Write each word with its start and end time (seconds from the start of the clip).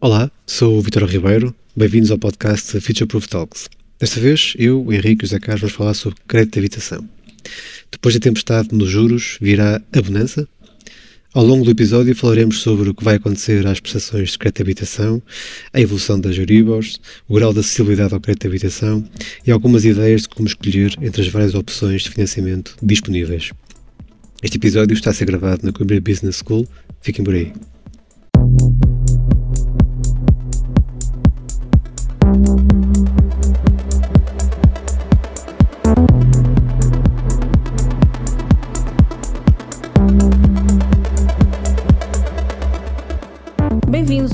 Olá, 0.00 0.30
sou 0.46 0.78
o 0.78 0.80
Vitor 0.80 1.02
Ribeiro, 1.06 1.52
bem-vindos 1.74 2.12
ao 2.12 2.18
podcast 2.18 2.80
Future 2.80 3.04
Proof 3.04 3.26
Talks. 3.26 3.68
Desta 3.98 4.20
vez, 4.20 4.54
eu, 4.56 4.80
o 4.80 4.92
Henrique 4.92 5.24
e 5.24 5.26
o 5.26 5.28
José 5.28 5.40
Carlos 5.40 5.60
vamos 5.62 5.74
falar 5.74 5.94
sobre 5.94 6.20
crédito 6.28 6.52
de 6.52 6.60
habitação. 6.60 7.08
Depois 7.90 8.14
da 8.14 8.20
tempestade 8.20 8.68
nos 8.70 8.88
juros, 8.88 9.38
virá 9.40 9.82
a 9.92 10.00
bonança? 10.00 10.46
Ao 11.34 11.44
longo 11.44 11.64
do 11.64 11.72
episódio 11.72 12.14
falaremos 12.14 12.60
sobre 12.60 12.88
o 12.88 12.94
que 12.94 13.02
vai 13.02 13.16
acontecer 13.16 13.66
às 13.66 13.80
prestações 13.80 14.30
de 14.30 14.38
crédito 14.38 14.58
de 14.58 14.62
habitação, 14.62 15.20
a 15.72 15.80
evolução 15.80 16.20
das 16.20 16.38
Euribors, 16.38 17.00
o 17.26 17.34
grau 17.34 17.52
de 17.52 17.58
acessibilidade 17.58 18.14
ao 18.14 18.20
crédito 18.20 18.42
de 18.42 18.46
habitação 18.46 19.04
e 19.44 19.50
algumas 19.50 19.84
ideias 19.84 20.22
de 20.22 20.28
como 20.28 20.46
escolher 20.46 20.94
entre 21.02 21.22
as 21.22 21.28
várias 21.28 21.56
opções 21.56 22.02
de 22.02 22.10
financiamento 22.10 22.76
disponíveis. 22.80 23.50
Este 24.44 24.58
episódio 24.58 24.94
está 24.94 25.10
a 25.10 25.12
ser 25.12 25.24
gravado 25.24 25.66
na 25.66 25.72
Coimbra 25.72 26.00
Business 26.00 26.40
School. 26.46 26.68
Fiquem 27.00 27.24
por 27.24 27.34
aí. 27.34 27.52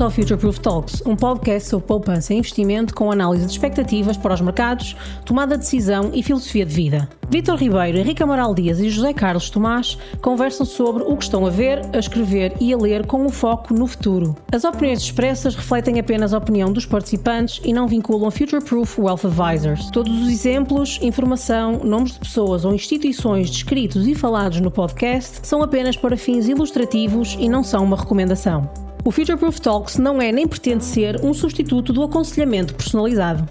Ao 0.04 0.10
Future 0.10 0.38
Proof 0.38 0.58
Talks, 0.58 1.02
um 1.06 1.16
podcast 1.16 1.70
sobre 1.70 1.86
poupança 1.86 2.34
e 2.34 2.36
investimento 2.36 2.94
com 2.94 3.10
análise 3.10 3.46
de 3.46 3.52
expectativas 3.52 4.18
para 4.18 4.34
os 4.34 4.40
mercados, 4.40 4.94
tomada 5.24 5.56
de 5.56 5.62
decisão 5.62 6.10
e 6.12 6.22
filosofia 6.22 6.66
de 6.66 6.74
vida. 6.74 7.08
Vítor 7.30 7.56
Ribeiro, 7.56 7.96
Henrique 7.96 8.22
Amaral 8.22 8.54
Dias 8.54 8.80
e 8.80 8.90
José 8.90 9.14
Carlos 9.14 9.48
Tomás 9.48 9.96
conversam 10.20 10.66
sobre 10.66 11.02
o 11.04 11.16
que 11.16 11.24
estão 11.24 11.46
a 11.46 11.50
ver, 11.50 11.80
a 11.94 11.98
escrever 11.98 12.52
e 12.60 12.72
a 12.74 12.77
ler 12.77 13.06
com 13.06 13.22
o 13.22 13.27
um 13.27 13.28
foco 13.30 13.72
no 13.72 13.86
futuro. 13.86 14.36
As 14.52 14.64
opiniões 14.64 15.00
expressas 15.00 15.54
refletem 15.54 15.98
apenas 15.98 16.34
a 16.34 16.38
opinião 16.38 16.70
dos 16.70 16.84
participantes 16.84 17.62
e 17.64 17.72
não 17.72 17.88
vinculam 17.88 18.30
Future 18.30 18.62
Proof 18.62 18.98
Wealth 18.98 19.25
Advisors. 19.25 19.91
Todos 19.91 20.12
os 20.22 20.28
exemplos, 20.28 20.98
informação, 21.00 21.80
nomes 21.82 22.12
de 22.12 22.19
pessoas 22.19 22.66
ou 22.66 22.75
instituições 22.75 23.50
descritos 23.50 24.06
e 24.06 24.14
falados 24.14 24.60
no 24.60 24.70
podcast 24.70 25.47
são 25.47 25.62
apenas 25.62 25.97
para 25.97 26.14
fins 26.14 26.47
ilustrativos 26.47 27.38
e 27.41 27.48
não 27.48 27.64
são 27.64 27.82
uma 27.82 27.97
recomendação. 27.97 28.83
O 29.06 29.10
Future 29.10 29.36
Proof 29.36 29.60
Talks 29.60 29.98
não 29.98 30.20
é 30.20 30.33
nem 30.33 30.48
pretende 30.48 30.83
ser 30.83 31.22
um 31.22 31.34
substituto 31.34 31.92
do 31.92 32.02
aconselhamento 32.02 32.74
personalizado. 32.74 33.47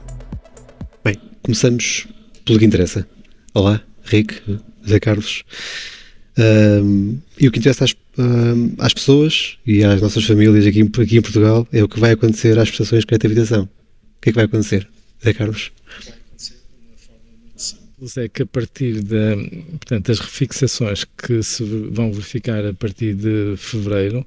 Bem, 1.04 1.16
começamos 1.44 2.08
pelo 2.44 2.58
que 2.58 2.66
interessa. 2.66 3.08
Olá, 3.54 3.80
Rick, 4.04 4.42
Zé 4.88 5.00
Carlos. 5.00 5.44
Um, 6.40 7.20
e 7.40 7.48
o 7.48 7.52
que 7.52 7.60
interessa 7.60 7.86
às, 7.86 7.96
um, 8.18 8.74
às, 8.80 8.96
pessoas 8.96 9.60
e 9.64 9.84
às 9.84 10.02
nossas 10.02 10.26
famílias 10.26 10.66
aqui, 10.66 10.82
aqui, 10.82 11.18
em 11.18 11.22
Portugal 11.22 11.68
é 11.72 11.84
o 11.84 11.88
que 11.88 12.00
vai 12.00 12.14
acontecer 12.14 12.58
às 12.58 12.70
prestações 12.70 13.02
de 13.02 13.06
crédito 13.06 13.28
habitação. 13.28 13.66
O 13.66 14.22
que 14.22 14.30
é 14.30 14.32
que 14.32 14.36
vai 14.36 14.46
acontecer, 14.46 14.90
Zé 15.24 15.34
Carlos? 15.34 15.72
Vai 16.04 16.16
acontecer 16.16 16.56
de 16.56 16.88
uma 16.88 16.98
forma 16.98 17.22
muito 17.44 17.62
simples, 17.62 18.18
é 18.18 18.28
que 18.28 18.42
a 18.42 18.46
partir 18.48 19.04
da, 19.04 19.36
portanto, 19.74 20.08
das 20.08 20.20
refixações 20.20 21.06
que 21.06 21.44
se 21.44 21.64
vão 21.92 22.12
verificar 22.12 22.66
a 22.66 22.74
partir 22.74 23.14
de 23.14 23.54
fevereiro, 23.56 24.26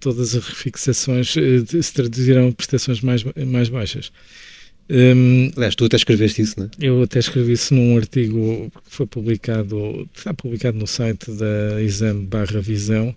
todas 0.00 0.34
as 0.34 0.44
refixações 0.44 1.36
eh, 1.36 1.82
se 1.82 1.92
traduzirão 1.92 2.48
em 2.48 2.52
prestações 2.52 3.00
mais, 3.00 3.24
mais 3.46 3.68
baixas. 3.68 4.12
Um, 4.90 5.50
Aliás, 5.56 5.74
tu 5.74 5.84
até 5.84 5.96
escreveste 5.96 6.42
isso, 6.42 6.58
não 6.58 6.66
é? 6.66 6.70
Eu 6.80 7.02
até 7.02 7.18
escrevi 7.18 7.52
isso 7.52 7.74
num 7.74 7.96
artigo 7.96 8.70
que 8.70 8.94
foi 8.94 9.06
publicado, 9.06 10.08
está 10.14 10.34
publicado 10.34 10.76
no 10.76 10.86
site 10.86 11.30
da 11.30 11.80
Exame 11.80 12.26
barra 12.26 12.60
Visão, 12.60 13.14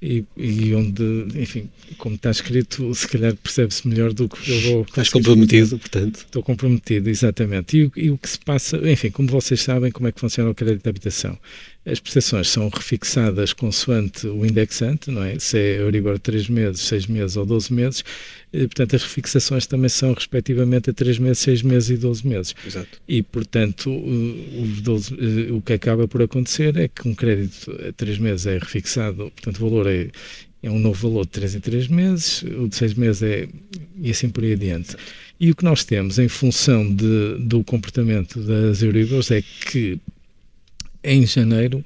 e, 0.00 0.24
e, 0.36 0.74
onde, 0.74 1.26
enfim, 1.34 1.70
como 1.96 2.16
está 2.16 2.30
escrito, 2.30 2.94
se 2.94 3.08
calhar 3.08 3.34
percebe-se 3.34 3.88
melhor 3.88 4.12
do 4.12 4.28
que 4.28 4.50
eu 4.50 4.60
vou. 4.60 4.82
Estás 4.82 5.08
comprometido, 5.08 5.78
portanto. 5.78 6.16
Estou 6.18 6.42
comprometido, 6.42 7.08
exatamente. 7.08 7.78
E, 7.78 8.04
e, 8.04 8.10
o 8.10 8.18
que 8.18 8.28
se 8.28 8.38
passa, 8.38 8.76
enfim, 8.88 9.10
como 9.10 9.28
vocês 9.28 9.60
sabem, 9.60 9.90
como 9.90 10.06
é 10.06 10.12
que 10.12 10.20
funciona 10.20 10.50
o 10.50 10.54
crédito 10.54 10.82
de 10.82 10.88
habitação? 10.90 11.38
As 11.86 12.00
prestações 12.00 12.48
são 12.48 12.68
refixadas 12.68 13.52
consoante 13.52 14.26
o 14.26 14.44
indexante, 14.44 15.08
não 15.08 15.22
é? 15.22 15.38
Se 15.38 15.56
é 15.56 15.80
Euribor 15.80 16.18
3 16.18 16.48
meses, 16.48 16.80
6 16.80 17.06
meses 17.06 17.36
ou 17.36 17.46
12 17.46 17.72
meses, 17.72 18.04
portanto, 18.50 18.96
as 18.96 19.02
refixações 19.04 19.66
também 19.66 19.88
são 19.88 20.12
respectivamente 20.12 20.90
a 20.90 20.92
3 20.92 21.20
meses, 21.20 21.38
6 21.38 21.62
meses 21.62 21.90
e 21.90 21.96
12 21.96 22.26
meses. 22.26 22.54
Exato. 22.66 23.00
E, 23.06 23.22
portanto, 23.22 23.88
os 23.88 24.80
12, 24.80 25.14
o 25.52 25.62
que 25.62 25.74
acaba 25.74 26.08
por 26.08 26.20
acontecer 26.20 26.76
é 26.76 26.88
que 26.88 27.06
um 27.06 27.14
crédito 27.14 27.70
a 27.88 27.92
3 27.92 28.18
meses 28.18 28.46
é 28.46 28.58
refixado, 28.58 29.30
portanto, 29.30 29.56
o 29.58 29.70
valor 29.70 29.86
é, 29.86 30.08
é 30.64 30.70
um 30.70 30.80
novo 30.80 31.08
valor 31.08 31.24
de 31.24 31.30
3 31.30 31.54
em 31.54 31.60
3 31.60 31.86
meses, 31.86 32.42
o 32.42 32.66
de 32.66 32.74
6 32.74 32.94
meses 32.94 33.22
é. 33.22 33.48
e 34.00 34.10
assim 34.10 34.28
por 34.28 34.42
aí 34.42 34.54
adiante. 34.54 34.96
E 35.38 35.52
o 35.52 35.54
que 35.54 35.62
nós 35.62 35.84
temos 35.84 36.18
em 36.18 36.26
função 36.26 36.92
de, 36.92 37.38
do 37.38 37.62
comportamento 37.62 38.40
das 38.40 38.82
Euribors 38.82 39.30
é 39.30 39.40
que 39.42 40.00
em 41.06 41.26
janeiro 41.26 41.84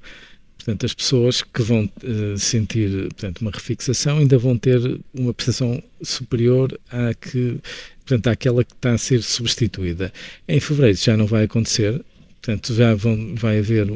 Portanto, 0.61 0.85
as 0.85 0.93
pessoas 0.93 1.43
que 1.43 1.63
vão 1.63 1.85
uh, 1.85 2.39
sentir 2.39 2.91
portanto, 3.05 3.41
uma 3.41 3.51
refixação 3.51 4.19
ainda 4.19 4.37
vão 4.37 4.59
ter 4.59 4.79
uma 5.15 5.33
prestação 5.33 5.83
superior 6.03 6.79
à 6.91 7.15
que, 7.15 7.59
portanto, 8.05 8.27
àquela 8.29 8.63
que 8.63 8.75
está 8.75 8.93
a 8.93 8.99
ser 8.99 9.23
substituída. 9.23 10.13
Em 10.47 10.61
fevereiro 10.61 10.99
já 10.99 11.17
não 11.17 11.27
vai 11.27 11.45
acontecer, 11.45 12.05
portanto, 12.43 12.75
já 12.75 12.95
vão, 12.95 13.35
vai 13.37 13.59
haver 13.59 13.87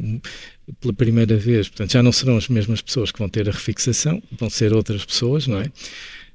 pela 0.81 0.95
primeira 0.95 1.37
vez, 1.37 1.69
portanto, 1.69 1.93
já 1.93 2.03
não 2.03 2.13
serão 2.13 2.39
as 2.39 2.49
mesmas 2.49 2.81
pessoas 2.81 3.13
que 3.13 3.19
vão 3.19 3.29
ter 3.29 3.47
a 3.47 3.53
refixação, 3.53 4.23
vão 4.33 4.49
ser 4.49 4.73
outras 4.73 5.05
pessoas, 5.05 5.47
não 5.47 5.61
é? 5.61 5.71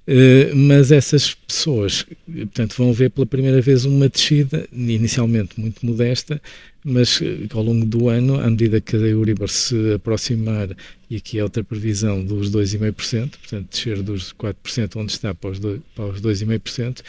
Uh, 0.09 0.55
mas 0.55 0.91
essas 0.91 1.35
pessoas, 1.35 2.03
portanto, 2.25 2.73
vão 2.75 2.91
ver 2.91 3.11
pela 3.11 3.27
primeira 3.27 3.61
vez 3.61 3.85
uma 3.85 4.09
descida, 4.09 4.67
inicialmente 4.73 5.59
muito 5.59 5.85
modesta, 5.85 6.41
mas 6.83 7.21
eh, 7.21 7.45
ao 7.53 7.61
longo 7.61 7.85
do 7.85 8.09
ano, 8.09 8.39
à 8.39 8.49
medida 8.49 8.81
que 8.81 8.95
a 8.95 8.99
Euribor 8.99 9.49
se 9.49 9.93
aproximar, 9.93 10.69
e 11.11 11.17
aqui 11.17 11.37
é 11.37 11.43
outra 11.43 11.63
previsão 11.63 12.25
dos 12.25 12.49
2,5%, 12.49 13.37
portanto, 13.37 13.67
descer 13.69 14.01
dos 14.01 14.33
4% 14.33 14.95
onde 14.95 15.11
está 15.11 15.35
para 15.35 15.51
os, 15.51 15.59
para 15.93 16.05
os 16.05 16.19
2,5%, 16.19 17.03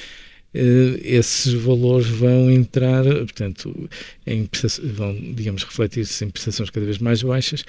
eh, 0.52 1.00
esses 1.02 1.54
valores 1.54 2.06
vão 2.06 2.50
entrar, 2.50 3.04
portanto, 3.04 3.88
em, 4.26 4.46
vão, 4.92 5.14
digamos, 5.32 5.64
refletir-se 5.64 6.22
em 6.22 6.28
prestações 6.28 6.68
cada 6.68 6.84
vez 6.84 6.98
mais 6.98 7.22
baixas, 7.22 7.64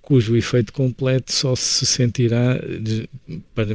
cujo 0.00 0.34
efeito 0.34 0.72
completo 0.72 1.30
só 1.30 1.54
se 1.54 1.84
sentirá 1.84 2.58
para 3.54 3.74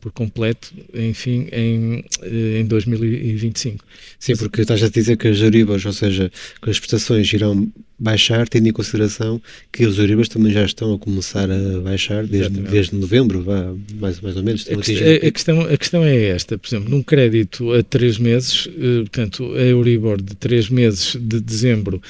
por 0.00 0.12
completo, 0.12 0.72
enfim, 0.94 1.48
em, 1.52 2.04
em 2.22 2.64
2025. 2.64 3.84
Sim, 4.18 4.36
porque 4.36 4.62
estás 4.62 4.82
a 4.82 4.88
dizer 4.88 5.16
que 5.16 5.28
as 5.28 5.40
Euribors, 5.40 5.84
ou 5.84 5.92
seja, 5.92 6.30
que 6.62 6.70
as 6.70 6.78
prestações 6.78 7.32
irão 7.32 7.70
baixar, 7.98 8.48
tendo 8.48 8.68
em 8.68 8.72
consideração 8.72 9.42
que 9.72 9.84
os 9.84 9.98
Euribors 9.98 10.28
também 10.28 10.52
já 10.52 10.64
estão 10.64 10.94
a 10.94 10.98
começar 10.98 11.50
a 11.50 11.80
baixar 11.80 12.24
desde, 12.24 12.60
desde 12.60 12.94
novembro, 12.94 13.42
vá, 13.42 13.74
mais, 13.98 14.20
mais 14.20 14.36
ou 14.36 14.42
menos. 14.42 14.68
A, 14.68 14.74
a, 14.74 15.28
a, 15.28 15.30
questão, 15.32 15.60
a 15.62 15.76
questão 15.76 16.04
é 16.04 16.26
esta, 16.26 16.56
por 16.56 16.68
exemplo, 16.68 16.90
num 16.90 17.02
crédito 17.02 17.72
a 17.72 17.82
três 17.82 18.18
meses, 18.18 18.68
eh, 18.68 19.00
portanto, 19.00 19.52
a 19.54 19.62
Euribor 19.62 20.22
de 20.22 20.36
três 20.36 20.68
meses 20.68 21.16
de 21.20 21.40
dezembro 21.40 22.00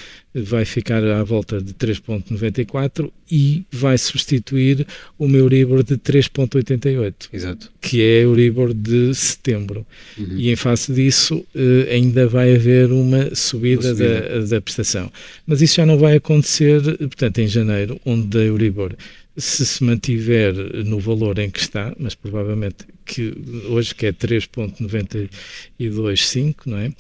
vai 0.43 0.65
ficar 0.65 1.05
à 1.05 1.23
volta 1.23 1.61
de 1.61 1.73
3.94 1.75 3.11
e 3.31 3.65
vai 3.71 3.97
substituir 3.99 4.87
o 5.19 5.29
meu 5.29 5.41
Euribor 5.41 5.83
de 5.83 5.97
3.88. 5.97 7.29
Exato. 7.33 7.71
Que 7.81 8.03
é 8.03 8.19
a 8.19 8.23
Euribor 8.23 8.75
de 8.75 9.15
setembro. 9.15 9.87
Uhum. 10.17 10.37
E 10.37 10.51
em 10.51 10.57
face 10.57 10.93
disso 10.93 11.45
eh, 11.55 11.95
ainda 11.95 12.27
vai 12.27 12.55
haver 12.55 12.91
uma 12.93 13.35
subida, 13.35 13.89
uma 13.89 13.95
subida. 13.95 14.41
Da, 14.41 14.47
da 14.47 14.61
prestação. 14.61 15.11
Mas 15.47 15.63
isso 15.63 15.77
já 15.77 15.87
não 15.87 15.99
vai 15.99 16.17
acontecer, 16.17 16.83
portanto, 16.99 17.39
em 17.39 17.47
janeiro, 17.47 18.01
onde 18.05 18.39
a 18.39 18.43
Euribor 18.43 18.95
se 19.39 19.65
se 19.65 19.83
mantiver 19.85 20.53
no 20.85 20.99
valor 20.99 21.39
em 21.39 21.49
que 21.49 21.61
está, 21.61 21.95
mas 21.99 22.17
provavelmente 22.17 22.85
que 23.05 23.33
hoje 23.69 23.95
que 23.95 24.07
é 24.07 24.13
3.925, 24.13 26.57
não 26.67 26.79
é? 26.79 26.93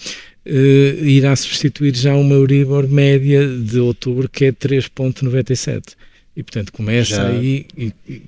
Uh, 0.48 1.04
irá 1.04 1.36
substituir 1.36 1.94
já 1.94 2.14
uma 2.14 2.34
Euribor 2.34 2.88
média 2.88 3.46
de 3.46 3.78
outubro 3.78 4.28
que 4.28 4.46
é 4.46 4.52
3.97. 4.52 5.94
E 6.34 6.42
portanto 6.42 6.72
começa 6.72 7.16
já... 7.16 7.28
aí 7.28 7.66
e, 7.76 7.92
e, 8.08 8.22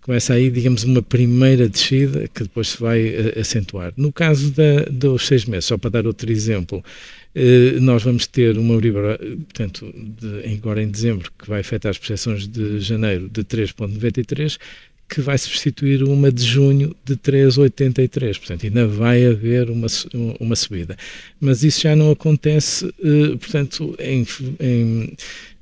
começa 0.00 0.32
aí, 0.32 0.50
digamos, 0.50 0.84
uma 0.84 1.02
primeira 1.02 1.68
descida 1.68 2.28
que 2.28 2.44
depois 2.44 2.68
se 2.68 2.80
vai 2.80 3.08
uh, 3.08 3.40
acentuar. 3.40 3.92
No 3.96 4.10
caso 4.10 4.52
da, 4.52 4.84
dos 4.90 5.26
seis 5.26 5.44
meses, 5.44 5.66
só 5.66 5.76
para 5.76 5.90
dar 5.90 6.06
outro 6.06 6.32
exemplo, 6.32 6.78
uh, 6.78 7.80
nós 7.80 8.02
vamos 8.02 8.26
ter 8.26 8.56
uma 8.56 8.72
Euribor, 8.72 9.18
portanto, 9.18 9.92
de, 9.94 10.54
agora 10.54 10.82
em 10.82 10.88
dezembro, 10.88 11.30
que 11.38 11.46
vai 11.46 11.60
afetar 11.60 11.90
as 11.90 11.98
projeções 11.98 12.48
de 12.48 12.80
janeiro 12.80 13.28
de 13.28 13.44
3.93 13.44 14.58
que 15.08 15.20
vai 15.20 15.38
substituir 15.38 16.02
uma 16.02 16.32
de 16.32 16.42
junho 16.44 16.94
de 17.04 17.16
3,83. 17.16 18.38
Portanto, 18.38 18.66
ainda 18.66 18.86
vai 18.86 19.24
haver 19.24 19.70
uma, 19.70 19.86
uma 20.40 20.56
subida. 20.56 20.96
Mas 21.40 21.62
isso 21.62 21.82
já 21.82 21.94
não 21.94 22.10
acontece, 22.10 22.86
eh, 22.86 23.36
portanto, 23.38 23.94
em, 23.98 24.26
em, 24.58 25.16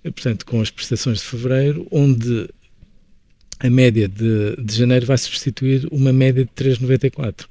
portanto, 0.04 0.46
com 0.46 0.60
as 0.60 0.70
prestações 0.70 1.18
de 1.18 1.24
fevereiro, 1.24 1.86
onde 1.90 2.48
a 3.60 3.70
média 3.70 4.08
de, 4.08 4.56
de 4.56 4.76
janeiro 4.76 5.06
vai 5.06 5.18
substituir 5.18 5.86
uma 5.90 6.12
média 6.12 6.44
de 6.44 6.50
3,94. 6.50 7.46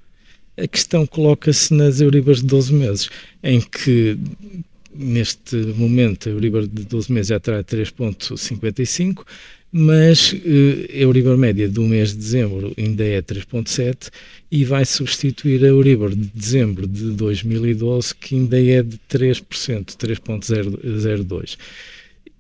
A 0.58 0.68
questão 0.68 1.06
coloca-se 1.08 1.74
nas 1.74 2.02
Euribas 2.02 2.42
de 2.42 2.46
12 2.46 2.74
meses, 2.74 3.10
em 3.42 3.60
que 3.60 4.18
neste 4.94 5.56
momento 5.56 6.30
a 6.30 6.32
Euribor 6.32 6.68
de 6.68 6.84
12 6.84 7.12
meses 7.12 7.30
já 7.30 7.40
terá 7.40 7.64
3,55, 7.64 9.26
mas 9.76 10.36
eh, 10.46 10.92
a 10.94 10.98
Euribor 11.00 11.36
média 11.36 11.68
do 11.68 11.82
mês 11.82 12.12
de 12.12 12.18
dezembro 12.18 12.72
ainda 12.78 13.04
é 13.04 13.20
3,7 13.24 14.12
e 14.52 14.64
vai 14.64 14.86
substituir 14.86 15.66
a 15.66 15.70
Euribor 15.70 16.12
de 16.12 16.30
dezembro 16.32 16.86
de 16.86 17.06
2012, 17.10 18.14
que 18.14 18.36
ainda 18.36 18.62
é 18.62 18.84
de 18.84 19.00
3%, 19.10 19.42
3,02%. 19.98 21.58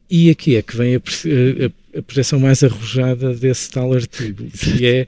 E 0.08 0.30
aqui 0.30 0.56
é 0.56 0.62
que 0.62 0.78
vem 0.78 0.96
a, 0.96 1.00
a, 1.00 1.98
a, 1.98 2.02
projeção 2.04 2.40
mais 2.40 2.64
arrojada 2.64 3.34
desse 3.34 3.72
tal 3.72 3.92
artigo, 3.96 4.46
que 4.52 4.86
é 4.86 5.08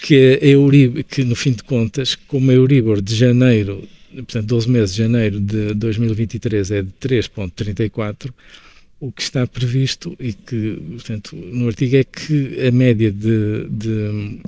que, 0.00 0.38
a 0.40 0.46
Euribor, 0.46 1.02
que 1.02 1.24
no 1.24 1.34
fim 1.34 1.50
de 1.50 1.64
contas, 1.64 2.14
como 2.14 2.52
a 2.52 2.54
Euribor 2.54 3.02
de 3.02 3.16
janeiro, 3.16 3.82
portanto 4.14 4.46
12 4.46 4.70
meses 4.70 4.94
de 4.94 5.02
janeiro 5.02 5.40
de 5.40 5.74
2023 5.74 6.70
é 6.70 6.82
de 6.82 6.92
3.34, 7.00 8.30
o 9.06 9.12
que 9.12 9.22
está 9.22 9.46
previsto 9.46 10.16
e 10.18 10.32
que, 10.32 10.78
portanto, 10.92 11.36
no 11.36 11.66
artigo 11.66 11.96
é 11.96 12.04
que 12.04 12.66
a 12.66 12.70
média 12.70 13.10
de, 13.10 13.68
de 13.68 14.40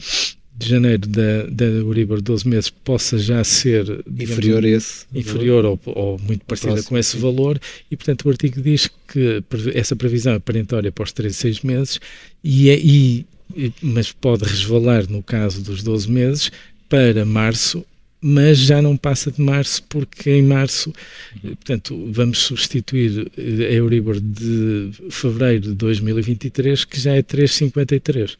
de 0.58 0.70
janeiro 0.70 1.06
da, 1.06 1.42
da 1.50 1.64
Euribor 1.66 2.22
12 2.22 2.48
meses 2.48 2.70
possa 2.70 3.18
já 3.18 3.44
ser 3.44 3.84
digamos, 4.06 4.38
inferior 4.38 4.64
a 4.64 4.68
esse 4.68 5.04
inferior 5.14 5.64
ou, 5.66 5.80
ou, 5.84 6.18
muito 6.18 6.46
parecida 6.46 6.72
próximo, 6.72 6.88
com 6.88 6.98
esse 6.98 7.10
sim. 7.10 7.18
valor 7.18 7.60
e 7.90 7.96
portanto 7.96 8.24
o 8.24 8.30
artigo 8.30 8.62
diz 8.62 8.88
que 9.06 9.44
essa 9.74 9.94
previsão 9.94 10.32
é 10.32 10.38
parentória 10.38 10.90
os 10.98 11.12
3 11.12 11.30
e 11.30 11.36
6 11.36 11.60
meses 11.60 12.00
e, 12.42 12.70
é, 12.70 12.78
e, 12.78 13.26
mas 13.82 14.12
pode 14.12 14.44
resvalar 14.44 15.06
no 15.10 15.22
caso 15.22 15.62
dos 15.62 15.82
12 15.82 16.10
meses 16.10 16.50
para 16.88 17.26
março 17.26 17.84
mas 18.20 18.58
já 18.58 18.80
não 18.80 18.96
passa 18.96 19.30
de 19.30 19.40
março, 19.40 19.82
porque 19.88 20.30
em 20.30 20.42
março, 20.42 20.92
portanto, 21.42 22.08
vamos 22.10 22.38
substituir 22.38 23.30
a 23.36 23.72
Euribor 23.72 24.20
de 24.20 24.90
fevereiro 25.10 25.68
de 25.68 25.74
2023, 25.74 26.84
que 26.84 27.00
já 27.00 27.14
é 27.14 27.22
3,53. 27.22 28.36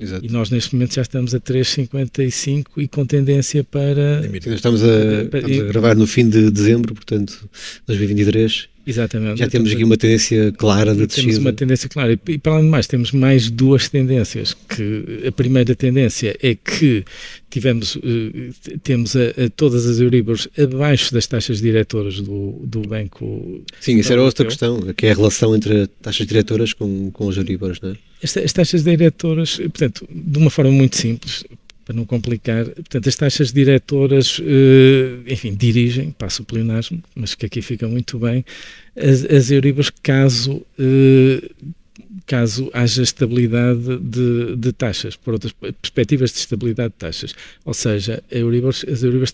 Exato. 0.00 0.26
E 0.26 0.28
nós 0.28 0.50
neste 0.50 0.74
momento 0.74 0.94
já 0.94 1.02
estamos 1.02 1.34
a 1.34 1.40
3,55 1.40 2.66
e 2.78 2.88
com 2.88 3.06
tendência 3.06 3.62
para. 3.62 4.20
Estamos 4.46 4.82
a, 4.82 5.22
estamos 5.22 5.60
a 5.60 5.64
gravar 5.64 5.94
no 5.94 6.06
fim 6.06 6.28
de 6.28 6.50
dezembro, 6.50 6.92
portanto, 6.94 7.48
2023. 7.86 8.68
Exatamente. 8.86 9.38
Já 9.38 9.48
temos 9.48 9.70
aqui 9.70 9.84
uma 9.84 9.96
tendência 9.96 10.52
clara 10.52 10.94
de 10.94 11.06
descida. 11.06 11.26
Temos 11.26 11.38
uma 11.38 11.52
tendência 11.52 11.88
clara. 11.88 12.12
E 12.12 12.38
para 12.38 12.52
além 12.52 12.64
de 12.64 12.70
mais, 12.70 12.86
temos 12.86 13.12
mais 13.12 13.48
duas 13.48 13.88
tendências. 13.88 14.54
Que 14.54 15.24
a 15.26 15.32
primeira 15.32 15.74
tendência 15.74 16.36
é 16.42 16.54
que 16.54 17.04
tivemos, 17.48 17.96
eh, 17.96 18.76
temos 18.82 19.14
a, 19.14 19.44
a 19.44 19.50
todas 19.54 19.86
as 19.86 20.00
Euribors 20.00 20.48
abaixo 20.58 21.12
das 21.14 21.26
taxas 21.26 21.60
diretoras 21.60 22.20
do, 22.20 22.60
do 22.64 22.82
Banco. 22.82 23.62
Sim, 23.80 23.98
isso 23.98 24.12
era 24.12 24.22
outra 24.22 24.44
questão, 24.46 24.80
que 24.96 25.06
é 25.06 25.12
a 25.12 25.14
relação 25.14 25.54
entre 25.54 25.86
taxas 26.00 26.26
diretoras 26.26 26.72
com, 26.72 27.10
com 27.12 27.26
os 27.26 27.36
Euribors, 27.36 27.80
não 27.80 27.90
é? 27.90 27.96
as 28.22 28.52
taxas 28.52 28.84
diretoras, 28.84 29.56
portanto, 29.56 30.08
de 30.08 30.38
uma 30.38 30.48
forma 30.48 30.70
muito 30.70 30.96
simples, 30.96 31.44
para 31.84 31.94
não 31.94 32.04
complicar, 32.04 32.64
portanto, 32.66 33.08
as 33.08 33.16
taxas 33.16 33.52
diretoras, 33.52 34.40
eh, 34.40 35.32
enfim, 35.32 35.54
dirigem, 35.54 36.10
passo 36.10 36.42
o 36.42 36.46
pleonasmo, 36.46 37.02
mas 37.14 37.34
que 37.34 37.46
aqui 37.46 37.60
fica 37.60 37.88
muito 37.88 38.18
bem, 38.18 38.44
as, 38.96 39.24
as 39.24 39.50
Euribas 39.50 39.90
caso 39.90 40.64
eh, 40.78 41.48
caso 42.26 42.70
haja 42.72 43.02
estabilidade 43.02 43.98
de, 43.98 44.56
de, 44.56 44.72
taxas, 44.72 45.16
por 45.16 45.34
outras 45.34 45.52
perspectivas 45.52 46.32
de 46.32 46.38
estabilidade 46.38 46.90
de 46.90 46.98
taxas. 46.98 47.34
Ou 47.64 47.74
seja, 47.74 48.22
Euribor, 48.30 48.70
as 48.70 49.02
Euribors 49.02 49.32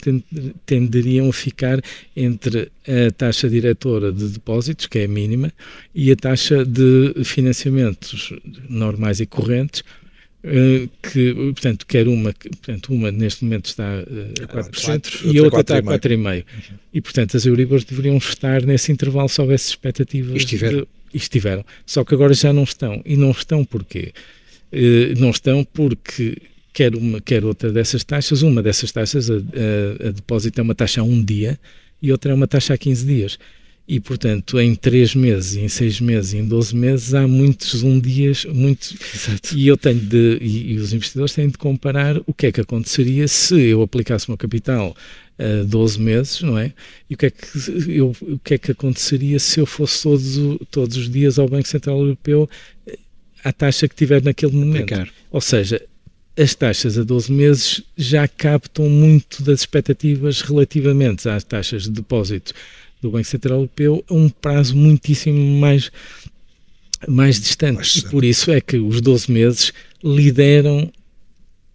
tenderiam 0.67 1.29
a 1.29 1.33
ficar 1.33 1.81
entre 2.17 2.71
a 2.87 3.11
taxa 3.13 3.49
diretora 3.49 4.11
de 4.11 4.29
depósitos, 4.29 4.87
que 4.87 5.01
é 5.01 5.05
a 5.05 5.09
mínima, 5.09 5.53
e 5.95 6.11
a 6.11 6.17
taxa 6.17 6.65
de 6.65 7.15
financiamentos 7.25 8.33
normais 8.69 9.21
e 9.21 9.27
correntes, 9.27 9.83
que, 11.03 11.35
portanto, 11.35 11.87
quer 11.87 12.07
uma, 12.07 12.33
portanto, 12.33 12.93
uma 12.93 13.11
neste 13.11 13.45
momento 13.45 13.67
está 13.67 14.01
a 14.01 14.47
4%, 14.47 15.33
e 15.33 15.39
a 15.39 15.43
outra 15.43 15.61
está 15.61 15.79
a 15.79 15.83
4,5%. 15.83 16.45
E, 16.95 17.01
portanto, 17.01 17.37
as 17.37 17.45
Euribors 17.45 17.85
deveriam 17.85 18.17
estar 18.17 18.63
nesse 18.63 18.93
intervalo 18.93 19.29
se 19.29 19.41
houvesse 19.41 19.71
expectativas. 19.71 20.37
Estiveram. 20.37 20.81
De, 20.81 20.89
estiveram. 21.13 21.65
Só 21.85 22.05
que 22.05 22.15
agora 22.15 22.35
já 22.35 22.53
não 22.53 22.63
estão. 22.63 23.03
E 23.05 23.17
não 23.17 23.33
estão 23.33 23.65
porquê? 23.65 24.13
Uh, 24.73 25.19
não 25.19 25.31
estão 25.31 25.65
porque 25.65 26.37
quer 26.73 26.95
uma, 26.95 27.21
quer 27.21 27.45
outra 27.45 27.73
dessas 27.73 28.05
taxas, 28.05 28.43
uma 28.43 28.63
dessas 28.63 28.93
taxas, 28.93 29.29
a, 29.31 29.35
a, 29.35 30.09
a 30.09 30.11
depósito 30.13 30.61
é 30.61 30.63
uma 30.63 30.75
taxa 30.75 31.01
a 31.01 31.05
um 31.05 31.25
dia 31.25 31.59
e 32.01 32.13
outra 32.13 32.31
é 32.31 32.35
uma 32.35 32.47
taxa 32.47 32.75
a 32.75 32.79
15 32.79 33.07
dias 33.07 33.39
e, 33.89 33.99
portanto, 33.99 34.61
em 34.61 34.75
3 34.75 35.15
meses, 35.15 35.57
em 35.57 35.67
6 35.67 36.03
meses, 36.03 36.35
em 36.35 36.47
12 36.47 36.77
meses, 36.77 37.15
há 37.15 37.27
muitos 37.27 37.83
um 37.83 37.99
dias, 37.99 38.45
muitos. 38.45 38.95
Exato. 39.15 39.57
E 39.57 39.67
eu 39.67 39.79
tenho 39.79 39.99
de, 39.99 40.37
e, 40.43 40.75
e, 40.75 40.77
os 40.77 40.93
investidores 40.93 41.33
têm 41.33 41.49
de 41.49 41.57
comparar 41.57 42.21
o 42.27 42.35
que 42.35 42.49
é 42.49 42.53
que 42.53 42.61
aconteceria 42.61 43.27
se 43.27 43.59
eu 43.59 43.81
aplicasse 43.81 44.29
o 44.29 44.33
meu 44.33 44.37
capital 44.37 44.95
a 45.39 45.65
12 45.65 46.01
meses, 46.01 46.43
não 46.43 46.59
é? 46.59 46.75
E 47.09 47.15
o 47.15 47.17
que 47.17 47.27
é 47.27 47.31
que, 47.31 47.47
eu, 47.89 48.15
o 48.21 48.39
que, 48.39 48.55
é 48.55 48.59
que 48.59 48.73
aconteceria 48.73 49.39
se 49.39 49.59
eu 49.59 49.65
fosse 49.65 50.03
todos, 50.03 50.37
todos 50.71 50.97
os 50.99 51.09
dias 51.09 51.39
ao 51.39 51.49
Banco 51.49 51.67
Central 51.67 51.99
Europeu 51.99 52.47
à 53.43 53.53
taxa 53.55 53.89
que 53.89 53.95
tiver 53.95 54.23
naquele 54.23 54.53
momento? 54.53 54.85
Ou 55.31 55.41
seja, 55.41 55.81
as 56.37 56.55
taxas 56.55 56.99
a 56.99 57.03
12 57.03 57.33
meses 57.33 57.83
já 57.97 58.29
captam 58.29 58.87
muito 58.87 59.43
das 59.43 59.61
expectativas 59.61 60.43
relativamente 60.43 61.27
às 61.27 61.43
taxas 61.43 61.85
de 61.85 61.91
depósito 61.91 62.53
do 63.01 63.11
Banco 63.11 63.27
Central 63.27 63.59
Europeu 63.59 64.05
a 64.09 64.15
um 64.15 64.29
prazo 64.29 64.77
muitíssimo 64.77 65.61
mais, 65.61 65.91
mais 67.07 67.41
distante. 67.41 67.99
E 67.99 68.03
por 68.03 68.25
isso 68.25 68.51
é 68.51 68.61
que 68.61 68.77
os 68.77 69.01
12 69.01 69.31
meses 69.31 69.73
lideram 70.03 70.91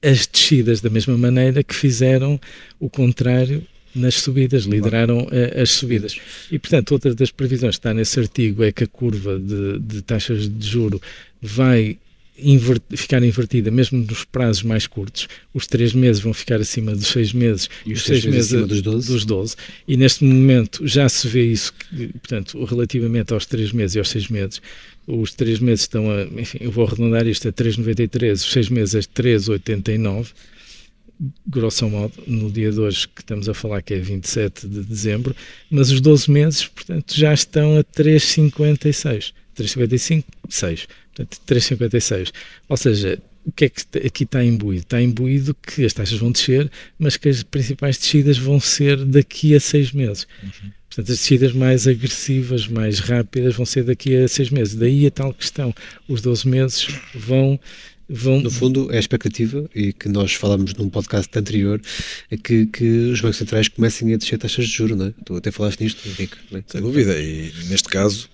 as 0.01 0.27
descidas 0.27 0.81
da 0.81 0.89
mesma 0.89 1.17
maneira 1.17 1.63
que 1.63 1.73
fizeram 1.73 2.39
o 2.79 2.89
contrário 2.89 3.63
nas 3.95 4.15
subidas, 4.15 4.63
lideraram 4.63 5.27
as 5.61 5.71
subidas. 5.71 6.17
E, 6.51 6.57
portanto, 6.57 6.91
outra 6.91 7.13
das 7.13 7.31
previsões 7.31 7.75
que 7.75 7.79
está 7.79 7.93
nesse 7.93 8.19
artigo 8.19 8.63
é 8.63 8.71
que 8.71 8.83
a 8.83 8.87
curva 8.87 9.39
de, 9.39 9.79
de 9.79 10.01
taxas 10.01 10.49
de 10.49 10.67
juro 10.67 11.01
vai 11.41 11.97
ficar 12.95 13.23
invertida 13.23 13.69
mesmo 13.69 13.99
nos 13.99 14.23
prazos 14.23 14.63
mais 14.63 14.87
curtos. 14.87 15.27
Os 15.53 15.67
três 15.67 15.93
meses 15.93 16.21
vão 16.21 16.33
ficar 16.33 16.59
acima 16.59 16.95
dos 16.95 17.07
seis 17.07 17.31
meses 17.31 17.69
e 17.85 17.93
os 17.93 18.03
seis 18.03 18.25
meses 18.25 18.53
acima 18.53 18.67
dos 18.67 18.81
12. 18.81 19.07
dos 19.11 19.25
12. 19.25 19.55
E 19.87 19.95
neste 19.95 20.23
momento 20.23 20.85
já 20.87 21.07
se 21.07 21.27
vê 21.27 21.45
isso, 21.45 21.73
portanto, 22.13 22.63
relativamente 22.65 23.33
aos 23.33 23.45
três 23.45 23.71
meses 23.71 23.95
e 23.95 23.99
aos 23.99 24.09
seis 24.09 24.27
meses. 24.27 24.61
Os 25.05 25.33
três 25.33 25.59
meses 25.59 25.81
estão 25.81 26.09
a, 26.09 26.23
enfim, 26.23 26.59
eu 26.61 26.71
vou 26.71 26.85
arredondar 26.85 27.27
isto 27.27 27.47
a 27.47 27.51
3,93, 27.51 28.33
os 28.33 28.51
seis 28.51 28.69
meses 28.69 28.95
a 28.95 28.99
3,89 28.99 30.31
grosso 31.47 31.87
modo, 31.89 32.13
no 32.27 32.51
dia 32.51 32.71
de 32.71 32.79
hoje 32.79 33.07
que 33.07 33.21
estamos 33.21 33.47
a 33.47 33.53
falar, 33.53 33.81
que 33.81 33.93
é 33.93 33.99
27 33.99 34.67
de 34.67 34.83
dezembro, 34.83 35.35
mas 35.69 35.91
os 35.91 36.01
12 36.01 36.29
meses, 36.29 36.67
portanto, 36.67 37.13
já 37.15 37.33
estão 37.33 37.77
a 37.77 37.83
3,56. 37.83 39.33
3,55, 39.55 40.23
6. 40.49 40.87
Portanto, 41.15 41.39
3,56. 41.47 42.31
Ou 42.69 42.77
seja, 42.77 43.19
o 43.45 43.51
que 43.51 43.65
é 43.65 43.69
que 43.69 43.83
aqui 44.07 44.23
está 44.23 44.43
imbuído? 44.43 44.81
Está 44.83 45.01
imbuído 45.01 45.55
que 45.55 45.85
as 45.85 45.93
taxas 45.93 46.17
vão 46.17 46.31
descer, 46.31 46.71
mas 46.97 47.17
que 47.17 47.29
as 47.29 47.43
principais 47.43 47.97
descidas 47.97 48.37
vão 48.37 48.59
ser 48.59 49.03
daqui 49.05 49.53
a 49.55 49.59
seis 49.59 49.91
meses. 49.91 50.27
Uhum. 50.41 50.71
Portanto, 50.87 51.11
as 51.11 51.17
descidas 51.17 51.53
mais 51.53 51.87
agressivas, 51.87 52.67
mais 52.67 52.99
rápidas, 52.99 53.55
vão 53.55 53.65
ser 53.65 53.83
daqui 53.83 54.15
a 54.15 54.27
seis 54.27 54.49
meses. 54.49 54.75
Daí 54.75 55.07
a 55.07 55.11
tal 55.11 55.33
questão. 55.33 55.73
Os 56.07 56.21
12 56.21 56.47
meses 56.47 56.87
vão 57.15 57.59
Vão... 58.07 58.41
No 58.41 58.51
fundo, 58.51 58.91
é 58.91 58.97
a 58.97 58.99
expectativa, 58.99 59.67
e 59.73 59.93
que 59.93 60.09
nós 60.09 60.33
falamos 60.33 60.73
num 60.73 60.89
podcast 60.89 61.27
anterior, 61.39 61.81
é 62.29 62.37
que, 62.37 62.65
que 62.65 62.83
os 62.83 63.21
bancos 63.21 63.37
centrais 63.37 63.67
comecem 63.69 64.13
a 64.13 64.17
descer 64.17 64.37
taxas 64.37 64.67
de 64.67 64.71
juros, 64.71 64.97
não 64.97 65.07
é? 65.07 65.13
Tu 65.25 65.35
até 65.35 65.51
falaste 65.51 65.81
nisto, 65.81 66.07
Henrique. 66.07 66.37
É? 66.51 66.63
Sem 66.67 66.81
dúvida, 66.81 67.17
e 67.17 67.51
neste 67.69 67.87
caso, 67.87 68.29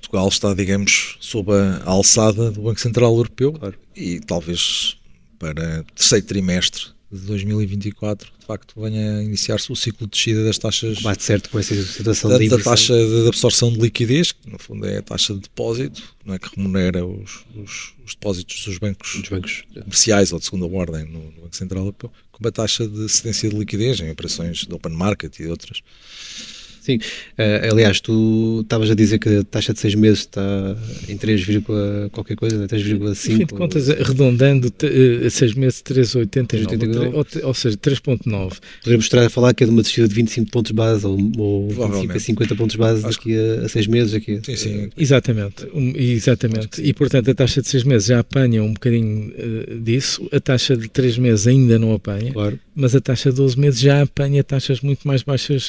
Portugal 0.00 0.28
está, 0.28 0.54
digamos, 0.54 1.16
sob 1.20 1.52
a 1.52 1.82
alçada 1.90 2.50
do 2.50 2.62
Banco 2.62 2.80
Central 2.80 3.14
Europeu 3.14 3.52
claro. 3.52 3.74
e 3.94 4.20
talvez 4.20 4.96
para 5.38 5.84
terceiro 5.94 6.26
trimestre 6.26 6.96
de 7.10 7.20
2024, 7.20 8.32
de 8.38 8.46
facto, 8.46 8.80
venha 8.80 9.18
a 9.18 9.22
iniciar-se 9.22 9.70
o 9.70 9.76
ciclo 9.76 10.06
de 10.06 10.12
descida 10.12 10.44
das 10.44 10.58
taxas. 10.58 11.00
Bate 11.00 11.22
certo 11.22 11.50
com 11.50 11.58
essa 11.58 11.74
situação 11.74 12.30
da, 12.30 12.38
da 12.38 12.58
taxa 12.58 12.94
de 12.94 13.28
absorção 13.28 13.72
de 13.72 13.78
liquidez, 13.78 14.32
que 14.32 14.50
no 14.50 14.58
fundo 14.58 14.86
é 14.86 14.98
a 14.98 15.02
taxa 15.02 15.32
de 15.34 15.40
depósito, 15.40 16.02
não 16.24 16.34
é 16.34 16.38
que 16.38 16.48
remunera 16.56 17.06
os, 17.06 17.44
os, 17.54 17.94
os 18.04 18.14
depósitos 18.14 18.64
dos 18.64 18.78
bancos, 18.78 19.20
dos 19.20 19.28
bancos 19.28 19.64
comerciais 19.72 20.32
ou 20.32 20.38
de 20.40 20.46
segunda 20.46 20.66
ordem 20.66 21.04
no, 21.04 21.30
no, 21.30 21.42
Banco 21.42 21.56
Central 21.56 21.82
Europeu, 21.82 22.12
com 22.32 22.46
a 22.46 22.50
taxa 22.50 22.88
de 22.88 23.08
cedência 23.08 23.48
de 23.48 23.56
liquidez 23.56 24.00
em 24.00 24.10
operações 24.10 24.58
de 24.58 24.74
open 24.74 24.92
market 24.92 25.38
e 25.38 25.46
outras. 25.46 25.80
Sim, 26.86 26.98
uh, 26.98 27.72
aliás, 27.72 28.00
tu 28.00 28.60
estavas 28.62 28.88
a 28.88 28.94
dizer 28.94 29.18
que 29.18 29.28
a 29.38 29.42
taxa 29.42 29.72
de 29.72 29.80
6 29.80 29.96
meses 29.96 30.18
está 30.20 30.76
em 31.08 31.16
3, 31.16 31.44
qualquer 32.12 32.36
coisa, 32.36 32.56
né? 32.56 32.68
3,5. 32.68 33.10
Enfim, 33.10 33.38
de 33.38 33.46
contas, 33.46 33.90
arredondando, 33.90 34.72
6 35.28 35.52
uh, 35.52 35.58
meses 35.58 35.82
3,89, 35.82 37.12
ou, 37.12 37.26
ou, 37.48 37.54
seja, 37.54 37.76
3,9. 37.76 38.58
Podemos 38.84 39.04
estar 39.04 39.24
a 39.24 39.28
falar 39.28 39.52
que 39.52 39.64
é 39.64 39.66
de 39.66 39.72
uma 39.72 39.82
descida 39.82 40.06
de 40.06 40.14
25 40.14 40.48
pontos 40.48 40.70
base 40.70 41.04
ou, 41.04 41.18
ou 41.36 41.68
25 41.70 42.12
a 42.12 42.20
50 42.20 42.54
pontos 42.54 42.76
base 42.76 43.04
Acho 43.04 43.18
daqui 43.18 43.36
a, 43.36 43.68
6 43.68 43.86
meses. 43.88 44.14
Aqui, 44.14 44.40
sim, 44.44 44.56
sim. 44.56 44.88
Exatamente, 44.96 45.66
um, 45.74 45.92
exatamente. 45.96 46.80
E, 46.80 46.92
portanto, 46.92 47.32
a 47.32 47.34
taxa 47.34 47.60
de 47.60 47.66
6 47.66 47.82
meses 47.82 48.06
já 48.06 48.20
apanha 48.20 48.62
um 48.62 48.72
bocadinho 48.72 49.32
uh, 49.32 49.80
disso, 49.80 50.28
a 50.30 50.38
taxa 50.38 50.76
de 50.76 50.88
3 50.88 51.18
meses 51.18 51.48
ainda 51.48 51.80
não 51.80 51.92
apanha, 51.92 52.32
claro. 52.32 52.60
mas 52.76 52.94
a 52.94 53.00
taxa 53.00 53.30
de 53.30 53.36
12 53.38 53.58
meses 53.58 53.80
já 53.80 54.02
apanha 54.02 54.44
taxas 54.44 54.80
muito 54.80 55.08
mais 55.08 55.24
baixas 55.24 55.68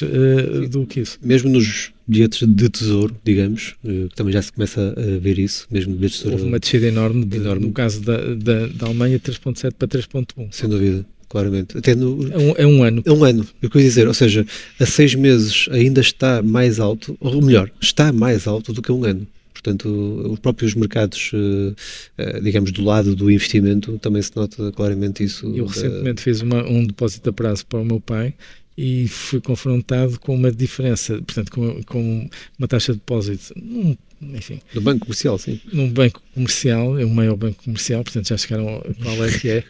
do 0.70 0.86
que 0.86 1.00
isso. 1.00 1.07
Mesmo 1.22 1.50
nos 1.50 1.92
bilhetes 2.06 2.46
de 2.46 2.68
tesouro, 2.68 3.14
digamos, 3.24 3.74
eh, 3.84 4.06
que 4.08 4.16
também 4.16 4.32
já 4.32 4.42
se 4.42 4.52
começa 4.52 4.94
a 4.96 5.18
ver 5.18 5.38
isso, 5.38 5.66
mesmo 5.70 5.94
bilhetes 5.94 6.18
de 6.18 6.22
tesouro. 6.24 6.38
Houve 6.38 6.50
uma 6.50 6.58
descida 6.58 6.86
enorme, 6.86 7.24
de, 7.24 7.36
enorme. 7.36 7.66
no 7.66 7.72
caso 7.72 8.00
da, 8.00 8.34
da, 8.34 8.66
da 8.66 8.86
Alemanha, 8.86 9.18
3.7 9.18 9.72
para 9.72 9.88
3.1. 9.88 10.48
Sem 10.50 10.68
dúvida 10.68 11.04
claramente. 11.28 11.76
Até 11.76 11.94
no, 11.94 12.32
é, 12.32 12.38
um, 12.38 12.54
é 12.56 12.66
um 12.66 12.82
ano. 12.82 13.02
É 13.04 13.12
um 13.12 13.24
ano, 13.24 13.46
eu 13.60 13.70
queria 13.70 13.86
dizer, 13.86 14.08
ou 14.08 14.14
seja, 14.14 14.46
a 14.80 14.86
seis 14.86 15.14
meses 15.14 15.68
ainda 15.70 16.00
está 16.00 16.42
mais 16.42 16.80
alto, 16.80 17.16
ou 17.20 17.42
melhor, 17.42 17.70
está 17.80 18.12
mais 18.12 18.46
alto 18.46 18.72
do 18.72 18.82
que 18.82 18.90
um 18.90 19.04
ano. 19.04 19.26
Portanto, 19.52 19.88
os 20.30 20.38
próprios 20.38 20.74
mercados, 20.74 21.32
eh, 21.34 21.74
eh, 22.16 22.40
digamos, 22.40 22.70
do 22.70 22.82
lado 22.84 23.16
do 23.16 23.28
investimento, 23.28 23.98
também 23.98 24.22
se 24.22 24.30
nota 24.36 24.70
claramente 24.70 25.24
isso. 25.24 25.52
Eu 25.52 25.66
recentemente 25.66 26.22
fiz 26.22 26.40
uma, 26.40 26.62
um 26.64 26.86
depósito 26.86 27.28
a 27.28 27.32
prazo 27.32 27.66
para 27.66 27.80
o 27.80 27.84
meu 27.84 28.00
pai 28.00 28.34
e 28.80 29.08
fui 29.08 29.40
confrontado 29.40 30.20
com 30.20 30.36
uma 30.36 30.52
diferença, 30.52 31.14
portanto, 31.14 31.50
com, 31.50 31.82
com 31.82 32.30
uma 32.56 32.68
taxa 32.68 32.92
de 32.92 33.00
depósito, 33.00 33.52
num, 33.56 33.96
enfim. 34.22 34.60
No 34.72 34.80
banco 34.80 35.00
comercial, 35.00 35.36
sim. 35.36 35.60
Num 35.72 35.90
banco 35.90 36.22
comercial, 36.32 36.96
é 36.96 37.04
o 37.04 37.10
maior 37.10 37.34
banco 37.34 37.60
comercial, 37.64 38.04
portanto 38.04 38.28
já 38.28 38.36
chegaram 38.36 38.76
a 38.76 39.02
qual 39.02 39.24
é 39.24 39.36
que 39.36 39.50
é. 39.50 39.64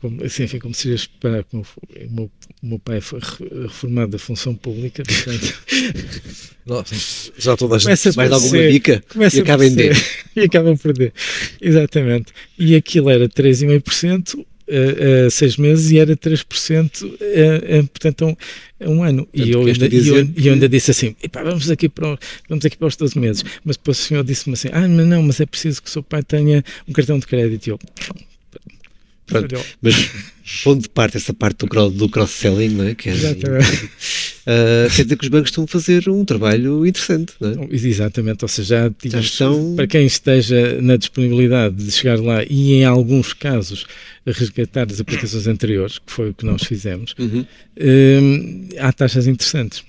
Como, 0.00 0.24
assim, 0.24 0.44
enfim, 0.44 0.58
como 0.58 0.74
se 0.74 0.96
como 1.50 1.62
o 1.62 2.10
meu, 2.10 2.30
meu 2.62 2.78
pai 2.78 3.02
foi 3.02 3.20
reformado 3.62 4.12
da 4.12 4.18
função 4.18 4.54
pública, 4.54 5.02
portanto. 5.02 5.62
Nossa, 6.64 6.94
já 7.38 7.58
toda 7.58 7.76
a 7.76 7.78
gente 7.78 8.16
mais 8.16 8.32
alguma 8.32 8.70
dica 8.70 9.04
e 9.34 9.40
acaba 9.40 9.66
em 9.66 9.74
D. 9.74 9.90
e 10.34 10.40
acaba 10.40 10.72
a 10.72 10.76
perder. 10.78 11.12
Exatamente. 11.60 12.32
E 12.58 12.74
aquilo 12.74 13.10
era 13.10 13.28
3,5%, 13.28 14.46
a, 14.68 15.26
a 15.26 15.30
seis 15.30 15.56
meses 15.56 15.90
e 15.90 15.98
era 15.98 16.16
3% 16.16 17.04
a, 17.04 17.78
a, 17.78 17.82
portanto, 17.84 18.22
a 18.22 18.26
um, 18.26 18.36
a 18.80 18.90
um 18.90 19.02
ano. 19.02 19.28
e 19.32 19.50
eu, 19.50 19.64
ainda, 19.64 19.86
eu, 19.86 20.28
eu, 20.36 20.52
ainda 20.52 20.68
disse 20.68 20.90
assim: 20.90 21.14
vamos 21.32 21.70
aqui, 21.70 21.88
para, 21.88 22.18
vamos 22.48 22.64
aqui 22.64 22.76
para 22.76 22.88
os 22.88 22.96
12 22.96 23.18
meses. 23.18 23.44
Mas 23.64 23.76
depois 23.76 23.98
o 23.98 24.02
senhor 24.02 24.24
disse-me 24.24 24.54
assim: 24.54 24.68
ah, 24.72 24.86
mas 24.88 25.06
não, 25.06 25.22
mas 25.22 25.40
é 25.40 25.46
preciso 25.46 25.82
que 25.82 25.88
o 25.88 25.92
seu 25.92 26.02
pai 26.02 26.22
tenha 26.22 26.64
um 26.88 26.92
cartão 26.92 27.18
de 27.18 27.26
crédito. 27.26 27.66
E 27.66 27.70
eu, 27.70 27.78
Pronto, 29.26 29.56
mas 29.82 30.08
pondo 30.62 30.82
de 30.82 30.88
parte 30.88 31.16
essa 31.16 31.34
parte 31.34 31.66
do, 31.66 31.90
do 31.90 32.08
cross-selling, 32.08 32.68
não 32.68 32.84
é? 32.86 32.94
Que 32.94 33.10
é, 33.10 33.12
uh, 34.46 34.94
quer 34.94 35.02
dizer 35.02 35.16
que 35.16 35.24
os 35.24 35.30
bancos 35.30 35.50
estão 35.50 35.64
a 35.64 35.66
fazer 35.66 36.08
um 36.08 36.24
trabalho 36.24 36.86
interessante, 36.86 37.34
não 37.40 37.64
é? 37.64 37.68
Exatamente, 37.70 38.44
ou 38.44 38.48
seja, 38.48 38.92
já, 39.04 39.20
estão... 39.20 39.74
para 39.74 39.86
quem 39.86 40.06
esteja 40.06 40.80
na 40.80 40.96
disponibilidade 40.96 41.76
de 41.76 41.90
chegar 41.90 42.18
lá 42.20 42.42
e 42.44 42.74
em 42.74 42.84
alguns 42.84 43.32
casos 43.32 43.86
resgatar 44.26 44.86
as 44.90 45.00
aplicações 45.00 45.46
anteriores, 45.46 45.98
que 45.98 46.12
foi 46.12 46.30
o 46.30 46.34
que 46.34 46.44
nós 46.44 46.62
fizemos, 46.62 47.14
uhum. 47.18 47.40
uh, 47.40 48.68
há 48.78 48.92
taxas 48.92 49.26
interessantes. 49.26 49.84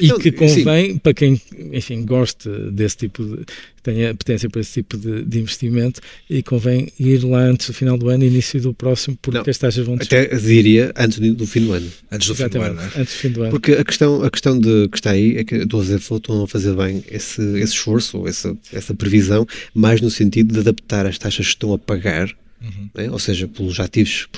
E 0.00 0.06
então, 0.06 0.18
que 0.18 0.32
convém, 0.32 0.92
sim. 0.92 0.98
para 0.98 1.12
quem, 1.12 1.40
enfim, 1.72 2.04
goste 2.04 2.48
desse 2.70 2.96
tipo 2.96 3.24
de, 3.24 3.44
tenha 3.82 4.10
apetência 4.10 4.48
para 4.48 4.60
esse 4.60 4.72
tipo 4.72 4.96
de, 4.96 5.22
de, 5.22 5.38
investimento, 5.38 6.00
e 6.30 6.42
convém 6.42 6.88
ir 6.98 7.22
lá 7.24 7.40
antes 7.40 7.66
do 7.66 7.74
final 7.74 7.98
do 7.98 8.08
ano, 8.08 8.24
início 8.24 8.60
do 8.60 8.72
próximo, 8.72 9.18
porque 9.20 9.38
Não, 9.38 9.44
as 9.46 9.58
taxas 9.58 9.84
vão 9.84 9.96
descer. 9.96 10.26
Até 10.26 10.36
diria 10.36 10.92
antes 10.96 11.18
do 11.18 11.46
fim 11.46 11.66
do 11.66 11.72
ano. 11.72 11.90
Antes 12.10 12.28
do 12.28 12.34
Exatamente, 12.34 12.70
fim 12.70 12.74
do 12.74 12.80
ano, 12.80 12.80
é? 12.80 13.00
Antes 13.00 13.14
do 13.14 13.18
fim 13.18 13.30
do 13.30 13.42
ano. 13.42 13.50
Porque 13.50 13.72
a 13.72 13.84
questão, 13.84 14.22
a 14.22 14.30
questão 14.30 14.58
de, 14.58 14.88
que 14.88 14.96
está 14.96 15.10
aí 15.10 15.36
é 15.36 15.44
que 15.44 15.56
a 15.56 15.64
12 15.64 15.96
estão 15.96 16.42
a 16.42 16.48
fazer 16.48 16.74
bem 16.74 17.04
esse, 17.10 17.42
esse 17.58 17.74
esforço, 17.74 18.18
ou 18.18 18.28
essa, 18.28 18.56
essa 18.72 18.94
previsão, 18.94 19.46
mais 19.74 20.00
no 20.00 20.10
sentido 20.10 20.54
de 20.54 20.60
adaptar 20.60 21.06
as 21.06 21.18
taxas 21.18 21.46
que 21.46 21.52
estão 21.52 21.72
a 21.74 21.78
pagar 21.78 22.34
Uhum. 22.62 22.88
É? 22.94 23.10
ou 23.10 23.18
seja, 23.18 23.48
pelos 23.48 23.80
ativos, 23.80 24.28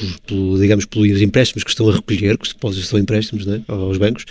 digamos, 0.58 0.86
pelos 0.86 1.20
empréstimos 1.20 1.62
que 1.62 1.70
estão 1.70 1.88
a 1.90 1.94
recolher, 1.94 2.38
que 2.38 2.46
os 2.46 2.52
depósitos 2.52 2.88
são 2.88 2.98
empréstimos 2.98 3.46
é? 3.46 3.60
aos 3.68 3.98
bancos, 3.98 4.24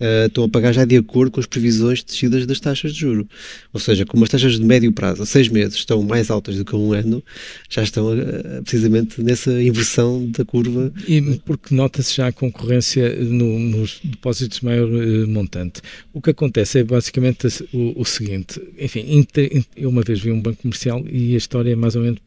uh, 0.00 0.26
estão 0.26 0.44
a 0.44 0.48
pagar 0.48 0.72
já 0.72 0.84
de 0.84 0.96
acordo 0.96 1.30
com 1.30 1.40
as 1.40 1.46
previsões 1.46 1.98
de 1.98 2.06
descidas 2.06 2.46
das 2.46 2.58
taxas 2.58 2.94
de 2.94 3.00
juro. 3.00 3.28
Ou 3.72 3.80
seja, 3.80 4.06
como 4.06 4.24
as 4.24 4.30
taxas 4.30 4.58
de 4.58 4.64
médio 4.64 4.90
prazo, 4.92 5.22
a 5.22 5.26
seis 5.26 5.48
meses, 5.48 5.74
estão 5.74 6.02
mais 6.02 6.30
altas 6.30 6.56
do 6.56 6.64
que 6.64 6.74
a 6.74 6.78
um 6.78 6.92
ano, 6.92 7.22
já 7.68 7.82
estão 7.82 8.16
uh, 8.16 8.62
precisamente 8.62 9.22
nessa 9.22 9.62
inversão 9.62 10.26
da 10.30 10.44
curva. 10.44 10.92
E 11.06 11.20
porque 11.44 11.74
nota-se 11.74 12.16
já 12.16 12.28
a 12.28 12.32
concorrência 12.32 13.14
no, 13.16 13.58
nos 13.58 14.00
depósitos 14.02 14.60
de 14.60 14.64
maior 14.64 14.88
uh, 14.88 15.28
montante. 15.28 15.82
O 16.12 16.22
que 16.22 16.30
acontece 16.30 16.78
é 16.78 16.84
basicamente 16.84 17.46
o, 17.72 18.00
o 18.00 18.04
seguinte, 18.04 18.60
enfim, 18.78 19.26
eu 19.76 19.90
uma 19.90 20.02
vez 20.02 20.20
vi 20.20 20.32
um 20.32 20.40
banco 20.40 20.62
comercial 20.62 21.04
e 21.10 21.34
a 21.34 21.36
história 21.36 21.72
é 21.72 21.76
mais 21.76 21.94
ou 21.94 22.02
menos 22.02 22.20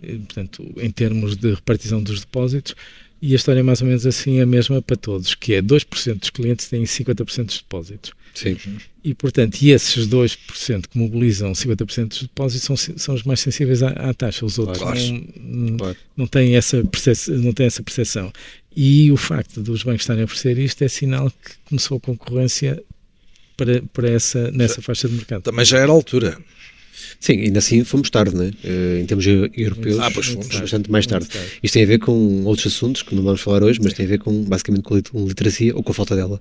portanto, 0.00 0.64
em 0.76 0.90
termos 0.90 1.36
de 1.36 1.54
repartição 1.54 2.02
dos 2.02 2.20
depósitos, 2.20 2.74
e 3.22 3.32
a 3.32 3.36
história 3.36 3.60
é 3.60 3.62
mais 3.62 3.82
ou 3.82 3.86
menos 3.86 4.06
assim 4.06 4.40
a 4.40 4.46
mesma 4.46 4.80
para 4.80 4.96
todos, 4.96 5.34
que 5.34 5.54
é 5.54 5.62
2% 5.62 6.18
dos 6.18 6.30
clientes 6.30 6.68
têm 6.68 6.84
50% 6.84 7.44
dos 7.44 7.58
depósitos. 7.58 8.12
Sim. 8.34 8.56
E, 9.04 9.14
portanto, 9.14 9.60
e 9.60 9.70
esses 9.70 10.08
2% 10.08 10.86
que 10.88 10.98
mobilizam 10.98 11.52
50% 11.52 12.08
dos 12.08 12.22
depósitos 12.22 12.62
são, 12.62 12.96
são 12.96 13.14
os 13.14 13.22
mais 13.24 13.40
sensíveis 13.40 13.82
à, 13.82 13.90
à 13.90 14.14
taxa. 14.14 14.46
Os 14.46 14.58
outros 14.58 14.78
claro. 14.78 14.98
não, 15.36 15.76
claro. 15.76 15.96
não, 16.16 16.26
têm 16.26 16.54
essa 16.54 16.82
percepção, 16.84 17.36
não 17.36 17.52
têm 17.52 17.66
essa 17.66 17.82
percepção. 17.82 18.32
E 18.74 19.10
o 19.10 19.16
facto 19.16 19.60
dos 19.60 19.82
bancos 19.82 20.02
estarem 20.02 20.22
a 20.22 20.24
oferecer 20.24 20.58
isto 20.58 20.82
é 20.82 20.88
sinal 20.88 21.30
que 21.30 21.56
começou 21.68 21.98
a 21.98 22.00
concorrência 22.00 22.82
para, 23.56 23.82
para 23.92 24.10
essa, 24.10 24.50
nessa 24.52 24.76
já, 24.76 24.82
faixa 24.82 25.08
de 25.08 25.14
mercado. 25.14 25.42
Também 25.42 25.64
já 25.64 25.78
era 25.78 25.90
a 25.90 25.94
altura. 25.94 26.38
Sim, 27.18 27.40
ainda 27.40 27.58
assim 27.58 27.84
fomos 27.84 28.10
tarde, 28.10 28.34
né? 28.34 28.50
Em 29.00 29.04
termos 29.06 29.26
europeus, 29.26 29.98
ah, 29.98 30.10
pois 30.10 30.26
fomos. 30.26 30.46
bastante 30.46 30.90
mais 30.90 31.06
tarde. 31.06 31.28
tarde. 31.28 31.48
Isto 31.62 31.74
tem 31.74 31.84
a 31.84 31.86
ver 31.86 31.98
com 31.98 32.44
outros 32.44 32.72
assuntos 32.72 33.02
que 33.02 33.14
não 33.14 33.22
vamos 33.22 33.40
falar 33.40 33.62
hoje, 33.62 33.78
mas 33.82 33.92
Sim. 33.92 33.96
tem 33.98 34.06
a 34.06 34.08
ver 34.08 34.18
com 34.18 34.42
basicamente 34.44 34.82
com 34.82 35.26
literacia 35.26 35.74
ou 35.74 35.82
com 35.82 35.92
a 35.92 35.94
falta 35.94 36.16
dela, 36.16 36.40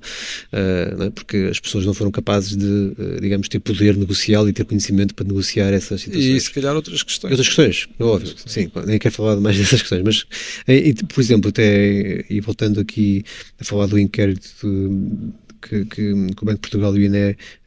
uh, 0.54 1.04
é? 1.04 1.10
porque 1.10 1.48
as 1.50 1.60
pessoas 1.60 1.86
não 1.86 1.94
foram 1.94 2.12
capazes 2.12 2.56
de, 2.56 2.66
uh, 2.66 3.20
digamos, 3.22 3.48
ter 3.48 3.60
poder 3.60 3.96
negocial 3.98 4.48
e 4.48 4.54
ter 4.54 4.66
conhecimento 4.66 5.14
para 5.14 5.26
negociar 5.26 5.72
essas 5.74 6.02
situações. 6.02 6.26
E 6.26 6.40
se 6.40 6.52
calhar 6.52 6.76
outras 6.76 7.04
questões. 7.04 7.32
Outras 7.32 7.48
questões, 7.48 7.88
é 8.00 8.04
óbvio. 8.04 8.34
Sim, 8.46 8.72
nem 8.86 9.00
quero 9.00 9.14
falar 9.14 9.36
mais 9.38 9.58
dessas 9.60 9.82
questões, 9.82 10.04
mas, 10.04 10.26
e, 10.68 10.94
por 10.94 11.20
exemplo, 11.22 11.50
até, 11.50 12.26
e 12.30 12.40
voltando 12.40 12.80
aqui 12.80 13.24
a 13.60 13.64
falar 13.64 13.88
do 13.88 14.00
inquérito 14.00 14.50
de, 14.62 15.32
que, 15.62 15.86
que, 15.86 16.14
que, 16.36 16.44
o 16.44 16.46
Banco 16.46 16.56
de 16.56 16.62
Portugal 16.62 16.96
e 16.96 17.00
o 17.00 17.06
INE 17.06 17.18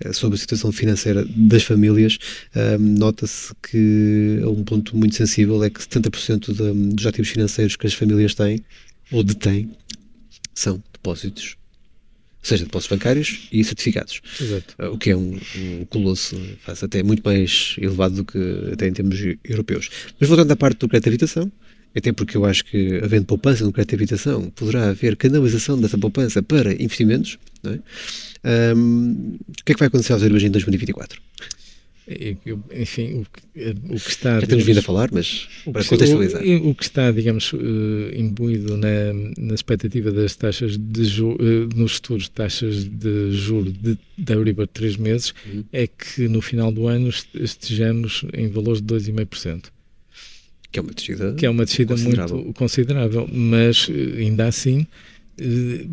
eh, 0.01 0.13
sobre 0.13 0.37
a 0.37 0.39
situação 0.39 0.73
financeira 0.73 1.25
das 1.25 1.63
famílias, 1.63 2.19
um, 2.55 2.99
nota-se 2.99 3.53
que 3.63 4.41
um 4.45 4.65
ponto 4.65 4.97
muito 4.97 5.15
sensível 5.15 5.63
é 5.63 5.71
que 5.71 5.81
70% 5.81 6.53
de, 6.53 6.95
dos 6.95 7.07
ativos 7.07 7.31
financeiros 7.31 7.77
que 7.77 7.87
as 7.87 7.95
famílias 7.95 8.35
têm 8.35 8.65
ou 9.11 9.23
detêm 9.23 9.71
são 10.55 10.83
depósitos 10.93 11.57
ou 12.43 12.49
seja, 12.49 12.65
depósitos 12.65 12.97
bancários 12.97 13.49
e 13.53 13.63
certificados. 13.63 14.21
Exato. 14.41 14.75
O 14.93 14.99
que 14.99 15.11
é 15.11 15.17
um, 15.17 15.39
um 15.57 15.85
colosso, 15.85 16.37
faz 16.61 16.83
até 16.83 17.01
muito 17.01 17.23
mais 17.23 17.77
elevado 17.79 18.17
do 18.17 18.25
que 18.25 18.39
até 18.73 18.89
em 18.89 18.93
termos 18.93 19.17
europeus. 19.45 19.89
Mas 20.19 20.29
voltando 20.29 20.51
à 20.51 20.57
parte 20.57 20.79
do 20.81 20.89
crédito 20.89 21.05
de 21.05 21.11
habitação, 21.11 21.53
até 21.95 22.13
porque 22.13 22.37
eu 22.37 22.45
acho 22.45 22.65
que, 22.65 23.01
havendo 23.03 23.27
poupança 23.27 23.65
no 23.65 23.73
crédito 23.73 23.91
de 23.91 23.97
habitação, 23.97 24.51
poderá 24.51 24.91
haver 24.91 25.17
canalização 25.17 25.81
dessa 25.81 25.99
poupança 25.99 26.43
para 26.43 26.73
investimentos. 26.73 27.39
É? 27.65 28.75
Um, 28.75 29.39
o 29.49 29.65
que 29.65 29.73
é 29.73 29.75
que 29.75 29.79
vai 29.79 29.89
acontecer 29.89 30.13
aos 30.13 30.23
euros 30.23 30.43
em 30.43 30.51
2024? 30.51 31.21
Eu, 32.45 32.61
enfim, 32.75 33.21
o 33.21 33.25
que, 33.25 33.71
o 33.95 34.01
que 34.01 34.11
está. 34.11 34.41
Já 34.41 34.47
temos 34.49 34.65
vindo 34.65 34.79
a 34.79 34.83
falar, 34.83 35.09
mas 35.13 35.49
para 35.73 35.85
contextualizar. 35.85 36.43
O, 36.43 36.71
o, 36.71 36.75
que 36.75 36.83
está, 36.83 37.13
digamos, 37.13 37.53
uh, 37.53 37.59
imbuído 38.13 38.77
na, 38.77 39.13
na 39.39 39.55
expectativa 39.55 40.11
das 40.11 40.35
taxas 40.35 40.77
de 40.77 41.05
juros, 41.05 41.39
uh, 41.41 41.69
nos 41.77 41.95
futuros 41.95 42.29
taxas 42.29 42.85
de 42.85 43.31
juros 43.31 43.73
de, 43.75 43.97
da 44.19 44.35
Euribor 44.35 44.67
de 44.67 44.73
3 44.73 44.97
meses, 44.97 45.33
uhum. 45.47 45.65
é 45.73 45.87
que 45.87 46.27
no 46.27 46.43
final 46.43 46.73
do 46.73 46.89
ano 46.89 47.09
estejamos 47.35 48.25
em 48.33 48.49
valores 48.49 48.83
de 48.83 48.95
2,5%. 48.95 49.67
Que 50.73 50.79
é 50.79 50.83
uma 50.83 50.93
descida, 50.93 51.35
que 51.35 51.47
é 51.47 51.51
uma 51.51 51.65
descida 51.65 51.95
considerável. 51.95 52.37
muito 52.37 52.55
considerável, 52.55 53.29
mas 53.31 53.89
eh, 53.91 54.23
ainda 54.23 54.47
assim 54.47 54.87
eh, 55.39 55.87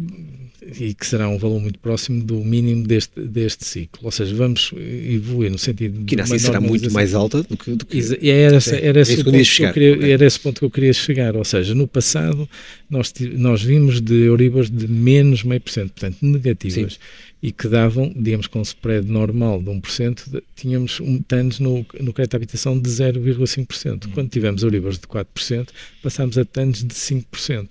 e 0.62 0.94
que 0.94 1.06
será 1.06 1.30
um 1.30 1.38
valor 1.38 1.60
muito 1.60 1.80
próximo 1.80 2.24
do 2.24 2.36
mínimo 2.36 2.86
deste, 2.86 3.20
deste 3.22 3.66
ciclo. 3.66 4.01
Ou 4.04 4.12
seja, 4.12 4.34
vamos 4.36 4.72
evoluir 4.75 5.51
no 5.51 5.58
sentido 5.58 6.04
que 6.06 6.16
ainda 6.16 6.24
assim 6.24 6.39
será 6.39 6.60
muito 6.60 6.92
mais 6.92 7.13
alta 7.13 7.44
do 7.44 7.58
que. 7.58 7.72
Do 7.75 7.86
que 7.86 7.98
e 8.22 8.30
era, 8.30 8.60
era, 8.82 9.00
esse 9.00 9.24
ponto 9.24 9.32
que 9.32 9.63
eu 9.63 9.74
queria, 9.74 9.96
okay. 9.96 10.12
era 10.12 10.25
esse 10.25 10.39
ponto 10.39 10.60
que 10.60 10.66
eu 10.66 10.72
queria 10.72 10.94
chegar. 10.94 11.36
Ou 11.36 11.46
seja, 11.46 11.74
no 11.74 11.88
passado 11.88 12.48
nós, 12.89 13.13
nós 13.34 13.62
vimos 13.62 14.01
de 14.01 14.16
Euribors 14.16 14.70
de 14.70 14.88
menos 14.88 15.44
meio 15.44 15.62
por 15.62 15.72
cento, 15.72 15.92
portanto 15.92 16.18
negativas. 16.22 16.94
Sim 16.94 17.00
e 17.42 17.51
que 17.54 17.70
davam, 17.70 18.12
digamos, 18.16 18.48
com 18.48 18.60
um 18.60 18.63
spread 18.63 19.10
normal 19.10 19.62
de 19.62 19.70
1%, 19.70 20.44
tínhamos 20.56 21.00
um 21.00 21.22
TANs 21.22 21.60
no, 21.60 21.86
no 22.00 22.12
crédito 22.12 22.32
de 22.32 22.36
habitação 22.36 22.78
de 22.78 22.89
0,5%. 22.89 24.06
Uhum. 24.06 24.12
Quando 24.12 24.30
tivemos 24.30 24.62
Euribors 24.62 25.00
de 25.00 25.08
4%, 25.08 25.70
passámos 26.04 26.38
a 26.38 26.44
TANs 26.44 26.84
de 26.84 26.94
5%. 26.94 27.25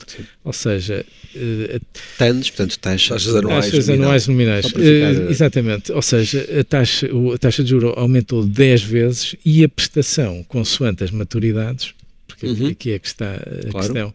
Sim. 0.06 0.24
Ou 0.42 0.52
seja... 0.54 1.04
Uh, 1.34 1.80
TANs, 2.16 2.48
portanto, 2.48 2.77
taxas, 2.80 3.08
taxas 3.08 3.34
anuais, 3.36 3.64
taxas 3.66 3.90
anuais 3.90 4.26
nominais. 4.26 4.66
Uh, 4.66 5.30
exatamente. 5.30 5.92
Ou 5.92 6.02
seja, 6.02 6.46
a 6.58 6.64
taxa, 6.64 7.08
a 7.34 7.38
taxa 7.38 7.62
de 7.62 7.70
juros 7.70 7.94
aumentou 7.96 8.44
10 8.44 8.82
vezes 8.82 9.36
e 9.44 9.64
a 9.64 9.68
prestação, 9.68 10.44
consoante 10.48 11.04
as 11.04 11.10
maturidades, 11.10 11.94
porque 12.26 12.46
uhum. 12.46 12.68
aqui 12.68 12.92
é 12.92 12.98
que 12.98 13.06
está 13.06 13.34
a 13.34 13.70
claro. 13.70 13.72
questão 13.72 14.14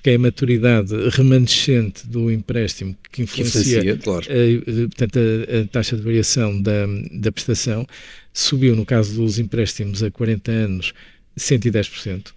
porque 0.00 0.10
é 0.10 0.14
a 0.14 0.18
maturidade 0.18 0.94
remanescente 1.10 2.06
do 2.06 2.30
empréstimo 2.30 2.96
que 3.12 3.20
influencia, 3.20 3.82
que 3.82 3.90
influencia 3.90 3.96
claro. 3.98 4.26
a, 4.30 4.32
eh, 4.32 4.54
eh, 4.54 4.86
portanto, 4.86 5.18
a, 5.18 5.60
a, 5.60 5.66
taxa 5.66 5.94
de 5.94 6.02
variação 6.02 6.58
da, 6.62 6.86
da 7.12 7.30
prestação, 7.30 7.86
subiu 8.32 8.74
no 8.74 8.86
caso 8.86 9.14
dos 9.20 9.38
empréstimos 9.38 10.02
a 10.02 10.10
40 10.10 10.50
anos 10.50 10.94
110%. 11.38 12.28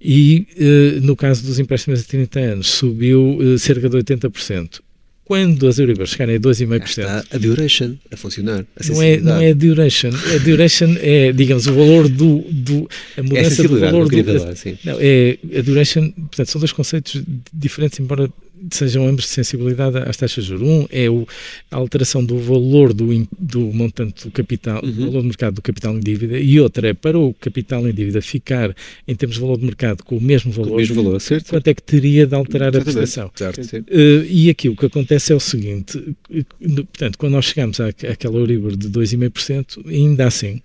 E 0.00 0.46
eh, 0.56 1.00
no 1.02 1.14
caso 1.14 1.44
dos 1.44 1.58
empréstimos 1.58 2.00
a 2.00 2.04
30 2.04 2.40
anos 2.40 2.68
subiu 2.68 3.38
cerca 3.58 3.86
de 3.90 3.98
80% 3.98 4.80
quando 5.24 5.66
as 5.66 5.78
Euribors 5.78 6.10
chegarem 6.10 6.36
a 6.36 6.38
2,5%. 6.38 6.86
Está 6.86 7.24
a 7.32 7.38
duration 7.38 7.96
a 8.12 8.16
funcionar. 8.16 8.64
A 8.76 8.92
não, 8.92 9.02
é, 9.02 9.16
não 9.18 9.40
é 9.40 9.50
a 9.50 9.54
duration. 9.54 10.10
A 10.10 10.38
duration 10.44 10.96
é, 11.00 11.32
digamos, 11.32 11.66
o 11.66 11.74
valor 11.74 12.08
do. 12.08 12.44
do 12.50 12.88
a 13.16 13.22
mudança 13.22 13.62
é 13.62 13.64
a 13.64 13.68
do 13.68 13.80
valor 13.80 14.08
do. 14.08 14.24
Falar, 14.24 14.54
não, 14.84 14.96
é 15.00 15.38
a 15.58 15.62
duration. 15.62 16.10
Portanto, 16.10 16.50
são 16.50 16.58
dois 16.60 16.72
conceitos 16.72 17.22
diferentes, 17.52 17.98
embora 17.98 18.30
sejam 18.70 19.06
ambos 19.06 19.24
de 19.24 19.30
sensibilidade 19.30 19.98
às 19.98 20.16
taxas 20.16 20.44
de 20.44 20.50
juros. 20.50 20.66
Um 20.66 20.86
é 20.90 21.08
o, 21.08 21.26
a 21.70 21.76
alteração 21.76 22.24
do 22.24 22.38
valor 22.38 22.92
do, 22.92 23.26
do 23.38 23.60
montante 23.72 24.24
do 24.24 24.30
capital, 24.30 24.82
uhum. 24.84 24.90
do 24.90 25.06
valor 25.06 25.20
de 25.20 25.26
mercado 25.28 25.54
do 25.54 25.62
capital 25.62 25.96
em 25.96 26.00
dívida, 26.00 26.38
e 26.38 26.60
outra 26.60 26.88
é 26.88 26.94
para 26.94 27.18
o 27.18 27.34
capital 27.34 27.86
em 27.88 27.92
dívida 27.92 28.22
ficar 28.22 28.74
em 29.06 29.14
termos 29.14 29.36
de 29.36 29.42
valor 29.42 29.58
de 29.58 29.64
mercado 29.64 30.02
com 30.04 30.16
o 30.16 30.20
mesmo 30.20 30.52
valor, 30.52 30.72
o 30.72 30.76
mesmo 30.76 31.02
valor 31.02 31.20
certo. 31.20 31.50
quanto 31.50 31.68
é 31.68 31.74
que 31.74 31.82
teria 31.82 32.26
de 32.26 32.34
alterar 32.34 32.74
Exatamente. 32.74 32.90
a 32.90 32.92
prestação. 32.92 33.30
Certo. 33.34 33.90
Uh, 33.90 34.24
e 34.28 34.50
aqui 34.50 34.68
o 34.68 34.76
que 34.76 34.86
acontece 34.86 35.32
é 35.32 35.36
o 35.36 35.40
seguinte, 35.40 36.16
portanto, 36.60 37.18
quando 37.18 37.32
nós 37.32 37.46
chegamos 37.46 37.80
à, 37.80 37.88
àquela 37.88 38.36
Euribor 38.36 38.76
de 38.76 38.88
2,5%, 38.88 39.86
ainda 39.86 40.26
assim, 40.26 40.60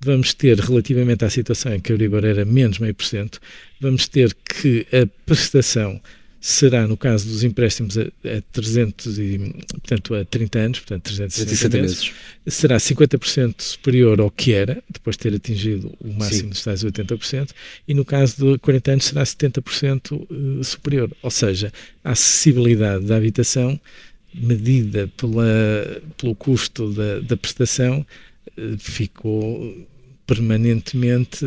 vamos 0.00 0.34
ter, 0.34 0.58
relativamente 0.58 1.24
à 1.24 1.30
situação 1.30 1.74
em 1.74 1.80
que 1.80 1.92
a 1.92 1.94
Euribor 1.94 2.24
era 2.24 2.44
menos 2.44 2.78
meio 2.78 2.94
por 2.94 3.04
cento, 3.04 3.40
vamos 3.80 4.08
ter 4.08 4.34
que 4.34 4.86
a 4.92 5.06
prestação 5.24 6.00
será, 6.46 6.86
no 6.86 6.94
caso 6.94 7.26
dos 7.26 7.42
empréstimos 7.42 7.96
a, 7.96 8.02
a 8.02 8.42
300 8.52 9.18
e, 9.18 9.38
portanto, 9.72 10.14
a 10.14 10.26
30 10.26 10.58
anos, 10.58 10.78
portanto, 10.80 11.04
360 11.04 11.78
meses, 11.78 12.02
meses, 12.02 12.14
será 12.46 12.76
50% 12.76 13.62
superior 13.62 14.20
ao 14.20 14.30
que 14.30 14.52
era, 14.52 14.84
depois 14.90 15.16
de 15.16 15.20
ter 15.20 15.34
atingido 15.34 15.90
o 15.98 16.12
máximo 16.12 16.42
Sim. 16.42 16.48
dos 16.50 16.62
tais 16.62 16.84
80%, 16.84 17.48
e 17.88 17.94
no 17.94 18.04
caso 18.04 18.36
de 18.36 18.58
40 18.58 18.92
anos 18.92 19.04
será 19.06 19.22
70% 19.22 20.20
eh, 20.20 20.62
superior. 20.62 21.10
Ou 21.22 21.30
seja, 21.30 21.72
a 22.04 22.10
acessibilidade 22.10 23.06
da 23.06 23.16
habitação, 23.16 23.80
medida 24.34 25.10
pela, 25.16 26.02
pelo 26.18 26.34
custo 26.34 26.92
da, 26.92 27.20
da 27.20 27.38
prestação, 27.38 28.06
eh, 28.54 28.76
ficou 28.78 29.88
permanentemente 30.26 31.44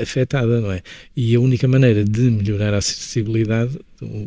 afetada, 0.00 0.60
não 0.60 0.72
é? 0.72 0.82
E 1.16 1.34
a 1.34 1.40
única 1.40 1.68
maneira 1.68 2.04
de 2.04 2.22
melhorar 2.22 2.74
a 2.74 2.78
acessibilidade 2.78 3.78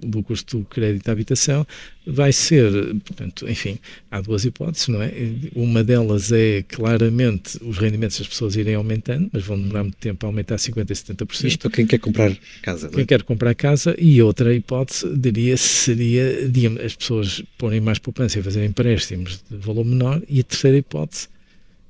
do, 0.03 0.23
custo 0.23 0.59
do 0.59 0.65
crédito 0.65 1.07
à 1.09 1.11
habitação 1.11 1.65
vai 2.05 2.31
ser, 2.31 2.71
portanto, 3.05 3.49
enfim, 3.49 3.77
há 4.09 4.21
duas 4.21 4.45
hipóteses, 4.45 4.87
não 4.87 5.01
é? 5.01 5.11
Uma 5.55 5.83
delas 5.83 6.31
é 6.31 6.63
claramente 6.67 7.59
os 7.61 7.77
rendimentos 7.77 8.17
das 8.17 8.27
pessoas 8.27 8.55
irem 8.55 8.75
aumentando, 8.75 9.29
mas 9.31 9.43
vão 9.43 9.59
demorar 9.59 9.83
muito 9.83 9.97
tempo 9.97 10.25
a 10.25 10.29
aumentar 10.29 10.55
50% 10.55 10.89
e 10.89 10.93
70%. 10.93 11.45
Isto 11.45 11.59
para 11.61 11.71
quem 11.71 11.85
quer 11.85 11.99
comprar 11.99 12.35
casa, 12.61 12.89
Quem 12.89 13.01
é? 13.01 13.05
quer 13.05 13.23
comprar 13.23 13.53
casa 13.55 13.95
e 13.99 14.21
outra 14.21 14.53
hipótese, 14.53 15.15
diria, 15.17 15.57
seria, 15.57 16.47
digamos, 16.47 16.81
as 16.81 16.95
pessoas 16.95 17.43
porem 17.57 17.81
mais 17.81 17.99
poupança 17.99 18.39
e 18.39 18.43
fazerem 18.43 18.69
empréstimos 18.69 19.43
de 19.49 19.57
valor 19.57 19.86
menor 19.86 20.21
e 20.29 20.39
a 20.39 20.43
terceira 20.43 20.77
hipótese 20.77 21.27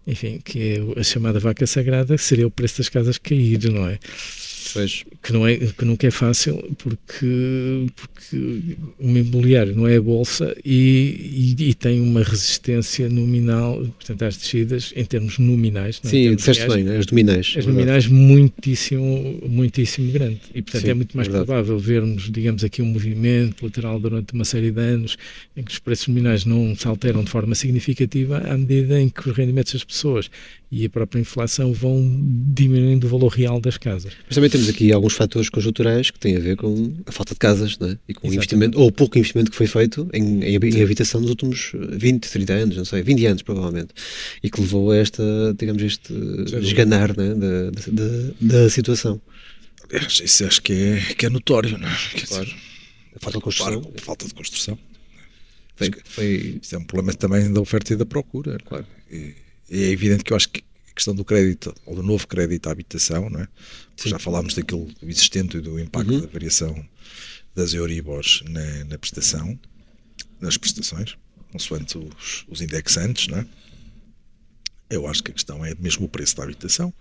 enfim, 0.08 0.40
que 0.44 0.76
é 0.96 1.00
a 1.00 1.04
chamada 1.04 1.40
vaca 1.40 1.68
sagrada, 1.68 2.18
seria 2.18 2.48
o 2.48 2.52
preço 2.52 2.78
das 2.78 2.88
casas 2.88 3.18
cair, 3.18 3.70
não 3.70 3.88
é? 3.88 4.00
Pois. 4.74 5.04
Que, 5.22 5.34
não 5.34 5.48
é, 5.48 5.58
que 5.58 5.84
nunca 5.84 6.08
é 6.08 6.12
fácil, 6.12 6.56
porque, 6.78 7.88
porque 7.96 8.78
o 9.00 9.10
imobiliário 9.10 9.76
não 9.76 9.88
é 9.88 9.98
a 9.98 10.02
bolsa 10.02 10.56
e, 10.64 11.56
e, 11.60 11.70
e, 11.70 11.74
tem 11.74 12.00
uma 12.00 12.24
resistência 12.24 13.10
nominal, 13.10 13.78
portanto, 13.78 14.24
às 14.24 14.38
descidas, 14.38 14.94
em 14.96 15.04
termos 15.04 15.38
nominais. 15.38 16.00
Não, 16.04 16.10
Sim, 16.12 16.36
disseste 16.36 16.68
bem, 16.68 16.84
né? 16.84 16.98
as 16.98 17.08
nominais. 17.08 17.56
As 17.58 17.66
nominais 17.66 18.08
muitíssimo, 18.08 19.40
muitíssimo 19.48 20.12
grande. 20.12 20.42
E, 20.54 20.62
portanto, 20.62 20.84
Sim, 20.84 20.90
é 20.90 20.94
muito 20.94 21.18
mais 21.18 21.28
verdade. 21.28 21.46
provável 21.46 21.80
vermos, 21.80 22.32
digamos, 22.32 22.64
aqui 22.64 22.82
um 22.82 22.86
movimento 22.86 23.66
lateral 23.66 24.00
durante 24.00 24.34
uma 24.34 24.46
série 24.46 24.72
de 24.72 24.82
anos 24.82 25.18
em 25.56 25.64
que 25.64 25.72
os 25.72 25.80
preços 25.80 26.08
nominais 26.08 26.46
não 26.46 26.76
se 26.76 26.88
alteram 26.88 27.24
de 27.24 27.30
forma 27.30 27.56
significativa 27.56 28.38
à 28.38 28.58
medida 28.58 29.00
em 29.00 29.10
que 29.10 29.30
os 29.30 29.36
rendimentos 29.36 29.74
das 29.74 29.84
pessoas 29.84 30.30
e 30.72 30.86
a 30.86 30.90
própria 30.90 31.20
inflação 31.20 31.72
vão 31.72 32.04
diminuindo 32.54 33.08
o 33.08 33.10
valor 33.10 33.30
real 33.30 33.60
das 33.60 33.78
casas. 33.78 34.14
Mas 34.26 34.36
também 34.36 34.50
temos 34.50 34.68
aqui 34.68 34.92
alguns 35.08 35.14
fatores 35.14 35.50
conjunturais 35.50 36.12
que 36.12 36.20
têm 36.20 36.36
a 36.36 36.40
ver 36.40 36.58
com 36.58 36.94
a 37.06 37.12
falta 37.12 37.34
de 37.34 37.40
casas, 37.40 37.78
não 37.80 37.90
é? 37.90 37.98
E 38.08 38.14
com 38.14 38.28
o 38.28 38.34
investimento, 38.34 38.80
ou 38.80 38.92
pouco 38.92 39.18
investimento 39.18 39.50
que 39.50 39.58
foi 39.58 39.68
feito 39.68 40.10
em, 40.14 40.44
em, 40.44 40.56
em, 40.56 40.84
habitação 40.84 41.22
nos 41.22 41.30
últimos 41.30 41.72
20, 41.74 42.30
30 42.30 42.54
anos, 42.54 42.78
não 42.78 42.86
sei, 42.86 43.02
20 43.02 43.26
anos 43.26 43.42
provavelmente, 43.42 43.94
e 44.44 44.50
que 44.50 44.60
levou 44.60 44.92
a 44.92 44.98
esta, 44.98 45.24
digamos, 45.58 45.82
este 45.82 46.14
esganar 46.62 47.16
né, 47.18 47.34
da, 47.34 47.72
da, 47.72 48.64
da, 48.64 48.70
situação. 48.70 49.22
Aliás, 49.90 50.22
isso 50.24 50.46
acho 50.46 50.62
que 50.62 50.74
é, 50.74 51.14
que 51.14 51.26
é 51.26 51.30
notório, 51.30 51.78
não 51.78 51.88
é? 51.88 51.98
Claro. 52.28 52.46
Dizer, 52.46 52.56
a 53.16 53.20
falta 53.20 53.38
de 53.38 53.44
construção. 53.44 53.94
A 53.96 54.02
falta 54.02 54.28
de 54.28 54.34
construção. 54.34 54.80
Foi, 55.76 55.92
foi... 56.04 56.60
Isso 56.62 56.76
é 56.76 56.78
um 56.78 56.84
problema 56.84 57.14
também 57.14 57.52
da 57.52 57.62
oferta 57.62 57.94
e 57.94 57.96
da 57.96 58.06
procura. 58.06 58.58
Claro. 58.66 58.86
E, 59.12 59.34
é 59.70 59.90
evidente 59.92 60.24
que 60.24 60.32
eu 60.32 60.38
acho 60.38 60.50
que 60.50 60.64
questão 60.98 61.16
do 61.16 61.24
crédito, 61.24 61.74
ou 61.86 61.96
do 61.96 62.04
novo 62.04 62.28
crédito 62.28 62.68
à 62.68 62.72
habitação, 62.72 63.30
não 63.30 63.40
é? 63.40 63.48
já 64.06 64.20
falámos 64.20 64.54
daquilo 64.54 64.88
existente 65.04 65.58
e 65.58 65.62
do 65.62 65.80
impacto 65.80 66.12
uhum. 66.12 66.22
da 66.22 66.28
variação 66.28 66.86
das 67.56 67.74
Euribors 67.74 68.44
na, 68.50 68.86
na, 68.86 68.98
prestação, 68.98 69.58
nas 70.42 70.58
prestações, 70.58 71.16
consoante 71.52 71.98
os, 71.98 72.46
os 72.48 72.62
indexantes, 72.62 73.28
não 73.28 73.40
é? 73.40 73.46
Eu 74.90 75.06
acho 75.08 75.22
que 75.22 75.32
a 75.32 75.34
questão 75.34 75.66
é 75.66 75.76
mesmo 75.76 76.06
o 76.06 76.10
preço 76.10 76.36
da 76.38 76.44
habitação, 76.44 76.94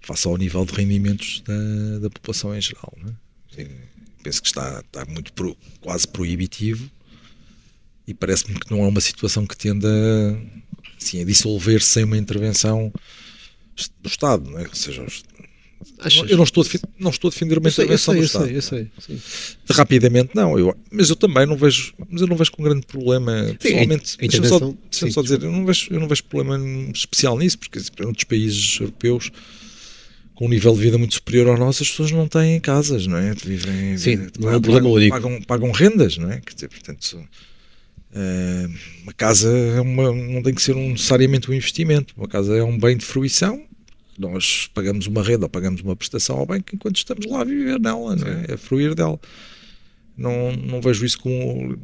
face 0.00 0.28
ao 0.28 0.36
nível 0.36 0.64
de 0.64 0.72
rendimentos 0.72 1.42
da, 1.44 1.98
da 2.00 2.10
população 2.10 2.54
em 2.54 2.60
geral. 2.60 2.92
É? 3.56 3.68
Penso 4.22 4.40
que 4.42 4.48
está, 4.48 4.80
está 4.80 5.04
muito 5.06 5.32
pro, 5.32 5.56
quase 5.80 6.06
proibitivo 6.06 6.88
e 8.06 8.14
parece-me 8.14 8.58
que 8.58 8.70
não 8.70 8.84
é 8.84 8.88
uma 8.88 9.00
situação 9.00 9.46
que 9.46 9.56
tenda 9.56 9.88
assim, 11.00 11.20
a 11.20 11.24
dissolver-se 11.24 11.88
sem 11.88 12.04
uma 12.04 12.16
intervenção 12.16 12.92
do 14.00 14.08
Estado, 14.08 14.50
não 14.50 14.58
é? 14.58 14.62
Ou 14.62 14.74
seja, 14.74 15.04
Achas? 16.00 16.30
eu 16.30 16.36
não 16.36 16.44
estou, 16.44 16.62
a 16.62 16.64
defender, 16.64 16.88
não 16.98 17.10
estou 17.10 17.28
a 17.28 17.30
defender 17.30 17.58
uma 17.58 17.68
eu 17.68 17.72
intervenção 17.72 18.14
sei, 18.14 18.22
eu 18.22 18.28
sei, 18.28 18.40
do 18.40 18.48
eu 18.48 18.58
Estado. 18.58 18.90
Sei, 19.04 19.16
eu 19.16 19.20
sei. 19.20 19.76
Rapidamente, 19.76 20.30
não. 20.34 20.58
Eu, 20.58 20.76
mas 20.90 21.10
eu 21.10 21.16
também 21.16 21.46
não 21.46 21.56
vejo, 21.56 21.94
mas 22.10 22.20
eu 22.20 22.26
não 22.26 22.36
vejo 22.36 22.52
com 22.52 22.62
grande 22.62 22.86
problema. 22.86 23.56
Pessoalmente, 23.60 24.16
deixa-me 24.18 24.48
só, 24.48 24.58
deixa 24.58 25.10
só 25.10 25.22
dizer, 25.22 25.42
eu 25.42 25.52
não, 25.52 25.64
vejo, 25.64 25.88
eu 25.90 26.00
não 26.00 26.08
vejo 26.08 26.24
problema 26.24 26.58
especial 26.92 27.38
nisso, 27.38 27.58
porque 27.58 27.78
em 27.78 28.06
outros 28.06 28.24
países 28.24 28.80
europeus 28.80 29.30
com 30.36 30.44
um 30.44 30.48
nível 30.50 30.74
de 30.74 30.80
vida 30.80 30.98
muito 30.98 31.14
superior 31.14 31.48
ao 31.48 31.56
nosso, 31.56 31.82
as 31.82 31.88
pessoas 31.88 32.12
não 32.12 32.28
têm 32.28 32.60
casas, 32.60 33.06
não 33.06 33.16
é? 33.16 33.32
Vivem, 33.34 33.96
Sim, 33.96 34.28
não 34.38 34.50
é 34.50 34.56
um 34.58 34.60
problema 34.60 34.88
único. 34.88 35.16
Pagam, 35.16 35.42
pagam 35.42 35.70
rendas, 35.70 36.18
não 36.18 36.30
é? 36.30 36.40
Quer 36.40 36.54
dizer, 36.54 36.68
portanto, 36.68 37.26
uma 39.02 39.12
casa 39.12 39.50
é 39.50 39.80
uma, 39.80 40.12
não 40.12 40.42
tem 40.42 40.54
que 40.54 40.62
ser 40.62 40.74
um, 40.76 40.90
necessariamente 40.90 41.50
um 41.50 41.54
investimento. 41.54 42.14
Uma 42.16 42.28
casa 42.28 42.56
é 42.56 42.62
um 42.62 42.78
bem 42.78 42.96
de 42.96 43.04
fruição. 43.04 43.62
Nós 44.18 44.70
pagamos 44.72 45.06
uma 45.06 45.22
renda 45.22 45.44
ou 45.44 45.50
pagamos 45.50 45.82
uma 45.82 45.94
prestação 45.94 46.38
ao 46.38 46.46
banco 46.46 46.74
enquanto 46.74 46.96
estamos 46.96 47.26
lá 47.26 47.42
a 47.42 47.44
viver 47.44 47.78
nela, 47.78 48.16
não 48.16 48.26
é? 48.26 48.54
a 48.54 48.56
fruir 48.56 48.94
dela. 48.94 49.20
Não, 50.16 50.52
não 50.52 50.80
vejo 50.80 51.04
isso 51.04 51.18
como. 51.18 51.78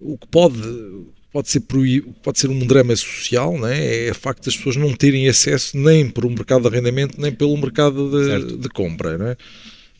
O 0.00 0.18
que 0.18 0.26
pode, 0.26 0.60
pode, 1.32 1.48
ser, 1.48 1.60
pode 1.60 2.40
ser 2.40 2.50
um 2.50 2.66
drama 2.66 2.96
social, 2.96 3.56
não 3.56 3.68
é? 3.68 4.08
é 4.08 4.10
o 4.10 4.14
facto 4.14 4.44
das 4.44 4.56
pessoas 4.56 4.74
não 4.74 4.92
terem 4.92 5.28
acesso 5.28 5.78
nem 5.78 6.10
por 6.10 6.26
um 6.26 6.30
mercado 6.30 6.62
de 6.62 6.68
arrendamento, 6.68 7.20
nem 7.20 7.32
pelo 7.32 7.56
mercado 7.56 8.10
de, 8.10 8.56
de 8.56 8.68
compra. 8.68 9.16
Não 9.16 9.28
é? 9.28 9.36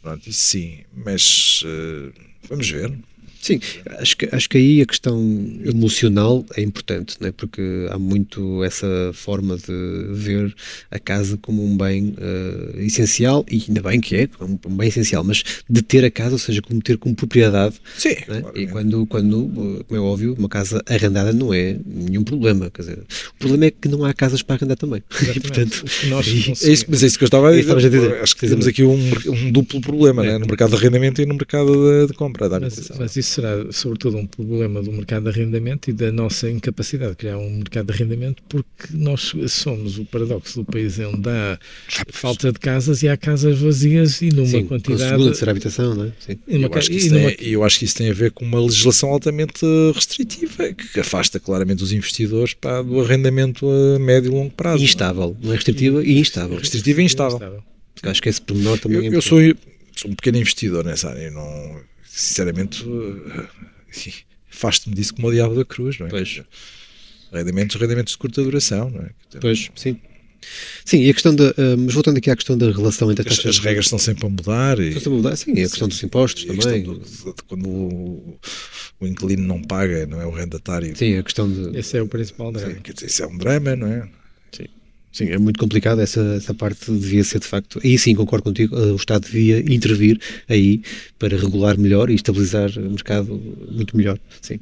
Pronto, 0.02 0.28
isso 0.28 0.40
sim, 0.40 0.80
mas 0.92 1.62
uh, 1.64 2.12
vamos 2.48 2.68
ver. 2.68 2.92
Sim, 3.40 3.60
acho 3.98 4.16
que, 4.16 4.28
acho 4.32 4.48
que 4.48 4.58
aí 4.58 4.82
a 4.82 4.86
questão 4.86 5.18
emocional 5.64 6.44
é 6.56 6.62
importante, 6.62 7.16
né? 7.20 7.32
porque 7.36 7.86
há 7.90 7.98
muito 7.98 8.62
essa 8.64 8.86
forma 9.14 9.56
de 9.56 10.06
ver 10.12 10.54
a 10.90 10.98
casa 10.98 11.36
como 11.40 11.64
um 11.64 11.76
bem 11.76 12.14
uh, 12.18 12.80
essencial, 12.80 13.44
e 13.50 13.64
ainda 13.68 13.82
bem 13.82 14.00
que 14.00 14.16
é, 14.16 14.28
um, 14.40 14.58
um 14.66 14.76
bem 14.76 14.88
essencial, 14.88 15.22
mas 15.24 15.42
de 15.68 15.82
ter 15.82 16.04
a 16.04 16.10
casa, 16.10 16.32
ou 16.32 16.38
seja, 16.38 16.60
como 16.62 16.80
ter 16.82 16.96
como 16.98 17.14
propriedade. 17.14 17.76
Sim. 17.96 18.16
Né? 18.28 18.42
E 18.54 18.66
quando, 18.66 19.06
quando, 19.06 19.84
como 19.86 19.96
é 19.96 20.00
óbvio, 20.00 20.34
uma 20.38 20.48
casa 20.48 20.82
arrendada 20.86 21.32
não 21.32 21.52
é 21.54 21.76
nenhum 21.86 22.24
problema. 22.24 22.70
Quer 22.70 22.82
dizer, 22.82 22.98
o 22.98 23.38
problema 23.38 23.66
é 23.66 23.70
que 23.70 23.88
não 23.88 24.04
há 24.04 24.12
casas 24.12 24.42
para 24.42 24.56
arrendar 24.56 24.76
também. 24.76 25.02
E, 25.38 25.40
portanto, 25.40 25.84
Nós 26.08 26.26
é 26.64 26.72
isso, 26.72 26.86
mas 26.88 27.02
é 27.02 27.06
isso 27.06 27.18
que 27.18 27.24
eu 27.24 27.26
estava 27.26 27.50
a 27.50 27.52
dizer. 27.52 27.72
a 27.76 27.80
dizer. 27.80 28.22
Acho 28.22 28.34
que 28.34 28.48
temos 28.48 28.66
aqui 28.66 28.82
um, 28.82 28.98
um 29.28 29.52
duplo 29.52 29.80
problema 29.80 30.24
É. 30.24 30.32
né? 30.32 30.38
no 30.38 30.46
mercado 30.46 30.70
de 30.70 30.76
arrendamento 30.76 31.20
e 31.20 31.26
no 31.26 31.34
mercado 31.34 31.66
de, 31.72 32.06
de 32.08 32.14
compra. 32.14 32.48
Da 32.48 32.58
Mas, 32.58 32.90
mas 32.98 33.16
isso 33.16 33.27
será, 33.28 33.70
sobretudo, 33.72 34.16
um 34.16 34.26
problema 34.26 34.82
do 34.82 34.90
mercado 34.92 35.24
de 35.24 35.28
arrendamento 35.30 35.90
e 35.90 35.92
da 35.92 36.10
nossa 36.10 36.50
incapacidade 36.50 37.12
de 37.12 37.16
criar 37.18 37.38
um 37.38 37.50
mercado 37.58 37.86
de 37.86 37.92
arrendamento, 37.92 38.42
porque 38.48 38.88
nós 38.92 39.32
somos 39.48 39.98
o 39.98 40.04
paradoxo 40.04 40.60
do 40.60 40.64
país 40.64 40.98
onde 40.98 41.28
há 41.28 41.58
falta 42.10 42.52
de 42.52 42.58
casas 42.58 43.02
e 43.02 43.08
há 43.08 43.16
casas 43.16 43.58
vazias 43.58 44.20
e 44.22 44.30
numa 44.30 44.46
sim, 44.46 44.60
com 44.60 44.74
a 44.74 44.78
quantidade. 44.78 45.10
segunda, 45.10 45.24
terceira 45.26 45.50
habitação, 45.50 45.94
não 45.94 46.04
é? 46.06 46.12
Sim. 46.18 46.38
e 46.48 46.62
Eu 46.62 46.70
ca- 46.70 46.78
acho, 46.78 46.88
que 46.90 46.94
e 46.94 46.98
isso 46.98 47.14
numa- 47.14 47.30
tem, 47.32 47.48
eu 47.48 47.64
acho 47.64 47.78
que 47.78 47.84
isso 47.84 47.96
tem 47.96 48.10
a 48.10 48.14
ver 48.14 48.30
com 48.32 48.44
uma 48.44 48.60
legislação 48.60 49.10
altamente 49.10 49.64
restritiva 49.94 50.72
que 50.72 51.00
afasta 51.00 51.38
claramente 51.38 51.82
os 51.82 51.92
investidores 51.92 52.54
pá, 52.54 52.82
do 52.82 53.00
arrendamento 53.00 53.68
a 53.68 53.98
médio 53.98 54.28
e 54.30 54.34
longo 54.34 54.50
prazo. 54.50 54.82
Instável, 54.82 55.36
não 55.42 55.52
é 55.52 55.54
restritiva 55.56 56.04
e 56.04 56.18
instável. 56.18 56.56
Restritiva 56.58 57.00
e 57.02 57.04
instável. 57.04 57.38
Porque 57.94 58.08
Acho 58.08 58.22
que 58.22 58.28
esse 58.28 58.40
pormenor 58.40 58.78
também 58.78 58.98
Eu, 59.06 59.12
é 59.12 59.16
eu 59.16 59.22
sou, 59.22 59.38
sou 59.96 60.10
um 60.10 60.14
pequeno 60.14 60.38
investidor 60.38 60.84
nessa 60.84 61.10
área. 61.10 61.22
Eu 61.22 61.32
não, 61.32 61.80
sinceramente, 62.20 62.84
eh, 62.84 64.12
afasto-me 64.52 64.94
disso 64.96 65.14
como 65.14 65.28
o 65.28 65.32
diabo 65.32 65.54
da 65.54 65.64
cruz. 65.64 65.98
Não 65.98 66.06
é? 66.06 66.10
Pois. 66.10 66.42
Arrendamentos, 67.32 67.76
arrendamentos 67.76 68.12
de 68.12 68.18
curta 68.18 68.42
duração. 68.42 68.90
Não 68.90 69.02
é? 69.02 69.10
Pois, 69.40 69.70
sim. 69.74 69.98
Sim, 70.84 71.02
e 71.02 71.10
a 71.10 71.12
questão 71.12 71.34
da. 71.34 71.48
ah, 71.50 71.76
mas 71.76 71.92
voltando 71.92 72.16
aqui 72.16 72.30
à 72.30 72.36
questão 72.36 72.56
da 72.56 72.70
relação 72.70 73.10
entre 73.10 73.28
As, 73.28 73.36
taxas 73.36 73.56
as 73.56 73.58
regras 73.58 73.86
estão 73.86 73.98
sempre 73.98 74.24
a 74.24 74.28
mudar. 74.30 74.78
E, 74.78 74.88
Estão 74.88 75.00
sempre 75.02 75.12
a 75.12 75.16
mudar, 75.22 75.36
sim, 75.36 75.50
a 75.52 75.54
questão 75.56 75.88
dos 75.88 76.02
impostos 76.02 76.44
e 76.44 76.46
a 76.46 76.54
também. 76.54 76.82
questão 76.84 76.94
do- 76.94 77.34
de 77.34 77.42
quando 77.42 77.68
o, 77.68 78.38
o 79.00 79.06
inquilino 79.06 79.42
não 79.42 79.60
paga, 79.60 80.06
não 80.06 80.20
é 80.22 80.26
o 80.26 80.30
rendatário. 80.30 80.96
Sim, 80.96 81.16
a 81.18 81.22
questão 81.24 81.50
de. 81.50 81.76
Esse 81.76 81.98
é 81.98 82.02
o 82.02 82.06
principal 82.08 82.52
drama. 82.52 82.74
Quer 82.76 82.92
dizer, 82.94 83.06
isso 83.06 83.22
é 83.24 83.26
um 83.26 83.36
drama, 83.36 83.74
não 83.76 83.88
é? 83.88 84.08
Sim, 85.12 85.30
é 85.30 85.38
muito 85.38 85.58
complicado. 85.58 86.00
Essa, 86.00 86.20
essa 86.36 86.54
parte 86.54 86.90
devia 86.90 87.24
ser 87.24 87.40
de 87.40 87.46
facto. 87.46 87.80
Aí 87.82 87.98
sim, 87.98 88.14
concordo 88.14 88.44
contigo. 88.44 88.76
ah, 88.76 88.92
O 88.92 88.96
Estado 88.96 89.22
devia 89.26 89.58
intervir 89.60 90.20
aí 90.48 90.82
para 91.18 91.36
regular 91.36 91.78
melhor 91.78 92.10
e 92.10 92.14
estabilizar 92.14 92.70
o 92.78 92.90
mercado 92.90 93.34
muito 93.70 93.96
melhor. 93.96 94.18
Sim. 94.40 94.60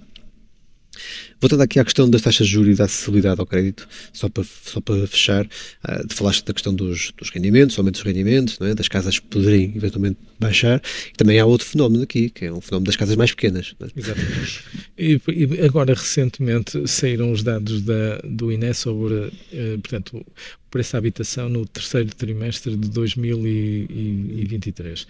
Voltando 1.41 1.63
aqui 1.63 1.79
à 1.79 1.85
questão 1.85 2.09
das 2.09 2.23
taxas 2.23 2.47
de 2.47 2.53
juros 2.53 2.75
e 2.75 2.77
da 2.77 2.85
acessibilidade 2.85 3.41
ao 3.41 3.47
crédito, 3.47 3.89
só 4.13 4.29
para, 4.29 4.45
só 4.45 4.81
para 4.81 5.07
fechar, 5.07 5.47
de 5.47 6.15
falaste 6.15 6.45
da 6.45 6.53
questão 6.53 6.75
dos, 6.75 7.13
dos 7.17 7.31
rendimentos, 7.31 7.79
aumento 7.79 7.95
dos 7.95 8.03
rendimentos, 8.03 8.59
é? 8.61 8.75
das 8.75 8.89
casas 8.89 9.19
poderem 9.19 9.73
eventualmente 9.77 10.19
baixar, 10.39 10.83
e 11.13 11.17
também 11.17 11.39
há 11.41 11.47
outro 11.47 11.67
fenómeno 11.67 12.03
aqui, 12.03 12.29
que 12.31 12.45
é 12.47 12.53
um 12.53 12.61
fenómeno 12.61 12.87
das 12.87 12.97
casas 12.97 13.17
mais 13.17 13.31
pequenas. 13.31 13.75
é? 13.81 13.87
Exatamente. 13.97 14.65
E, 14.99 15.21
e 15.29 15.61
agora, 15.65 15.95
recentemente, 15.95 16.87
saíram 16.89 17.33
os 17.33 17.43
dados 17.43 17.83
da, 17.83 18.19
do 18.25 18.51
INE 18.53 18.75
sobre 18.75 19.33
eh, 19.53 19.77
portanto, 19.79 20.17
o 20.17 20.25
preço 20.71 20.93
da 20.93 20.99
habitação 20.99 21.49
no 21.49 21.67
terceiro 21.67 22.15
trimestre 22.15 22.77
de 22.77 22.89
2023. 22.91 25.07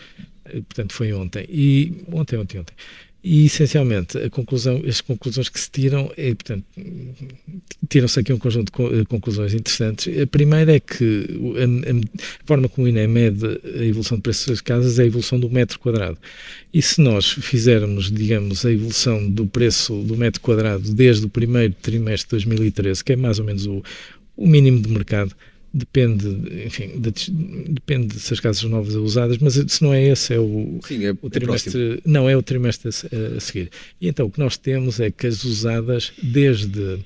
Eh, 0.46 0.60
Portanto, 0.60 0.92
foi 0.92 1.12
ontem. 1.12 1.44
E 1.48 1.92
ontem, 2.12 2.36
ontem, 2.38 2.60
ontem. 2.60 2.74
E, 3.28 3.44
essencialmente, 3.46 4.16
a 4.18 4.30
conclusão, 4.30 4.80
as 4.86 5.00
conclusões 5.00 5.48
que 5.48 5.58
se 5.58 5.68
tiram 5.68 6.12
é, 6.16 6.32
portanto, 6.32 6.64
tiram-se 7.88 8.20
aqui 8.20 8.32
um 8.32 8.38
conjunto 8.38 8.70
de 8.72 9.00
eh, 9.00 9.04
conclusões 9.04 9.52
interessantes. 9.52 10.06
A 10.22 10.28
primeira 10.28 10.76
é 10.76 10.78
que 10.78 11.26
a- 11.56 11.90
a 11.90 12.46
forma 12.46 12.68
como 12.68 12.86
o 12.86 12.88
INE 12.88 13.08
mede 13.08 13.44
a 13.80 13.84
evolução 13.84 14.16
de 14.18 14.22
preços 14.22 14.46
das 14.46 14.60
casas 14.60 15.00
é 15.00 15.02
a 15.02 15.06
evolução 15.06 15.40
do 15.40 15.50
metro 15.50 15.76
quadrado. 15.80 16.16
E 16.72 16.80
se 16.80 17.00
nós 17.00 17.28
fizermos, 17.32 18.12
digamos, 18.12 18.64
a 18.64 18.70
evolução 18.70 19.28
do 19.28 19.44
preço 19.44 20.02
do 20.04 20.16
metro 20.16 20.40
quadrado 20.40 20.94
desde 20.94 21.26
o 21.26 21.28
primeiro 21.28 21.74
trimestre 21.82 22.28
de 22.38 22.44
2013, 22.46 23.02
que 23.02 23.12
é 23.14 23.16
mais 23.16 23.40
ou 23.40 23.44
menos 23.44 23.66
o, 23.66 23.82
o 24.36 24.46
mínimo 24.46 24.80
de 24.80 24.88
mercado, 24.88 25.34
depende, 25.76 26.26
enfim, 26.64 26.92
dis- 26.98 27.28
depende 27.28 28.18
se 28.18 28.32
as 28.32 28.40
casas 28.40 28.62
novas 28.64 28.94
ou 28.96 29.04
usadas, 29.04 29.36
mas 29.38 29.54
se 29.54 29.82
não 29.82 29.92
é 29.92 30.02
esse, 30.08 30.32
é 30.32 30.40
o, 30.40 30.80
Sim, 30.86 31.04
é, 31.04 31.10
o 31.20 31.28
trimestre, 31.28 32.00
não, 32.04 32.28
é 32.28 32.36
o 32.36 32.42
trimestre 32.42 32.88
a, 32.88 33.36
a 33.36 33.40
seguir. 33.40 33.70
E 34.00 34.08
então 34.08 34.26
o 34.26 34.30
que 34.30 34.38
nós 34.38 34.56
temos 34.56 34.98
é 35.00 35.10
que 35.10 35.26
as 35.26 35.44
usadas, 35.44 36.12
desde, 36.22 36.98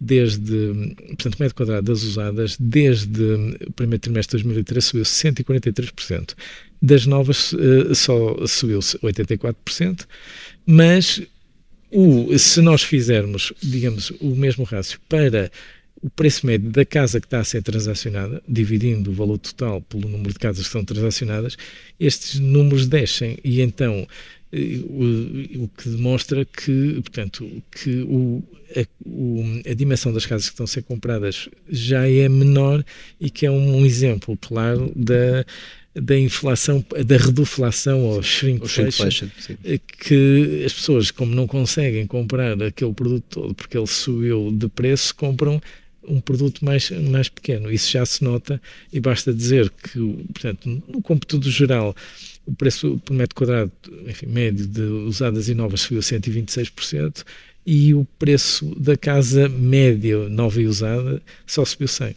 desde 0.00 0.94
portanto, 1.08 1.34
o 1.34 1.42
metro 1.42 1.54
quadrado 1.56 1.92
das 1.92 2.04
usadas, 2.04 2.56
desde 2.60 3.22
o 3.66 3.72
primeiro 3.72 4.00
trimestre 4.00 4.38
de 4.38 4.44
2013 4.44 4.86
subiu 4.86 5.04
143%. 5.04 6.34
Das 6.80 7.06
novas 7.06 7.54
eh, 7.54 7.94
só 7.94 8.46
subiu 8.46 8.78
84%, 8.80 10.06
mas 10.66 11.22
o, 11.90 12.36
se 12.38 12.60
nós 12.60 12.82
fizermos, 12.82 13.52
digamos, 13.62 14.10
o 14.20 14.34
mesmo 14.34 14.64
rácio 14.64 14.98
para 15.08 15.50
o 16.02 16.10
preço 16.10 16.46
médio 16.46 16.70
da 16.70 16.84
casa 16.84 17.20
que 17.20 17.26
está 17.26 17.40
a 17.40 17.44
ser 17.44 17.62
transacionada, 17.62 18.42
dividindo 18.48 19.10
o 19.10 19.14
valor 19.14 19.38
total 19.38 19.80
pelo 19.82 20.08
número 20.08 20.32
de 20.32 20.38
casas 20.38 20.66
que 20.66 20.72
são 20.72 20.84
transacionadas, 20.84 21.56
estes 21.98 22.40
números 22.40 22.86
descem 22.88 23.38
e 23.44 23.60
então 23.60 24.06
eh, 24.52 24.80
o, 24.84 25.64
o 25.64 25.68
que 25.68 25.88
demonstra 25.88 26.44
que, 26.44 26.94
portanto, 27.02 27.48
que 27.70 28.02
o, 28.02 28.42
a, 28.76 28.84
o- 29.08 29.62
a 29.70 29.74
dimensão 29.74 30.12
das 30.12 30.26
casas 30.26 30.46
que 30.48 30.52
estão 30.54 30.64
a 30.64 30.66
ser 30.66 30.82
compradas 30.82 31.48
já 31.68 32.08
é 32.08 32.28
menor 32.28 32.84
e 33.20 33.30
que 33.30 33.46
é 33.46 33.50
um 33.50 33.84
exemplo 33.86 34.36
claro 34.36 34.92
da, 34.96 35.44
da 35.94 36.18
inflação, 36.18 36.84
da 37.06 37.16
reduflação 37.16 38.00
ou 38.04 38.22
shrinkflation 38.22 39.10
shrinkflation, 39.10 39.28
sim. 39.38 39.56
que 40.00 40.62
as 40.66 40.72
pessoas, 40.72 41.10
como 41.10 41.34
não 41.34 41.46
conseguem 41.46 42.06
comprar 42.06 42.60
aquele 42.62 42.92
produto 42.92 43.24
todo 43.28 43.54
porque 43.54 43.76
ele 43.78 43.86
subiu 43.86 44.50
de 44.52 44.68
preço, 44.68 45.14
compram 45.14 45.60
um 46.06 46.20
produto 46.20 46.64
mais, 46.64 46.90
mais 46.90 47.28
pequeno. 47.28 47.70
Isso 47.70 47.90
já 47.90 48.04
se 48.04 48.22
nota 48.24 48.60
e 48.92 49.00
basta 49.00 49.32
dizer 49.32 49.70
que, 49.70 49.98
portanto, 50.32 50.82
no 50.88 51.02
cômputo 51.02 51.40
geral, 51.50 51.94
o 52.46 52.54
preço 52.54 53.00
por 53.04 53.14
metro 53.14 53.34
quadrado, 53.34 53.72
enfim, 54.06 54.26
médio 54.26 54.66
de 54.66 54.82
usadas 54.82 55.48
e 55.48 55.54
novas 55.54 55.82
subiu 55.82 56.00
126% 56.00 57.24
e 57.64 57.94
o 57.94 58.04
preço 58.18 58.74
da 58.78 58.96
casa 58.96 59.48
média, 59.48 60.28
nova 60.28 60.60
e 60.60 60.66
usada, 60.66 61.22
só 61.46 61.64
subiu 61.64 61.86
100%. 61.86 62.16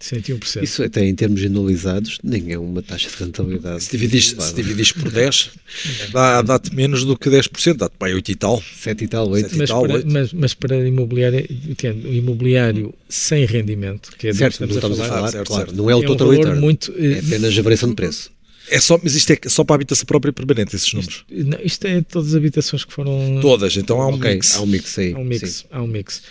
101%. 0.00 0.62
Isso 0.62 0.82
até 0.82 1.04
em 1.04 1.14
termos 1.14 1.40
generalizados 1.40 2.18
nem 2.22 2.52
é 2.52 2.58
uma 2.58 2.82
taxa 2.82 3.08
de 3.10 3.16
rentabilidade. 3.16 3.82
Se 3.82 3.90
dividis, 3.90 4.34
se 4.38 4.54
dividis 4.54 4.92
por 4.92 5.10
10, 5.10 5.50
dá- 6.12 6.42
dá-te 6.42 6.74
menos 6.74 7.04
do 7.04 7.16
que 7.18 7.28
10%, 7.28 7.74
dá-te 7.76 7.96
para 7.98 8.14
8 8.14 8.30
e 8.30 8.34
tal. 8.36 8.62
Sete 8.80 9.04
e 9.04 9.08
tal, 9.08 9.28
oito. 9.30 9.48
Sete 9.48 9.58
mas 9.58 9.68
tal, 9.68 9.82
para, 9.82 9.94
oito. 9.94 10.08
mas, 10.10 10.32
mas 10.32 10.54
para 10.54 10.86
imobiliário, 10.86 11.46
entendo, 11.68 12.08
o 12.08 12.12
imobiliário 12.12 12.94
sem 13.08 13.44
rendimento, 13.44 14.12
que 14.16 14.28
é 14.28 14.30
do 14.30 14.34
que 14.34 14.38
Certo, 14.38 14.60
não 14.60 14.68
estamos 14.68 15.00
a 15.00 15.04
falar, 15.04 15.30
certo, 15.30 15.46
claro, 15.48 15.66
certo. 15.66 15.76
não 15.76 15.90
é 15.90 15.94
o 15.94 16.02
é 16.02 16.04
um 16.04 16.06
total 16.06 16.28
valor 16.28 16.38
return. 16.40 16.60
muito. 16.60 16.94
É 16.96 17.06
eh, 17.14 17.18
apenas 17.18 17.58
a 17.58 17.62
variação 17.62 17.88
de 17.88 17.94
preço. 17.96 18.30
É 18.70 18.80
só, 18.80 19.00
mas 19.02 19.14
isto 19.14 19.32
é 19.32 19.38
só 19.48 19.64
para 19.64 19.74
a 19.74 19.76
habitação 19.76 20.04
própria 20.04 20.30
e 20.30 20.32
permanente, 20.32 20.76
esses 20.76 20.92
números. 20.92 21.24
não, 21.30 21.58
isto 21.64 21.86
é 21.86 22.02
todas 22.02 22.28
as 22.28 22.34
habitações 22.34 22.84
que 22.84 22.92
foram. 22.92 23.38
Todas, 23.40 23.76
então 23.76 24.00
há 24.00 24.08
um 24.08 24.14
ok, 24.14 24.34
mix. 24.34 24.54
há 24.56 24.60
um 24.60 24.66
mix 24.66 24.98
aí. 24.98 25.12
Há 25.14 25.18
um 25.18 25.24
mix. 25.24 25.50
sim. 25.50 25.64
Há 25.70 25.82
um 25.82 25.86
mix. 25.86 26.22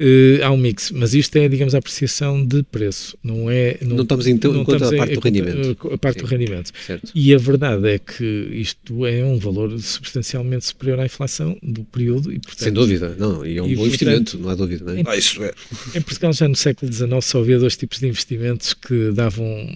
Eh, 0.00 0.40
há 0.44 0.50
um 0.52 0.56
mix, 0.56 0.92
mas 0.92 1.12
isto 1.12 1.34
é, 1.36 1.48
digamos, 1.48 1.74
a 1.74 1.78
apreciação 1.78 2.46
de 2.46 2.62
preço, 2.62 3.18
não 3.20 3.50
é. 3.50 3.78
Não 3.82 4.02
estamos 4.02 4.28
então 4.28 4.54
em 4.54 4.62
conta 4.62 4.88
a 4.88 4.96
parte 4.96 5.14
do 5.14 5.20
rendimento. 5.20 5.92
A 5.92 5.98
parte 5.98 6.20
Sim. 6.20 6.24
do 6.24 6.30
rendimento. 6.30 6.70
Certo. 6.86 7.10
E 7.12 7.34
a 7.34 7.38
verdade 7.38 7.88
é 7.88 7.98
que 7.98 8.24
isto 8.24 9.04
é 9.04 9.24
um 9.24 9.38
valor 9.38 9.76
substancialmente 9.80 10.66
superior 10.66 11.00
à 11.00 11.04
inflação 11.04 11.58
do 11.60 11.82
período 11.82 12.32
e, 12.32 12.38
portanto, 12.38 12.62
Sem 12.62 12.72
dúvida, 12.72 13.16
não, 13.18 13.44
e 13.44 13.58
é 13.58 13.62
um 13.62 13.66
E, 13.66 13.74
bom 13.74 13.82
portanto, 13.82 13.86
investimento, 13.86 14.38
não 14.38 14.50
há 14.50 14.54
dúvida. 14.54 14.84
Não 14.84 15.00
é? 15.00 15.02
Ah, 15.04 15.16
isso 15.16 15.42
é. 15.42 15.52
Em 15.96 16.00
Portugal, 16.00 16.32
já 16.32 16.46
no 16.46 16.54
século 16.54 16.92
XIX, 16.92 17.24
só 17.24 17.40
havia 17.40 17.58
dois 17.58 17.76
tipos 17.76 17.98
de 17.98 18.06
investimentos 18.06 18.74
que 18.74 19.10
davam 19.10 19.66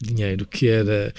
dinheiro, 0.00 0.46
que 0.46 0.68
era 0.68 0.92
eh, 0.92 1.12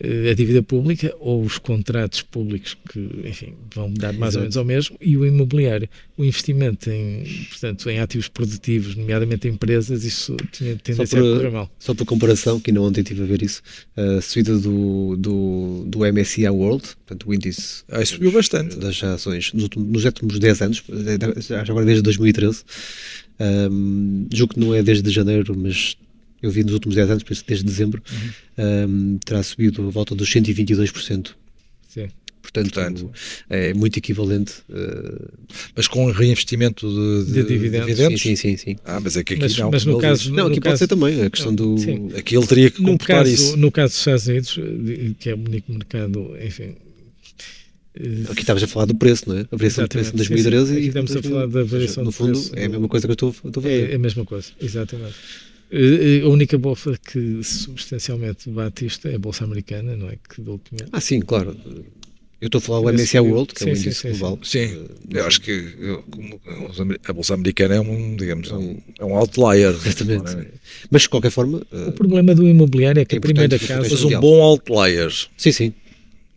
a 0.00 0.34
dívida 0.34 0.62
pública 0.62 1.12
ou 1.18 1.42
os 1.42 1.58
contratos 1.58 2.22
públicos 2.22 2.76
que, 2.88 3.00
enfim, 3.24 3.54
vão 3.74 3.92
dar 3.92 4.12
mais 4.12 4.36
ou 4.36 4.40
Exato. 4.40 4.40
menos 4.42 4.56
ao 4.56 4.64
mesmo, 4.64 4.96
e 5.00 5.16
o 5.16 5.26
imobiliário. 5.26 5.88
O 6.16 6.24
investimento 6.24 6.88
em, 6.90 7.24
portanto, 7.50 7.90
em 7.90 7.98
ativos 7.98 8.28
produtivos, 8.28 8.94
nomeadamente 8.94 9.48
em 9.48 9.52
empresas, 9.52 10.04
isso 10.04 10.36
tinha 10.52 10.76
tendência 10.76 11.18
por- 11.18 11.32
a 11.32 11.36
correr 11.36 11.50
mal. 11.50 11.70
Só 11.80 11.94
por 11.94 12.04
comparação, 12.06 12.60
que 12.60 12.70
ainda 12.70 12.80
ontem 12.80 13.00
estive 13.00 13.22
a 13.22 13.26
ver 13.26 13.42
isso, 13.42 13.60
a 13.96 14.20
subida 14.20 14.56
do, 14.58 15.16
do, 15.16 15.84
do 15.86 16.04
MSCI 16.04 16.48
World, 16.48 16.82
portanto 17.06 17.28
o 17.28 17.34
índice 17.34 17.82
Aí 17.90 18.06
subiu 18.06 18.30
bastante. 18.30 18.76
das 18.76 19.02
ações 19.02 19.52
nos 19.52 19.64
últimos, 19.64 19.88
nos 19.88 20.04
últimos 20.04 20.38
10 20.38 20.62
anos, 20.62 20.84
eh, 20.88 21.40
já 21.40 21.60
agora 21.62 21.84
desde 21.86 22.02
2013, 22.02 22.62
ahm, 23.38 24.26
julgo 24.32 24.54
que 24.54 24.60
não 24.60 24.74
é 24.74 24.82
desde 24.82 25.10
janeiro, 25.10 25.56
mas 25.56 25.96
eu 26.42 26.50
vi 26.50 26.62
nos 26.64 26.72
últimos 26.74 26.94
10 26.96 27.10
anos, 27.10 27.22
penso 27.22 27.42
que 27.42 27.48
desde 27.48 27.64
dezembro, 27.64 28.02
Uhum. 28.12 28.64
ahm, 29.14 29.18
terá 29.24 29.42
subido 29.42 29.86
a 29.86 29.90
volta 29.90 30.14
dos 30.14 30.28
122%. 30.30 31.30
Sim. 31.88 32.08
Portanto, 32.40 32.72
Portanto. 32.72 33.10
é 33.50 33.74
muito 33.74 33.98
equivalente. 33.98 34.52
uh, 34.70 35.28
Mas 35.76 35.86
com 35.86 36.10
reinvestimento 36.10 36.88
de, 36.88 37.26
de, 37.26 37.32
De 37.42 37.48
dividendos. 37.48 37.86
dividendos? 37.88 38.22
sim, 38.22 38.36
sim, 38.36 38.56
sim, 38.56 38.70
sim. 38.72 38.76
Ah, 38.86 38.98
mas 39.00 39.16
é 39.18 39.24
que 39.24 39.34
aqui 39.34 39.42
Mas, 39.42 39.58
não. 39.58 39.70
mas 39.70 39.84
no 39.84 39.98
caso. 39.98 40.30
Não, 40.30 40.44
no 40.44 40.50
aqui 40.52 40.54
pode 40.60 40.64
caso, 40.72 40.78
ser 40.78 40.86
também 40.88 41.22
a 41.22 41.28
questão 41.28 41.54
do. 41.54 41.76
Sim. 41.76 42.08
Aqui 42.16 42.34
ele 42.36 42.46
teria 42.46 42.70
que 42.70 42.80
no 42.80 42.88
computar 42.92 43.18
caso, 43.24 43.30
isso. 43.34 43.56
no 43.58 43.70
caso 43.70 43.92
dos 43.92 43.98
Estados 43.98 44.26
Unidos, 44.28 44.58
que 45.18 45.28
é 45.28 45.34
o 45.34 45.38
único 45.38 45.70
mercado, 45.72 46.36
enfim. 46.42 46.74
eh, 47.96 48.30
Aqui 48.30 48.40
estavas 48.40 48.62
a 48.62 48.66
falar 48.66 48.86
do 48.86 48.94
preço, 48.94 49.28
não 49.28 49.36
é? 49.36 49.40
A 49.52 49.56
variação 49.56 49.84
do 49.84 49.88
preço 49.88 50.10
em 50.16 50.20
Exatamente, 50.20 50.26
sim, 50.26 50.34
2013 50.34 50.66
sim. 50.68 50.72
e. 50.74 50.78
Aqui 50.78 50.86
estamos 50.88 51.16
a 51.16 51.22
falar 51.22 51.46
da 51.48 51.64
variação 51.64 52.04
No 52.04 52.08
do 52.10 52.12
fundo, 52.12 52.32
preço 52.32 52.52
é 52.56 52.64
a 52.64 52.68
mesma 52.70 52.88
coisa 52.88 53.06
que 53.06 53.10
eu 53.10 53.14
estou, 53.14 53.30
estou 53.30 53.50
a 53.60 53.62
fazer. 53.62 53.90
É 53.90 53.94
a 53.94 53.98
mesma 53.98 54.24
coisa, 54.24 54.48
exatamente. 54.58 55.14
Eh, 55.70 56.20
eh, 56.20 56.22
A 56.24 56.28
única 56.28 56.56
bolsa 56.58 56.96
que 56.98 57.42
substancialmente 57.44 58.48
bate 58.50 58.86
isto 58.86 59.06
é 59.08 59.14
a 59.14 59.18
bolsa 59.18 59.44
americana, 59.44 59.96
não 59.96 60.08
é? 60.08 60.16
Que 60.28 60.40
do 60.40 60.52
último. 60.52 60.78
Ah, 60.92 61.00
sim, 61.00 61.20
claro. 61.20 61.54
Eu 62.40 62.46
estou 62.46 62.60
a 62.60 62.62
falar 62.62 62.80
do 62.92 62.96
MSCI 62.96 63.16
eu- 63.18 63.24
World, 63.26 63.52
que 63.52 63.64
é 63.64 63.66
um 63.66 63.70
sim, 63.70 63.74
sim, 63.74 63.86
índice 63.88 64.00
sim, 64.00 64.12
sim. 64.14 64.18
global. 64.20 64.38
Sim, 64.44 64.86
eu 65.10 65.26
acho 65.26 65.40
que 65.40 65.50
eu, 65.50 66.04
a 67.04 67.12
Bolsa 67.12 67.34
Americana 67.34 67.74
é 67.74 67.80
um, 67.80 68.16
digamos, 68.16 68.48
é 68.50 68.54
um, 68.54 68.80
é 69.00 69.04
um 69.04 69.14
outlier. 69.16 69.74
Exatamente. 69.74 70.36
é? 70.36 70.46
Mas, 70.90 71.02
de 71.02 71.08
qualquer 71.08 71.30
forma, 71.32 71.58
uh, 71.72 71.88
O 71.88 71.92
problema 71.92 72.34
do 72.36 72.46
imobiliário 72.46 73.00
é 73.00 73.04
que 73.04 73.16
É 73.16 73.18
a 73.18 73.20
primeira 73.20 73.58
casa. 73.58 73.88
que 73.88 73.92
Mas 73.92 74.04
um 74.04 74.20
bom 74.20 74.40
outlier. 74.40 75.10
sim, 75.36 75.50
sim. 75.52 75.74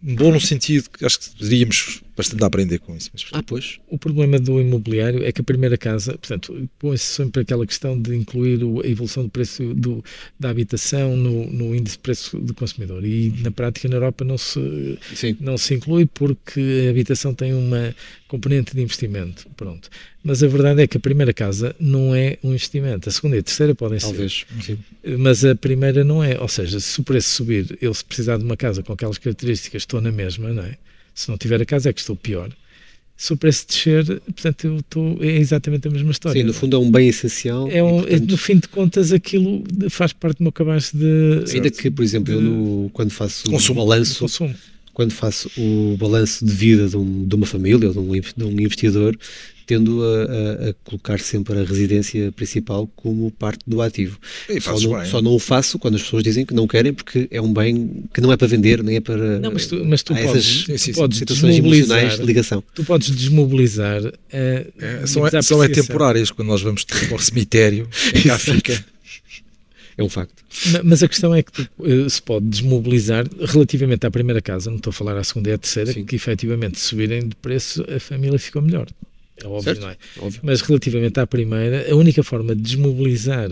Um 0.04 0.15
bom 0.15 0.32
no 0.32 0.41
sentido 0.41 0.89
que 0.89 1.06
acho 1.06 1.20
que 1.20 1.30
deveríamos 1.39 2.02
bastante 2.22 2.44
aprender 2.44 2.80
com 2.80 2.96
isso. 2.96 3.10
Mas, 3.14 3.26
Ah, 3.32 3.44
pois. 3.44 3.80
O 3.90 3.98
problema 3.98 4.40
do 4.40 4.60
imobiliário 4.62 5.24
é 5.24 5.32
que 5.32 5.42
a 5.42 5.44
primeira 5.44 5.78
casa, 5.78 6.14
portanto, 6.18 6.70
põe-se 6.80 7.04
sempre 7.06 7.42
aquela 7.42 7.66
questão 7.66 8.00
de 8.00 8.16
incluir 8.16 8.64
o- 8.64 8.82
a 8.82 8.88
evolução 8.88 9.24
do 9.24 9.30
preço 9.30 9.74
do, 9.74 10.04
da 10.40 10.50
habitação 10.50 11.16
no, 11.18 11.46
no 11.52 11.76
índice 11.76 11.96
de 11.98 12.02
preço 12.04 12.38
do 12.40 12.54
consumidor. 12.54 13.04
E 13.06 13.34
na 13.42 13.52
prática, 13.52 13.88
na 13.90 13.96
Europa, 13.96 14.24
não 14.24 14.38
se, 14.38 14.98
Sim. 15.16 15.36
não 15.40 15.58
se 15.58 15.74
inclui 15.76 16.06
porque 16.06 16.86
a 16.88 16.90
habitação 16.92 17.34
tem 17.34 17.54
uma 17.54 17.94
componente 18.28 18.74
de 18.76 18.82
investimento. 18.82 19.48
Pronto. 19.58 19.90
Mas 20.24 20.42
a 20.44 20.48
verdade 20.48 20.82
é 20.84 20.88
que 20.88 20.98
a 20.98 21.00
primeira 21.00 21.34
casa 21.34 21.76
não 21.80 22.14
é 22.16 22.38
um 22.44 22.50
investimento. 22.50 23.10
A 23.10 23.12
segunda 23.12 23.36
e 23.36 23.40
a 23.40 23.44
terceira 23.44 23.74
podem 23.76 24.00
ser. 24.00 24.06
Talvez. 24.08 24.46
Mas 25.18 25.44
a 25.44 25.56
primeira 25.56 26.04
não 26.04 26.24
é. 26.24 26.40
Ou 26.40 26.48
seja, 26.48 26.80
se 26.80 27.00
o 27.00 27.04
preço 27.04 27.30
subir, 27.30 27.78
eu 27.82 27.94
se 27.94 28.06
precisar 28.06 28.38
de 28.38 28.44
uma 28.44 28.56
casa 28.56 28.84
com 28.84 28.94
aquelas 28.94 29.18
características, 29.18 29.82
estou 29.82 30.00
na 30.00 30.12
mesma, 30.12 30.50
não 30.54 30.64
é? 30.64 30.78
Se 31.13 31.30
não 31.30 31.38
tiver 31.38 31.62
a 31.62 31.65
casa, 31.65 31.89
é 31.89 31.93
que 31.93 32.00
estou 32.00 32.15
pior. 32.15 32.50
Se 33.17 33.34
o 33.34 33.38
preço 33.38 33.67
descer, 33.67 34.04
portanto, 34.21 34.65
eu 34.65 34.78
estou, 34.80 35.17
é 35.21 35.28
exatamente 35.38 35.88
a 35.88 35.91
mesma 35.91 36.10
história. 36.12 36.41
Sim, 36.41 36.47
no 36.47 36.54
fundo 36.54 36.76
é 36.76 36.80
um 36.80 36.89
bem 36.89 37.08
essencial. 37.10 37.69
É 37.69 37.84
um- 37.84 38.00
e, 38.00 38.02
portanto, 38.08 38.32
no 38.32 38.38
fim 38.38 38.56
de 38.58 38.67
contas, 38.67 39.12
aquilo 39.12 39.63
faz 39.91 40.12
parte 40.12 40.38
do 40.39 40.43
meu 40.43 40.52
cabaz 40.52 40.91
de, 40.91 41.43
ainda 41.54 41.69
que, 41.69 41.91
por 41.91 42.02
exemplo, 42.04 42.34
eu 42.34 42.39
de 42.41 42.47
no- 42.47 42.89
quando 42.93 43.12
faço 43.12 43.47
o 43.47 43.52
Consumo. 43.52 43.86
balanço, 43.86 44.19
consumo. 44.21 44.56
quando 44.91 45.12
faço 45.12 45.52
o 45.56 45.95
balanço 46.00 46.43
de 46.43 46.52
vida 46.52 46.88
de, 46.88 46.97
um- 46.97 47.28
de 47.28 47.36
uma 47.36 47.45
família 47.45 47.89
ou 47.89 47.93
de 47.93 48.00
um, 48.00 48.12
de 48.38 48.43
um 48.43 48.60
investidor, 48.60 49.15
tendo 49.65 50.04
a, 50.04 50.08
a- 50.24 50.69
a 50.69 50.74
colocar 50.84 51.19
sempre 51.19 51.60
a 51.60 51.63
residência 51.63 52.32
principal 52.32 52.88
como 52.95 53.30
parte 53.32 53.60
do 53.67 53.82
ativo. 53.82 54.17
E 54.50 54.60
Só 54.62 54.80
não, 54.80 55.06
só 55.06 55.21
não 55.21 55.32
o 55.34 55.39
faço 55.39 55.78
quando 55.80 55.95
as 55.95 56.02
pessoas 56.04 56.24
dizem 56.24 56.45
que 56.45 56.54
não 56.54 56.67
querem 56.67 56.93
porque 56.93 57.28
é 57.32 57.41
um 57.41 57.54
bem 57.54 58.04
que 58.13 58.21
não 58.21 58.32
é 58.32 58.38
para 58.38 58.47
vender, 58.47 58.84
nem 58.84 58.97
é 58.97 59.02
para. 59.02 59.39
Não, 59.39 59.52
mas 59.52 59.67
tu, 59.67 59.84
mas 59.86 60.04
tu 60.04 60.13
podes, 60.15 60.65
essas 60.69 60.84
tu 60.93 60.93
podes 61.00 61.17
situações 61.17 61.58
emocionais 61.58 61.80
desmobilizar, 61.88 62.19
de 62.19 62.26
ligação. 62.26 62.63
tu 62.74 62.84
podes 62.84 63.10
desmobilizar 63.10 64.02
a, 64.06 64.12
É, 64.32 64.67
são, 65.06 65.26
é, 65.28 65.41
são 65.41 65.63
é 65.63 65.67
temporárias 65.69 66.32
quando 66.32 66.47
nós 66.47 66.62
vamos 66.62 66.84
para 66.84 67.15
o 67.15 67.19
cemitério. 67.19 67.88
cá 68.26 68.38
fica. 68.38 68.84
É 69.97 70.04
um 70.04 70.10
facto. 70.10 70.41
Ma- 70.71 70.82
Mas 70.84 71.04
a 71.04 71.08
questão 71.08 71.36
é 71.36 71.43
que 71.43 71.52
tu, 71.52 71.67
eh, 71.84 72.08
se 72.10 72.21
pode 72.21 72.45
desmobilizar 72.45 73.26
relativamente 73.45 74.06
à 74.06 74.12
primeira 74.12 74.41
casa, 74.41 74.69
não 74.69 74.78
estou 74.78 74.89
a 74.89 74.93
falar 74.93 75.17
à 75.17 75.24
segunda 75.24 75.50
e 75.50 75.54
à 75.54 75.58
terceira, 75.58 75.91
Sim. 75.91 76.06
que 76.06 76.15
efetivamente 76.15 76.80
se 76.80 76.86
subirem 76.88 77.28
de 77.28 77.36
preço 77.36 77.86
a 77.93 78.00
família 78.00 78.39
ficou 78.39 78.62
melhor. 78.62 78.88
É 79.43 79.47
óbvio, 79.47 79.63
Certo. 79.63 79.82
não 79.82 79.89
é? 79.89 79.97
Óbvio. 80.19 80.39
Mas 80.43 80.62
relativamente 80.62 81.19
à 81.19 81.27
primeira, 81.27 81.91
a 81.91 81.95
única 81.95 82.23
forma 82.23 82.56
de 82.56 82.62
desmobilizar 82.62 83.49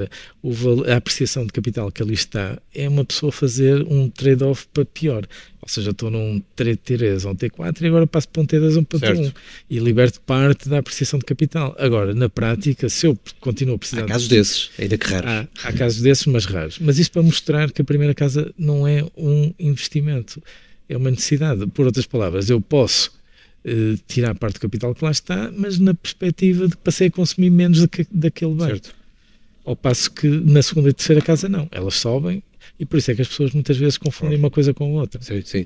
a 0.87 0.95
apreciação 0.95 1.45
de 1.45 1.51
capital 1.51 1.91
que 1.91 2.01
ali 2.01 2.13
está 2.13 2.57
é 2.73 2.87
uma 2.87 3.03
pessoa 3.05 3.31
fazer 3.31 3.81
um 3.87 4.09
trade-off 4.09 4.67
para 4.73 4.85
pior. 4.85 5.25
Ou 5.61 5.67
seja, 5.67 5.91
estou 5.91 6.09
num 6.09 6.41
T3 6.55 7.25
ou 7.25 7.31
um 7.31 7.35
T4 7.35 7.81
e 7.81 7.87
agora 7.87 8.07
passo 8.07 8.29
para 8.29 8.41
um 8.41 8.45
T2 8.45 8.73
ou 8.75 8.79
um 8.81 8.83
T1 8.85 8.99
Certo. 8.99 9.33
e 9.69 9.77
liberto 9.79 10.21
parte 10.21 10.69
da 10.69 10.79
apreciação 10.79 11.19
de 11.19 11.25
capital. 11.25 11.75
Agora, 11.77 12.13
na 12.13 12.29
prática, 12.29 12.87
se 12.89 13.05
eu 13.07 13.17
continuo 13.39 13.75
a 13.75 13.77
precisar 13.77 14.01
Há 14.03 14.05
de 14.05 14.11
casos 14.11 14.27
desses, 14.27 14.69
ainda 14.79 14.97
que 14.97 15.07
raros. 15.07 15.29
Há, 15.29 15.47
há 15.67 15.73
casos 15.73 16.01
desses, 16.01 16.25
mas 16.27 16.45
raros. 16.45 16.79
Mas 16.79 16.97
isso 16.97 17.11
para 17.11 17.21
mostrar 17.21 17.71
que 17.71 17.81
a 17.81 17.85
primeira 17.85 18.13
casa 18.13 18.53
não 18.57 18.87
é 18.87 19.05
um 19.17 19.53
investimento, 19.59 20.41
é 20.87 20.95
uma 20.95 21.11
necessidade. 21.11 21.67
Por 21.67 21.85
outras 21.85 22.05
palavras, 22.05 22.49
eu 22.49 22.59
posso 22.61 23.11
eh, 23.65 23.95
tirar 24.07 24.35
parte 24.35 24.55
do 24.55 24.59
capital 24.61 24.93
que 24.95 25.03
lá 25.03 25.11
está, 25.11 25.51
mas 25.55 25.79
na 25.79 25.93
perspectiva 25.93 26.67
de 26.67 26.77
passei 26.77 27.07
a 27.07 27.11
consumir 27.11 27.49
menos 27.49 27.81
daque- 27.81 28.07
daquele 28.11 28.53
bem. 28.55 28.67
Certo. 28.67 28.95
Ao 29.65 29.75
passo 29.75 30.09
que 30.11 30.27
na 30.27 30.61
segunda 30.61 30.89
e 30.89 30.93
terceira 30.93 31.21
casa 31.21 31.47
não, 31.47 31.67
elas 31.71 31.95
sobem 31.95 32.41
e 32.79 32.85
por 32.85 32.97
isso 32.97 33.11
é 33.11 33.15
que 33.15 33.21
as 33.21 33.27
pessoas 33.27 33.51
muitas 33.53 33.77
vezes 33.77 33.97
confundem 33.97 34.37
uma 34.37 34.49
coisa 34.49 34.73
com 34.73 34.85
a 34.97 35.01
outra. 35.01 35.21
Sim, 35.21 35.41
sim. 35.45 35.65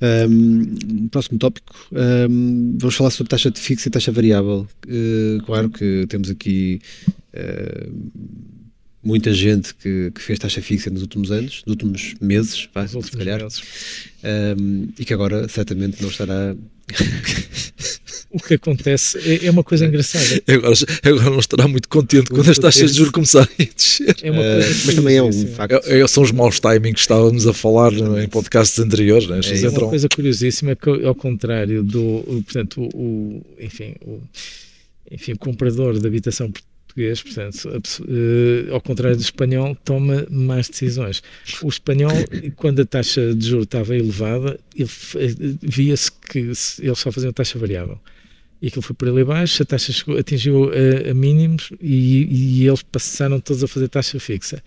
Ahm, 0.00 1.08
próximo 1.10 1.38
tópico, 1.38 1.74
ahm, 1.94 2.76
vamos 2.78 2.94
falar 2.96 3.10
sobre 3.10 3.30
taxa 3.30 3.50
de 3.50 3.58
fixa 3.60 3.88
e 3.88 3.90
taxa 3.92 4.10
variável. 4.12 4.66
Eh, 4.88 5.38
claro 5.46 5.70
que 5.70 6.04
temos 6.08 6.28
aqui 6.30 6.80
ahm, 7.34 7.92
muita 9.02 9.32
gente 9.32 9.74
que, 9.74 10.10
que 10.14 10.20
fez 10.20 10.38
taxa 10.38 10.60
fixa 10.60 10.90
nos 10.90 11.02
últimos 11.02 11.30
anos, 11.30 11.62
nos 11.66 11.72
últimos 11.74 12.14
meses, 12.20 12.68
vá, 12.74 12.82
Nos 12.82 12.90
se 12.90 12.96
últimos 12.96 13.24
calhar, 13.24 13.42
meses. 13.42 13.62
ahm, 14.24 14.88
e 14.98 15.04
que 15.04 15.14
agora 15.14 15.48
certamente 15.48 16.02
não 16.02 16.10
estará. 16.10 16.56
O 18.30 18.38
que 18.38 18.54
acontece 18.54 19.16
é, 19.18 19.46
é 19.46 19.50
uma 19.50 19.64
coisa 19.64 19.86
engraçada. 19.86 20.42
Agora, 20.46 20.74
agora 21.02 21.30
não 21.30 21.38
estará 21.38 21.66
muito 21.66 21.88
contente 21.88 22.28
quando 22.28 22.50
as 22.50 22.58
taxas 22.58 22.90
de 22.92 22.98
juros 22.98 23.10
começarem 23.10 23.48
a 23.58 23.64
descer. 23.74 24.16
É 24.22 24.30
uma 24.30 24.42
coisa 24.42 24.82
mas 24.84 24.94
também 24.94 25.16
é 25.16 25.22
um 25.22 25.46
facto. 25.48 25.80
É- 25.86 26.00
é- 26.00 26.06
são 26.06 26.22
os 26.22 26.30
maus 26.30 26.60
timings 26.60 26.92
que 26.92 27.00
estávamos 27.00 27.46
a 27.46 27.54
falar 27.54 27.90
em 27.94 28.28
podcasts 28.28 28.78
anteriores. 28.78 29.26
Né? 29.26 29.36
Pessoas 29.36 29.64
É 29.64 29.68
uma 29.70 29.88
coisa 29.88 30.08
curiosíssima 30.14 30.76
que, 30.76 30.90
ao 31.06 31.14
contrário 31.14 31.82
do, 31.82 32.22
portanto, 32.44 32.82
o, 32.82 33.00
o- 33.00 33.46
enfim, 33.58 33.94
o, 34.04 34.20
enfim, 35.10 35.32
o 35.32 35.38
comprador 35.38 35.98
de 35.98 36.06
habitação 36.06 36.52
português, 36.98 37.22
portanto, 37.22 37.80
eh, 38.08 38.72
ao 38.72 38.80
contrário 38.80 39.16
do 39.16 39.22
espanhol, 39.22 39.76
toma 39.84 40.26
mais 40.28 40.68
decisões. 40.68 41.22
O 41.62 41.68
espanhol, 41.68 42.12
quando 42.56 42.82
a 42.82 42.84
taxa 42.84 43.34
de 43.34 43.46
juros 43.46 43.64
estava 43.64 43.96
elevada, 43.96 44.58
ele 44.74 44.90
eh, 45.16 45.56
via-se 45.62 46.10
que 46.12 46.38
eles 46.38 46.98
só 46.98 47.12
faziam 47.12 47.32
taxa 47.32 47.58
variável. 47.58 47.98
E 48.60 48.66
aquilo 48.66 48.82
foi 48.82 48.96
por 48.96 49.08
ali 49.08 49.22
abaixo, 49.22 49.62
a 49.62 49.66
taxa 49.66 49.92
chegou- 49.92 50.18
atingiu 50.18 50.70
a, 50.72 51.10
a 51.10 51.14
mínimos 51.14 51.70
e, 51.80 52.60
e 52.60 52.66
eles 52.66 52.82
passaram 52.82 53.38
todos 53.38 53.62
a 53.62 53.68
fazer 53.68 53.88
taxa 53.88 54.18
fixa. 54.18 54.62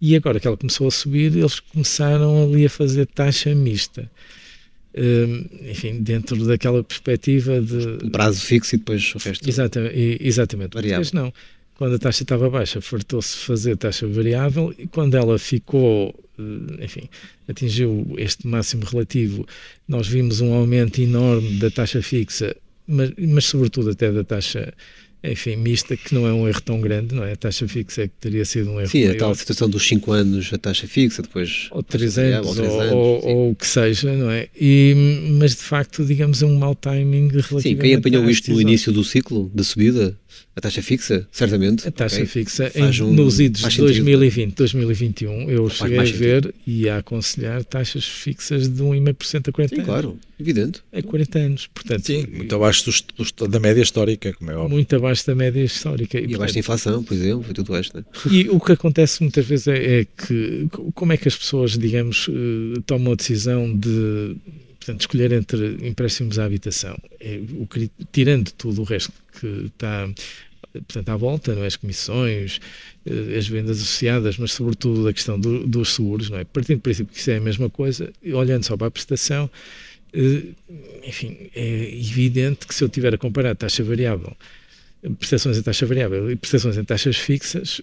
E 0.00 0.14
agora 0.16 0.38
que 0.38 0.46
ela 0.46 0.56
começou 0.56 0.86
a 0.86 0.90
subir, 0.90 1.36
eles 1.36 1.58
começaram 1.60 2.44
ali 2.44 2.66
a 2.66 2.70
fazer 2.70 3.06
taxa 3.06 3.54
mista. 3.54 4.08
Hum, 4.94 5.46
enfim, 5.70 6.02
dentro 6.02 6.44
daquela 6.44 6.84
perspectiva 6.84 7.60
de. 7.62 8.04
Um 8.04 8.10
prazo 8.10 8.42
fixo 8.42 8.74
e 8.74 8.78
depois 8.78 9.14
o 9.14 9.18
resto. 9.18 9.48
Exatamente. 9.48 10.18
exatamente. 10.20 10.74
Variável. 10.74 10.98
Mas 10.98 11.12
não. 11.12 11.32
Quando 11.76 11.94
a 11.94 11.98
taxa 11.98 12.22
estava 12.22 12.48
baixa, 12.50 12.80
fartou-se 12.80 13.36
fazer 13.38 13.76
taxa 13.76 14.06
variável 14.06 14.74
e 14.78 14.86
quando 14.86 15.16
ela 15.16 15.38
ficou, 15.38 16.14
eh, 16.38 16.84
enfim, 16.84 17.08
atingiu 17.48 18.14
este 18.18 18.46
máximo 18.46 18.84
relativo, 18.84 19.46
nós 19.88 20.06
vimos 20.06 20.40
um 20.40 20.52
aumento 20.54 21.00
enorme 21.00 21.58
da 21.58 21.70
taxa 21.70 22.02
fixa, 22.02 22.54
mas, 22.86 23.12
mas 23.18 23.44
sobretudo 23.46 23.90
até 23.90 24.12
da 24.12 24.22
taxa, 24.22 24.72
enfim, 25.24 25.56
mista, 25.56 25.96
que 25.96 26.14
não 26.14 26.26
é 26.26 26.32
um 26.32 26.48
erro 26.48 26.60
tão 26.60 26.80
grande, 26.80 27.14
não 27.14 27.22
é? 27.24 27.32
A 27.32 27.36
taxa 27.36 27.68
fixa 27.68 28.02
é 28.02 28.08
que 28.08 28.14
teria 28.20 28.44
sido 28.44 28.70
um 28.70 28.80
erro 28.80 28.88
Sim, 28.90 29.04
a 29.04 29.06
maior 29.08 29.18
tal 29.18 29.34
situação 29.34 29.68
dos 29.68 29.86
5 29.86 30.10
anos 30.12 30.50
a 30.52 30.58
taxa 30.58 30.86
fixa, 30.86 31.22
depois. 31.22 31.68
ou 31.70 31.82
taxa 31.82 31.98
3 31.98 32.14
variável, 32.16 32.38
anos, 32.38 32.48
ou 32.48 32.54
três 32.56 32.74
anos, 32.74 32.92
ou- 32.92 33.26
ou 33.28 33.50
o 33.50 33.54
que 33.54 33.66
seja, 33.66 34.12
não 34.14 34.30
é? 34.30 34.48
E, 34.60 34.94
mas 35.38 35.52
de 35.52 35.62
facto, 35.62 36.04
digamos, 36.04 36.42
é 36.42 36.46
um 36.46 36.58
mau 36.58 36.74
timing 36.74 37.28
relativamente 37.28 37.62
Sim, 37.62 37.76
quem 37.76 37.94
apanhou 37.94 38.28
isto 38.28 38.50
no 38.52 38.60
início 38.60 38.92
do 38.92 39.04
ciclo 39.04 39.50
da 39.54 39.62
subida, 39.62 40.18
a 40.56 40.60
taxa 40.60 40.82
fixa, 40.82 41.26
certamente. 41.30 41.86
A 41.86 41.90
taxa 41.90 42.16
ok? 42.16 42.26
fixa 42.26 42.70
em, 42.74 43.02
um- 43.02 43.12
nos 43.12 43.38
idos 43.40 43.60
de 43.62 43.66
sentido. 43.66 43.86
2020, 43.86 44.54
2021, 44.56 45.50
eu 45.50 45.68
Faz 45.68 45.78
cheguei 45.78 45.98
a 45.98 46.02
ver 46.18 46.54
e 46.66 46.88
a 46.88 46.98
aconselhar 46.98 47.64
taxas 47.64 48.04
fixas 48.04 48.68
de 48.68 48.82
1,5% 48.82 49.48
a 49.48 49.52
40 49.52 49.68
Sim, 49.74 49.80
anos. 49.82 49.86
claro, 49.86 50.18
evidente. 50.42 50.82
A 50.92 51.02
40 51.02 51.38
anos, 51.38 51.66
portanto, 51.68 52.06
Sim, 52.06 52.26
muito 52.26 52.54
abaixo 52.54 52.84
dos- 52.84 53.00
dos- 53.16 53.32
da 53.48 53.58
média 53.58 53.80
histórica, 53.82 54.32
como 54.34 54.50
é 54.50 54.56
óbvio. 54.56 54.70
muito 54.74 54.94
abaixo 54.94 55.26
da 55.26 55.34
média 55.34 55.62
histórica. 55.64 56.20
E 56.20 56.34
abaixo 56.34 56.54
da 56.54 56.60
inflação, 56.60 57.02
por 57.02 57.14
exemplo, 57.14 57.46
e 57.50 57.54
tudo 57.54 57.72
o 57.72 57.76
resto. 57.76 57.96
Né? 57.96 58.04
E 58.30 58.48
o 58.50 58.60
que 58.60 58.72
acontece 58.72 59.22
muitas 59.22 59.46
vezes 59.46 59.68
é, 59.68 60.00
é 60.00 60.04
que 60.04 60.68
co- 60.70 60.92
como 60.92 61.12
é 61.12 61.16
que 61.16 61.26
as 61.28 61.36
pessoas, 61.36 61.78
digamos, 61.78 62.28
eh, 62.28 62.80
tomam 62.86 63.12
a 63.12 63.16
decisão 63.16 63.74
de 63.76 64.36
portanto, 64.78 65.00
escolher 65.02 65.30
entre 65.32 65.78
empréstimos 65.86 66.40
à 66.40 66.44
habitação, 66.44 66.98
É, 67.20 67.38
o 67.54 67.68
tirando 68.10 68.50
tudo 68.50 68.80
o 68.80 68.84
resto 68.84 69.12
que 69.40 69.46
está 69.66 70.10
portanto, 70.72 71.08
à 71.10 71.16
volta, 71.16 71.54
não 71.54 71.62
é? 71.62 71.66
as 71.66 71.76
comissões, 71.76 72.58
eh, 73.06 73.36
as 73.38 73.46
vendas 73.46 73.76
associadas, 73.80 74.38
mas 74.38 74.52
sobretudo 74.52 75.06
a 75.06 75.12
questão 75.12 75.38
do- 75.38 75.66
dos 75.66 75.94
seguros, 75.94 76.30
não 76.30 76.38
é? 76.38 76.44
Partindo 76.44 76.78
do 76.78 76.80
princípio 76.82 77.12
que 77.12 77.20
isso 77.20 77.30
é 77.30 77.36
a 77.36 77.40
mesma 77.40 77.68
coisa, 77.70 78.10
e 78.22 78.32
olhando 78.32 78.64
só 78.64 78.76
para 78.76 78.86
a 78.86 78.90
prestação, 78.90 79.48
enfim, 81.04 81.50
é 81.54 81.98
evidente 81.98 82.66
que 82.66 82.74
se 82.74 82.84
eu 82.84 82.88
tiver 82.88 83.14
a 83.14 83.18
comparar 83.18 83.54
taxa 83.54 83.82
variável, 83.82 84.36
prestações 85.18 85.58
em 85.58 85.62
taxa 85.62 85.86
variável 85.86 86.30
e 86.30 86.36
prestações 86.36 86.76
em 86.76 86.84
taxas 86.84 87.16
fixas, 87.16 87.80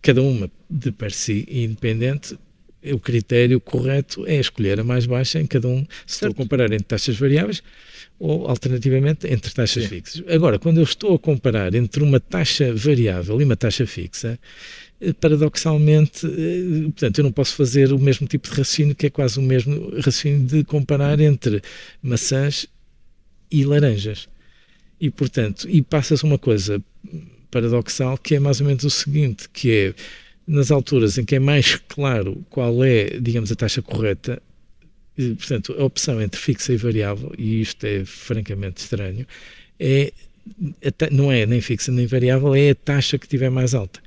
cada 0.00 0.22
uma 0.22 0.50
de 0.70 0.92
per 0.92 1.12
si 1.12 1.46
independente, 1.48 2.36
o 2.84 2.98
critério 2.98 3.60
correto 3.60 4.26
é 4.26 4.36
escolher 4.36 4.80
a 4.80 4.84
mais 4.84 5.06
baixa 5.06 5.40
em 5.40 5.46
cada 5.46 5.68
um, 5.68 5.86
se 6.06 6.14
estou 6.14 6.30
a 6.30 6.34
comparar 6.34 6.72
entre 6.72 6.84
taxas 6.84 7.16
variáveis 7.16 7.62
ou, 8.18 8.48
alternativamente, 8.48 9.26
entre 9.26 9.52
taxas 9.52 9.84
Sim. 9.84 9.88
fixas. 9.88 10.22
Agora, 10.28 10.58
quando 10.58 10.78
eu 10.78 10.84
estou 10.84 11.14
a 11.14 11.18
comparar 11.18 11.74
entre 11.74 12.02
uma 12.02 12.18
taxa 12.20 12.74
variável 12.74 13.40
e 13.40 13.44
uma 13.44 13.56
taxa 13.56 13.86
fixa, 13.86 14.36
eh, 14.36 14.38
paradoxalmente, 15.20 16.26
eh, 16.26 16.82
portanto, 16.84 17.18
eu 17.18 17.24
não 17.24 17.32
posso 17.32 17.54
fazer 17.54 17.92
o 17.92 17.98
mesmo 17.98 18.26
tipo 18.26 18.48
de 18.48 18.50
raciocínio, 18.50 18.94
que 18.94 19.06
é 19.06 19.10
quase 19.10 19.38
o 19.38 19.42
mesmo 19.42 19.90
raciocínio 19.96 20.46
de 20.46 20.64
comparar 20.64 21.18
entre 21.20 21.62
maçãs 22.02 22.66
e 23.50 23.64
laranjas. 23.64 24.28
E, 25.00 25.10
portanto, 25.10 25.68
e 25.68 25.82
passa-se 25.82 26.22
uma 26.22 26.38
coisa 26.38 26.82
paradoxal 27.50 28.16
que 28.16 28.36
é 28.36 28.40
mais 28.40 28.60
ou 28.60 28.66
menos 28.66 28.84
o 28.84 28.90
seguinte, 28.90 29.48
que 29.52 29.70
é 29.70 29.94
nas 30.46 30.70
alturas 30.70 31.18
em 31.18 31.24
que 31.24 31.36
é 31.36 31.38
mais 31.38 31.76
claro 31.88 32.44
qual 32.50 32.84
é, 32.84 33.18
digamos, 33.20 33.50
a 33.50 33.56
taxa 33.56 33.82
correta, 33.82 34.40
e, 35.18 35.34
portanto, 35.34 35.74
a 35.78 35.84
opção 35.84 36.20
entre 36.22 36.40
fixa 36.40 36.72
e 36.72 36.76
variável, 36.76 37.32
e 37.36 37.60
isto 37.60 37.84
é 37.84 38.04
francamente 38.04 38.82
estranho, 38.82 39.26
é, 39.78 40.12
não 41.10 41.30
é 41.30 41.46
nem 41.46 41.60
fixa 41.60 41.92
nem 41.92 42.06
variável, 42.06 42.54
é 42.54 42.70
a 42.70 42.74
taxa 42.74 43.18
que 43.18 43.28
tiver 43.28 43.50
mais 43.50 43.74
alta. 43.74 44.00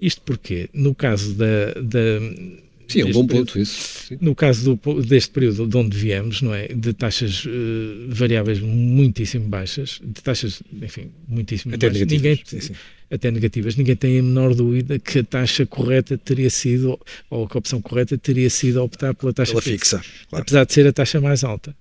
Isto 0.00 0.22
porque, 0.22 0.68
no 0.72 0.94
caso 0.94 1.34
da, 1.34 1.74
da 1.80 2.20
Sim, 2.88 3.02
é 3.02 3.04
um 3.04 3.12
bom 3.12 3.26
período, 3.26 3.46
ponto 3.46 3.58
isso. 3.58 4.06
Sim. 4.08 4.18
No 4.18 4.34
caso 4.34 4.74
do, 4.74 5.02
deste 5.02 5.30
período 5.30 5.66
de 5.66 5.76
onde 5.76 5.96
viemos, 5.96 6.40
não 6.40 6.54
é? 6.54 6.68
De 6.68 6.94
taxas 6.94 7.44
uh, 7.44 7.50
variáveis 8.08 8.60
muitíssimo 8.60 9.46
baixas, 9.46 10.00
de 10.02 10.22
taxas, 10.22 10.62
enfim, 10.80 11.10
muitíssimo 11.28 11.74
Até 11.74 11.90
baixas. 11.90 12.08
Ninguém, 12.08 12.40
sim, 12.42 12.60
sim. 12.60 12.72
Até 13.10 13.30
negativas. 13.30 13.76
Ninguém 13.76 13.94
tem 13.94 14.18
a 14.18 14.22
menor 14.22 14.54
dúvida 14.54 14.98
que 14.98 15.18
a 15.18 15.24
taxa 15.24 15.66
correta 15.66 16.16
teria 16.16 16.48
sido, 16.48 16.98
ou 17.28 17.46
que 17.46 17.56
a 17.56 17.58
opção 17.58 17.82
correta 17.82 18.16
teria 18.16 18.48
sido 18.48 18.82
optar 18.82 19.14
pela 19.14 19.34
taxa 19.34 19.52
pela 19.52 19.62
fixa. 19.62 19.98
fixa 19.98 20.12
claro. 20.30 20.42
Apesar 20.42 20.64
de 20.64 20.72
ser 20.72 20.86
a 20.86 20.92
taxa 20.92 21.20
mais 21.20 21.44
alta. 21.44 21.76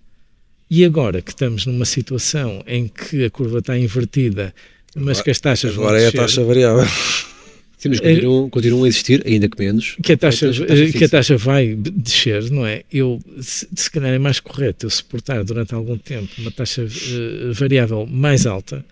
E 0.70 0.84
agora 0.84 1.22
que 1.22 1.32
estamos 1.32 1.66
numa 1.66 1.86
situação 1.86 2.62
em 2.68 2.90
que 2.90 3.24
a 3.24 3.30
curva 3.30 3.60
está 3.60 3.78
invertida, 3.78 4.54
mas 4.94 5.22
que 5.22 5.30
as 5.30 5.40
taxas 5.40 5.74
agora 5.74 6.02
é 6.02 6.08
a 6.08 6.12
taxa 6.12 6.44
variável. 6.44 6.86
Sim, 7.78 7.90
mas 7.90 8.00
continuam, 8.00 8.50
continuam 8.50 8.84
a 8.86 8.88
existir, 8.88 9.22
ainda 9.26 9.48
que 9.48 9.60
menos. 9.60 9.96
Que 10.02 10.14
a 10.14 10.18
taxa, 10.18 10.50
que 10.52 11.04
a 11.04 11.10
taxa 11.10 11.38
vai 11.38 11.76
descer, 11.76 12.50
não 12.50 12.66
é? 12.66 12.84
Eu, 12.92 13.20
se, 13.40 13.68
se 13.76 13.92
calhar 13.92 14.12
é 14.12 14.18
mais 14.18 14.40
correto 14.40 14.88
eu 14.88 14.90
suportar 14.90 15.44
durante 15.44 15.76
algum 15.76 15.96
tempo 15.96 16.28
uma 16.40 16.50
taxa 16.50 16.84
uh, 16.84 17.54
variável 17.54 18.08
mais 18.08 18.48
alta. 18.48 18.84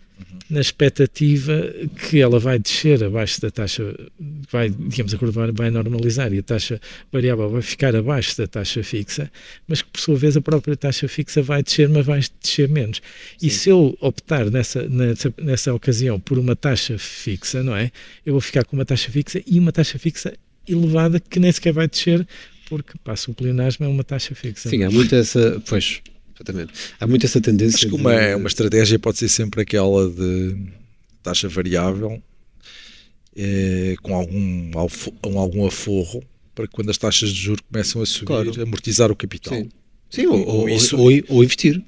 Na 0.50 0.62
expectativa 0.62 1.74
que 2.10 2.20
ela 2.20 2.40
vai 2.40 2.60
descer 2.60 3.04
abaixo 3.04 3.42
da 3.42 3.50
taxa, 3.50 3.96
vai, 4.52 4.70
digamos, 4.70 5.14
a 5.14 5.18
curva 5.18 5.52
vai 5.52 5.72
normalizar 5.72 6.32
e 6.34 6.40
a 6.40 6.44
taxa 6.44 6.80
variável 7.12 7.50
vai 7.50 7.62
ficar 7.62 7.96
abaixo 7.96 8.38
da 8.38 8.48
taxa 8.48 8.84
fixa, 8.84 9.32
mas 9.68 9.82
que 9.82 9.90
por 9.90 10.00
sua 10.00 10.16
vez 10.16 10.38
a 10.38 10.42
própria 10.42 10.76
taxa 10.76 11.08
fixa 11.08 11.42
vai 11.42 11.64
descer, 11.64 11.90
mas 11.90 12.06
vai 12.06 12.22
descer 12.42 12.70
menos. 12.70 13.02
Sim. 13.38 13.48
E 13.48 13.50
se 13.50 13.70
eu 13.70 13.98
optar 14.00 14.50
nessa, 14.52 14.88
nessa, 14.88 15.34
nessa 15.42 15.74
ocasião 15.74 16.20
por 16.20 16.38
uma 16.38 16.56
taxa 16.56 16.98
fixa, 16.98 17.64
não 17.64 17.76
é? 17.76 17.92
Eu 18.26 18.34
vou 18.34 18.42
ficar 18.42 18.64
com 18.66 18.76
uma 18.76 18.86
taxa 18.86 19.10
fixa 19.10 19.42
e 19.46 19.60
uma 19.60 19.72
taxa 19.72 19.98
fixa 19.98 20.34
elevada 20.68 21.20
que 21.20 21.40
nem 21.40 21.52
sequer 21.52 21.74
vai 21.74 21.88
descer 21.88 22.26
porque 22.70 22.94
passa 23.04 23.30
o 23.30 23.34
pleonasmo 23.34 23.86
é 23.86 23.90
uma 23.90 24.04
taxa 24.04 24.34
fixa. 24.34 24.70
Sim, 24.70 24.84
há 24.84 24.90
muito 24.90 25.14
essa. 25.16 25.62
Pois, 25.68 26.02
Exatamente. 26.36 26.74
Há 27.00 27.08
muito 27.08 27.26
essa 27.26 27.40
tendência. 27.40 27.78
Acho 27.78 27.88
que 27.88 27.96
uma, 27.96 28.16
de... 28.16 28.36
uma 28.36 28.48
estratégia 28.48 29.00
pode 29.00 29.18
ser 29.18 29.30
sempre 29.30 29.62
aquela 29.62 30.10
de 30.10 30.58
taxa 31.24 31.48
variável 31.48 32.22
é, 33.36 33.96
com 34.02 34.16
algum, 34.16 34.72
algum 35.38 35.66
aforro 35.66 36.24
para 36.54 36.68
que 36.68 36.74
quando 36.74 36.90
as 36.90 36.98
taxas 36.98 37.30
de 37.30 37.42
juros 37.42 37.62
começam 37.70 38.02
a 38.02 38.06
subir, 38.06 38.28
claro. 38.28 38.62
amortizar 38.62 39.12
o 39.12 39.16
capital. 39.16 39.54
Sim, 39.54 39.70
Sim 40.10 40.28
ou, 40.28 40.48
ou, 40.48 40.70
isso, 40.70 40.98
ou, 40.98 41.12
ou 41.30 41.44
investir 41.44 41.84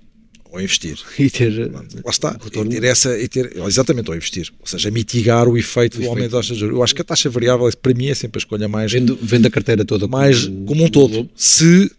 ou 0.51 0.61
investir. 0.61 0.97
E 1.19 1.29
ter. 1.29 1.71
Lá 1.71 1.83
está. 2.09 2.37
E 2.45 2.69
ter 2.69 2.83
essa. 2.83 3.17
E 3.17 3.27
ter, 3.27 3.57
exatamente, 3.57 4.09
ou 4.09 4.15
investir. 4.15 4.51
Ou 4.59 4.67
seja, 4.67 4.89
mitigar 4.91 5.47
o 5.47 5.57
efeito 5.57 5.97
o 5.97 6.01
do 6.01 6.09
aumento 6.09 6.31
da 6.31 6.37
taxa 6.37 6.53
de 6.53 6.59
juros. 6.59 6.75
Eu 6.75 6.83
acho 6.83 6.95
que 6.95 7.01
a 7.01 7.05
taxa 7.05 7.29
variável, 7.29 7.69
para 7.81 7.93
mim, 7.93 8.07
é 8.07 8.15
sempre 8.15 8.37
a 8.37 8.41
escolha 8.41 8.67
mais. 8.67 8.91
Vendo, 8.91 9.17
vendo 9.21 9.45
a 9.45 9.49
carteira 9.49 9.85
toda 9.85 10.07
mais 10.07 10.45
como, 10.45 10.65
como 10.65 10.83
um 10.85 10.89
todo. 10.89 11.29
Se 11.35 11.91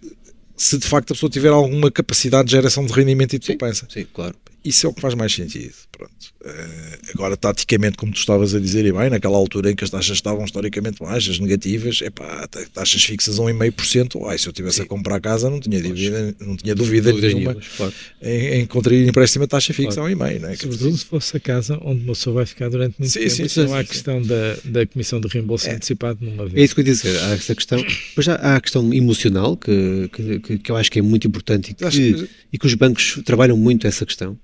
se 0.58 0.76
de 0.76 0.86
facto 0.86 1.12
a 1.12 1.14
pessoa 1.14 1.30
tiver 1.30 1.50
alguma 1.50 1.90
capacidade 1.90 2.48
de 2.48 2.52
geração 2.52 2.84
de 2.84 2.92
rendimento 2.92 3.34
e 3.34 3.38
de 3.38 3.46
poupança. 3.46 3.86
Sim, 3.88 4.06
claro. 4.12 4.34
Isso 4.64 4.86
é 4.86 4.90
o 4.90 4.92
que 4.92 5.00
faz 5.00 5.14
mais 5.14 5.32
sentido. 5.32 5.74
Pronto. 5.92 6.12
Uh, 6.40 7.10
agora, 7.14 7.36
taticamente, 7.36 7.96
como 7.96 8.12
tu 8.12 8.18
estavas 8.18 8.54
a 8.54 8.60
dizer, 8.60 8.84
e 8.84 8.92
bem, 8.92 9.10
naquela 9.10 9.36
altura 9.36 9.72
em 9.72 9.74
que 9.74 9.82
as 9.82 9.90
taxas 9.90 10.16
estavam 10.16 10.44
historicamente 10.44 11.00
baixas, 11.00 11.40
negativas, 11.40 12.00
é 12.00 12.10
pá, 12.10 12.48
taxas 12.72 13.02
fixas 13.02 13.40
a 13.40 13.42
1,5%, 13.42 14.24
ai, 14.28 14.38
se 14.38 14.46
eu 14.46 14.52
tivesse 14.52 14.76
Sim. 14.76 14.82
a 14.82 14.86
comprar 14.86 15.16
a 15.16 15.20
casa, 15.20 15.50
não 15.50 15.58
tinha 15.58 15.82
dúvida, 15.82 16.36
não 16.40 16.56
tinha 16.56 16.76
dúvida 16.76 17.12
nenhuma 17.12 17.56
claro. 17.76 17.92
em, 18.22 18.60
em 18.60 18.66
contrair 18.66 19.08
empréstimo 19.08 19.44
a 19.44 19.48
taxa 19.48 19.72
fixa 19.72 20.00
claro. 20.00 20.12
a 20.12 20.16
1,5%. 20.16 20.40
Não 20.40 20.48
é? 20.48 20.56
Sobretudo 20.56 20.96
se 20.96 21.04
fosse 21.04 21.36
a 21.36 21.40
casa 21.40 21.76
onde 21.82 22.04
uma 22.04 22.12
pessoa 22.12 22.34
vai 22.34 22.46
ficar 22.46 22.68
durante 22.68 22.94
muito 23.00 23.10
sim, 23.10 23.18
tempo. 23.18 23.30
Sim, 23.30 23.48
sim, 23.48 23.64
não 23.64 23.74
há 23.74 23.80
a 23.80 23.84
questão 23.84 24.22
da, 24.22 24.56
da 24.64 24.86
comissão 24.86 25.20
de 25.20 25.26
reembolso 25.26 25.68
é. 25.68 25.74
antecipado 25.74 26.24
numa 26.24 26.46
vez. 26.46 26.56
É 26.56 26.64
isso 26.64 26.74
que 26.74 26.82
eu 26.82 26.86
ia 26.86 26.92
dizer. 26.92 27.18
Há 27.18 27.32
essa 27.32 27.54
questão. 27.54 27.78
Depois 27.80 28.24
já 28.24 28.36
há 28.36 28.54
a 28.54 28.60
questão 28.60 28.94
emocional, 28.94 29.56
que, 29.56 30.08
que, 30.12 30.58
que 30.58 30.70
eu 30.70 30.76
acho 30.76 30.88
que 30.88 31.00
é 31.00 31.02
muito 31.02 31.26
importante 31.26 31.72
e 31.72 31.74
que, 31.74 31.90
que, 31.90 32.28
e 32.52 32.58
que 32.58 32.66
os 32.66 32.74
bancos 32.74 33.20
trabalham 33.24 33.56
muito 33.56 33.88
essa 33.88 34.06
questão. 34.06 34.38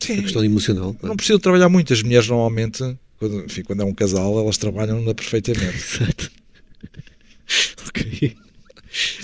Sim. 0.00 0.18
A 0.18 0.22
questão 0.22 0.44
emocional. 0.44 0.96
Não, 1.02 1.10
não 1.10 1.16
precisa 1.16 1.38
trabalhar 1.38 1.68
muito. 1.68 1.92
As 1.92 2.02
mulheres 2.02 2.28
normalmente, 2.28 2.96
quando, 3.18 3.44
enfim, 3.44 3.62
quando 3.62 3.82
é 3.82 3.84
um 3.84 3.94
casal, 3.94 4.38
elas 4.38 4.58
trabalham 4.58 5.00
na 5.02 5.14
perfeitamente. 5.14 5.76
Exato. 5.76 6.30
ok. 7.88 8.36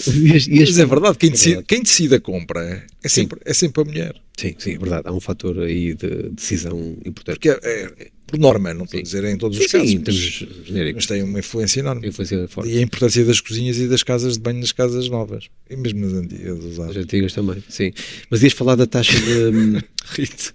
E 0.07 0.61
Mas 0.61 0.79
é 0.79 0.87
verdade, 0.87 1.19
quem, 1.19 1.29
é 1.29 1.33
decide, 1.33 1.49
verdade. 1.49 1.67
quem 1.67 1.83
decide 1.83 2.15
a 2.15 2.21
compra 2.21 2.87
é 3.03 3.09
sempre, 3.09 3.41
é 3.45 3.53
sempre 3.53 3.83
a 3.83 3.85
mulher. 3.85 4.15
Sim, 4.37 4.55
sim, 4.59 4.75
é 4.75 4.79
verdade. 4.79 5.03
Há 5.07 5.13
um 5.13 5.21
fator 5.21 5.59
aí 5.61 5.95
de 5.95 6.31
decisão 6.31 6.97
importante. 7.05 7.39
Porque 7.39 7.49
é, 7.49 7.59
é 7.63 8.09
por 8.27 8.39
norma, 8.39 8.75
não 8.75 8.85
estou 8.85 9.01
a 9.01 9.03
dizer 9.03 9.25
em 9.25 9.37
todos 9.37 9.57
sim, 9.57 9.65
os 9.65 9.73
casos, 9.73 9.91
sim, 9.91 10.03
mas, 10.05 10.95
mas, 10.95 11.07
tem 11.07 11.23
uma 11.23 11.39
influência 11.39 11.81
enorme. 11.81 12.09
Influência 12.09 12.47
forte. 12.49 12.71
E 12.71 12.79
a 12.79 12.83
importância 12.83 13.25
das 13.25 13.41
cozinhas 13.41 13.79
e 13.79 13.89
das 13.89 14.03
casas 14.03 14.35
de 14.35 14.41
banho 14.41 14.61
nas 14.61 14.73
casas 14.73 15.09
novas. 15.09 15.49
E 15.69 15.77
mesmo 15.77 16.01
nas 16.01 16.13
antigas. 16.13 16.79
As 16.79 16.97
antigas 16.97 17.33
também, 17.33 17.63
sim. 17.69 17.93
Mas 18.31 18.43
ias 18.43 18.53
falar 18.53 18.77
da 18.77 18.87
taxa 18.87 19.19
de... 19.19 19.83
Rito. 20.11 20.55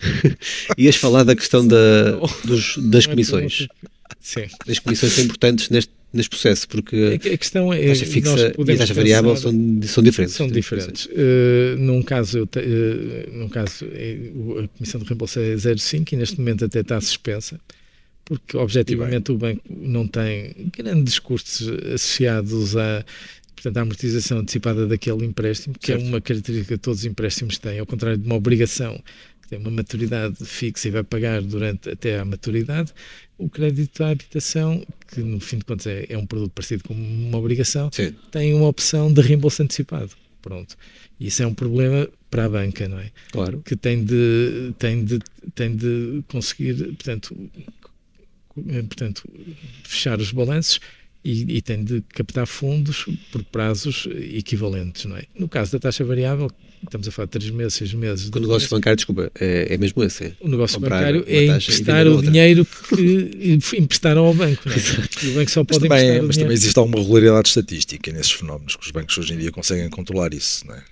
Ias 0.78 0.96
falar 0.96 1.24
da 1.24 1.34
questão 1.34 1.66
da, 1.66 2.12
dos, 2.44 2.78
das 2.78 3.04
é 3.04 3.08
comissões. 3.08 3.66
Sim. 4.20 4.46
As 4.68 4.78
comissões 4.78 5.12
são 5.12 5.24
importantes 5.24 5.70
neste, 5.70 5.92
neste 6.12 6.30
processo, 6.30 6.66
porque 6.68 7.14
a 7.14 7.36
questão 7.36 7.72
é, 7.72 7.84
a 7.84 7.88
taxa 7.88 8.06
fixa 8.06 8.54
e 8.56 8.72
a 8.72 8.76
taxa 8.76 8.94
variável 8.94 9.36
são, 9.36 9.52
são 9.82 10.02
diferentes. 10.02 10.34
São 10.34 10.48
diferentes. 10.48 11.06
Uh, 11.06 11.76
num 11.78 12.02
caso, 12.02 12.44
uh, 12.44 13.36
num 13.36 13.48
caso 13.48 13.84
a 13.84 14.68
comissão 14.68 15.00
de 15.00 15.06
reembolso 15.06 15.38
é 15.38 15.54
0,5 15.54 16.12
e 16.12 16.16
neste 16.16 16.38
momento 16.38 16.64
até 16.64 16.80
está 16.80 17.00
suspensa, 17.00 17.60
porque 18.24 18.56
objetivamente 18.56 19.32
o 19.32 19.36
banco 19.36 19.62
não 19.68 20.06
tem 20.06 20.54
grandes 20.76 21.18
custos 21.18 21.68
associados 21.94 22.76
a 22.76 23.04
portanto, 23.54 23.76
a 23.76 23.80
amortização 23.82 24.38
antecipada 24.38 24.86
daquele 24.86 25.26
empréstimo, 25.26 25.74
que 25.78 25.92
é 25.92 25.96
certo. 25.96 26.06
é 26.06 26.08
uma 26.08 26.20
característica 26.20 26.76
que 26.76 26.80
todos 26.80 27.00
os 27.00 27.06
empréstimos 27.06 27.58
têm, 27.58 27.78
ao 27.80 27.86
contrário 27.86 28.16
de 28.16 28.24
uma 28.24 28.36
obrigação 28.36 29.02
tem 29.48 29.58
uma 29.58 29.70
maturidade 29.70 30.44
fixa 30.44 30.88
e 30.88 30.90
vai 30.90 31.02
pagar 31.02 31.42
durante 31.42 31.88
até 31.88 32.18
à 32.18 32.24
maturidade, 32.24 32.92
o 33.36 33.48
crédito 33.48 34.04
à 34.04 34.10
habitação, 34.10 34.84
que 35.06 35.20
no 35.20 35.40
fim 35.40 35.58
de 35.58 35.64
contas 35.64 35.86
é, 35.86 36.06
é 36.08 36.18
um 36.18 36.26
produto 36.26 36.52
parecido 36.52 36.84
com 36.84 36.94
uma 36.94 37.38
obrigação, 37.38 37.90
Sim. 37.92 38.14
tem 38.30 38.52
uma 38.54 38.68
opção 38.68 39.12
de 39.12 39.20
reembolso 39.20 39.62
antecipado. 39.62 40.10
Pronto. 40.42 40.76
Isso 41.18 41.42
é 41.42 41.46
um 41.46 41.54
problema 41.54 42.08
para 42.30 42.44
a 42.44 42.48
banca, 42.48 42.88
não 42.88 42.98
é? 42.98 43.10
Claro. 43.32 43.60
Que 43.64 43.74
tem 43.74 44.04
de, 44.04 44.72
tem 44.78 45.04
de, 45.04 45.18
tem 45.54 45.74
de 45.74 46.22
conseguir, 46.28 46.74
portanto, 46.74 47.36
portanto, 48.54 49.28
fechar 49.84 50.20
os 50.20 50.30
balanços 50.30 50.80
e, 51.24 51.56
e, 51.56 51.62
tem 51.62 51.82
de 51.82 52.02
captar 52.14 52.46
fundos 52.46 53.04
por 53.32 53.42
prazos 53.44 54.08
equivalentes, 54.32 55.04
não 55.04 55.16
é? 55.16 55.24
No 55.36 55.48
caso 55.48 55.72
da 55.72 55.78
taxa 55.78 56.04
variável, 56.04 56.50
estamos 56.82 57.08
a 57.08 57.10
falar 57.10 57.26
de 57.26 57.32
3 57.32 57.50
meses, 57.50 57.74
6 57.74 57.94
meses. 57.94 58.30
O 58.34 58.40
negócio 58.40 58.70
bancário, 58.70 58.96
desculpa, 58.96 59.30
é, 59.38 59.74
é 59.74 59.76
mesmo 59.76 60.02
esse? 60.04 60.24
É? 60.24 60.32
O 60.40 60.48
negócio 60.48 60.78
bancário 60.78 61.24
é 61.26 61.46
emprestar 61.46 62.06
o 62.06 62.22
dinheiro 62.22 62.64
que 62.64 63.58
emprestaram 63.76 64.24
ao 64.24 64.34
banco, 64.34 64.62
não 64.68 64.74
é? 64.74 65.30
o 65.30 65.34
banco 65.34 65.50
só 65.50 65.64
pode 65.64 65.88
mas 65.88 66.02
também, 66.02 66.22
Mas 66.22 66.36
também 66.36 66.52
existe 66.52 66.78
alguma 66.78 66.98
regularidade 66.98 67.48
estatística 67.48 68.12
nesses 68.12 68.32
fenómenos, 68.32 68.76
que 68.76 68.84
os 68.84 68.90
bancos 68.90 69.18
hoje 69.18 69.34
em 69.34 69.38
dia 69.38 69.50
conseguem 69.50 69.88
controlar 69.90 70.32
isso, 70.32 70.66
não 70.66 70.74
é? 70.74 70.82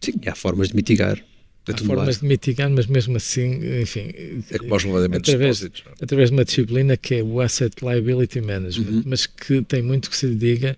Sim, 0.00 0.14
há 0.26 0.34
formas 0.34 0.68
de 0.68 0.76
mitigar. 0.76 1.22
Há 1.72 1.78
formas 1.78 2.20
de 2.20 2.26
mitigar, 2.26 2.70
mas 2.70 2.86
mesmo 2.86 3.16
assim, 3.16 3.60
enfim. 3.80 4.12
É 4.50 4.58
como 4.58 4.74
aos 4.74 4.84
levantamentos 4.84 5.28
através, 5.28 5.60
depósitos. 5.60 5.84
É? 5.86 6.04
Através 6.04 6.30
de 6.30 6.36
uma 6.36 6.44
disciplina 6.44 6.96
que 6.96 7.16
é 7.16 7.22
o 7.22 7.40
Asset 7.40 7.74
Liability 7.82 8.40
Management, 8.40 8.90
uhum. 8.90 9.02
mas 9.06 9.26
que 9.26 9.62
tem 9.62 9.82
muito 9.82 10.10
que 10.10 10.16
se 10.16 10.26
lhe 10.26 10.34
diga 10.34 10.76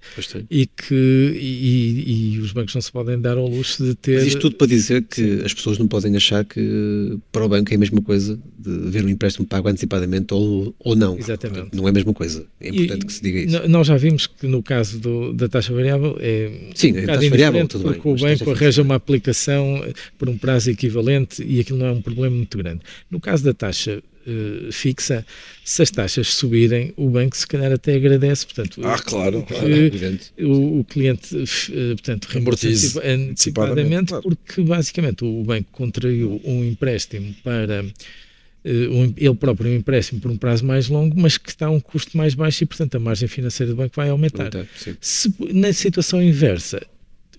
e 0.51 0.66
que 0.66 0.95
e, 0.95 2.34
e, 2.34 2.38
os 2.38 2.53
bancos 2.53 2.74
não 2.74 2.82
se 2.82 2.93
podem 2.93 3.20
dar 3.20 3.36
ao 3.36 3.49
luxo 3.49 3.84
de 3.84 3.95
ter. 3.95 4.16
Mas 4.16 4.26
isto 4.26 4.41
tudo 4.41 4.57
para 4.57 4.66
dizer 4.66 5.03
que 5.03 5.38
Sim. 5.38 5.45
as 5.45 5.55
pessoas 5.55 5.78
não 5.78 5.88
podem 5.88 6.16
achar 6.16 6.45
que 6.45 7.18
para 7.32 7.45
o 7.45 7.49
banco 7.49 7.72
é 7.72 7.76
a 7.76 7.78
mesma 7.78 8.03
coisa 8.03 8.38
de 8.61 8.90
ver 8.90 9.04
um 9.04 9.08
empréstimo 9.08 9.46
pago 9.46 9.68
antecipadamente 9.68 10.34
ou, 10.34 10.74
ou 10.78 10.94
não. 10.94 11.18
Exatamente. 11.18 11.74
Não 11.74 11.86
é 11.86 11.90
a 11.90 11.92
mesma 11.92 12.12
coisa. 12.12 12.46
É 12.61 12.68
importante 12.68 13.02
e, 13.02 13.06
que 13.06 13.12
se 13.12 13.22
diga 13.22 13.38
isso. 13.40 13.68
Nós 13.68 13.86
já 13.86 13.96
vimos 13.96 14.26
que 14.26 14.46
no 14.46 14.62
caso 14.62 14.98
do, 14.98 15.32
da 15.32 15.48
taxa 15.48 15.72
variável 15.72 16.16
é. 16.20 16.70
Sim, 16.74 16.92
um 16.92 17.04
a 17.04 17.06
taxa 17.06 17.30
variável, 17.30 17.68
tudo 17.68 17.84
bem. 17.84 17.94
Porque 17.94 18.08
o 18.08 18.16
banco 18.16 18.50
arranja 18.50 18.82
uma 18.82 18.94
aplicação 18.96 19.82
por 20.18 20.28
um 20.28 20.36
prazo 20.36 20.70
equivalente 20.70 21.42
e 21.42 21.61
aquilo 21.61 21.78
não 21.78 21.86
é 21.86 21.92
um 21.92 22.02
problema 22.02 22.36
muito 22.36 22.58
grande. 22.58 22.80
No 23.11 23.18
caso 23.18 23.44
da 23.44 23.54
taxa 23.54 24.02
uh, 24.26 24.72
fixa, 24.72 25.24
se 25.64 25.82
as 25.82 25.90
taxas 25.90 26.28
subirem, 26.34 26.92
o 26.96 27.08
banco 27.08 27.36
se 27.36 27.46
calhar 27.46 27.72
até 27.72 27.94
agradece. 27.94 28.46
Portanto, 28.46 28.80
ah, 28.84 28.98
claro, 28.98 29.42
claro 29.42 29.66
o, 30.38 30.80
o, 30.80 30.84
cliente 30.84 31.36
uh, 31.36 31.96
portanto, 31.96 32.26
reembolsa 32.26 32.68
antecipadamente, 33.04 34.08
claro. 34.08 34.22
porque 34.22 34.62
basicamente 34.62 35.24
o 35.24 35.42
banco 35.44 35.68
contraiu 35.72 36.40
um 36.44 36.64
empréstimo 36.64 37.34
para 37.42 37.84
ele 38.64 39.34
próprio 39.34 39.70
um 39.70 39.74
empréstimo 39.74 40.20
por 40.20 40.30
um 40.30 40.36
prazo 40.36 40.64
mais 40.64 40.88
longo, 40.88 41.18
mas 41.18 41.38
que 41.38 41.48
está 41.48 41.66
a 41.66 41.70
um 41.70 41.80
custo 41.80 42.16
mais 42.16 42.34
baixo 42.34 42.62
e, 42.62 42.66
portanto, 42.66 42.94
a 42.96 42.98
margem 42.98 43.28
financeira 43.28 43.72
do 43.72 43.76
banco 43.76 43.94
vai 43.96 44.11
aumentar. 44.11 44.50
Se, 45.00 45.32
na 45.52 45.72
situação 45.72 46.22
inversa, 46.22 46.86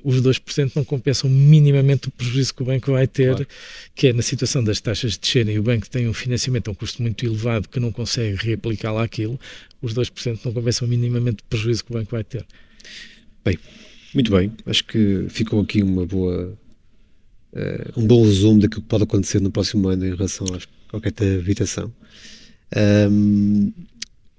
os 0.04 0.22
2% 0.22 0.72
não 0.76 0.84
compensam 0.84 1.30
minimamente 1.30 2.08
o 2.08 2.12
prejuízo 2.12 2.54
que 2.54 2.64
o 2.64 2.66
banco 2.66 2.92
vai 2.92 3.08
ter, 3.08 3.36
claro. 3.36 3.48
que 3.94 4.08
é 4.08 4.14
na 4.14 4.22
situação 4.22 4.64
das 4.64 4.82
taxas 4.82 5.18
descerem 5.18 5.56
e 5.56 5.60
o 5.60 5.64
banco 5.64 5.90
tem 5.90 6.08
um 6.08 6.14
financiamento 6.14 6.70
a 6.70 6.72
um 6.72 6.74
custo 6.74 7.02
muito 7.02 7.26
elevado 7.26 7.70
que 7.70 7.80
não 7.80 7.92
consegue 7.92 8.36
reaplicar 8.36 8.94
lá 8.94 9.04
aquilo, 9.04 9.40
os 9.82 9.94
2% 9.94 10.40
não 10.44 10.54
compensam 10.54 10.88
minimamente 10.88 11.44
o 11.44 11.46
prejuízo 11.50 11.86
que 11.86 11.92
o 11.92 11.94
banco 11.94 12.12
vai 12.12 12.24
ter. 12.24 12.46
Bem, 13.46 13.58
muito 14.14 14.32
bem. 14.32 14.52
Acho 14.66 14.84
que 14.86 15.26
ficou 15.30 15.62
aqui 15.62 15.82
uma 15.82 16.06
boa, 16.06 16.58
uh, 17.54 18.00
um 18.00 18.06
bom 18.06 18.24
resumo 18.24 18.60
daquilo 18.60 18.82
que 18.82 18.88
pode 18.88 19.04
acontecer 19.04 19.42
no 19.42 19.52
próximo 19.52 19.88
ano 19.88 20.06
em 20.06 20.16
relação 20.16 20.48
ao 20.92 21.02
crédito 21.02 21.24
de 21.24 21.40
habitação. 21.40 21.92
Um, 23.10 23.72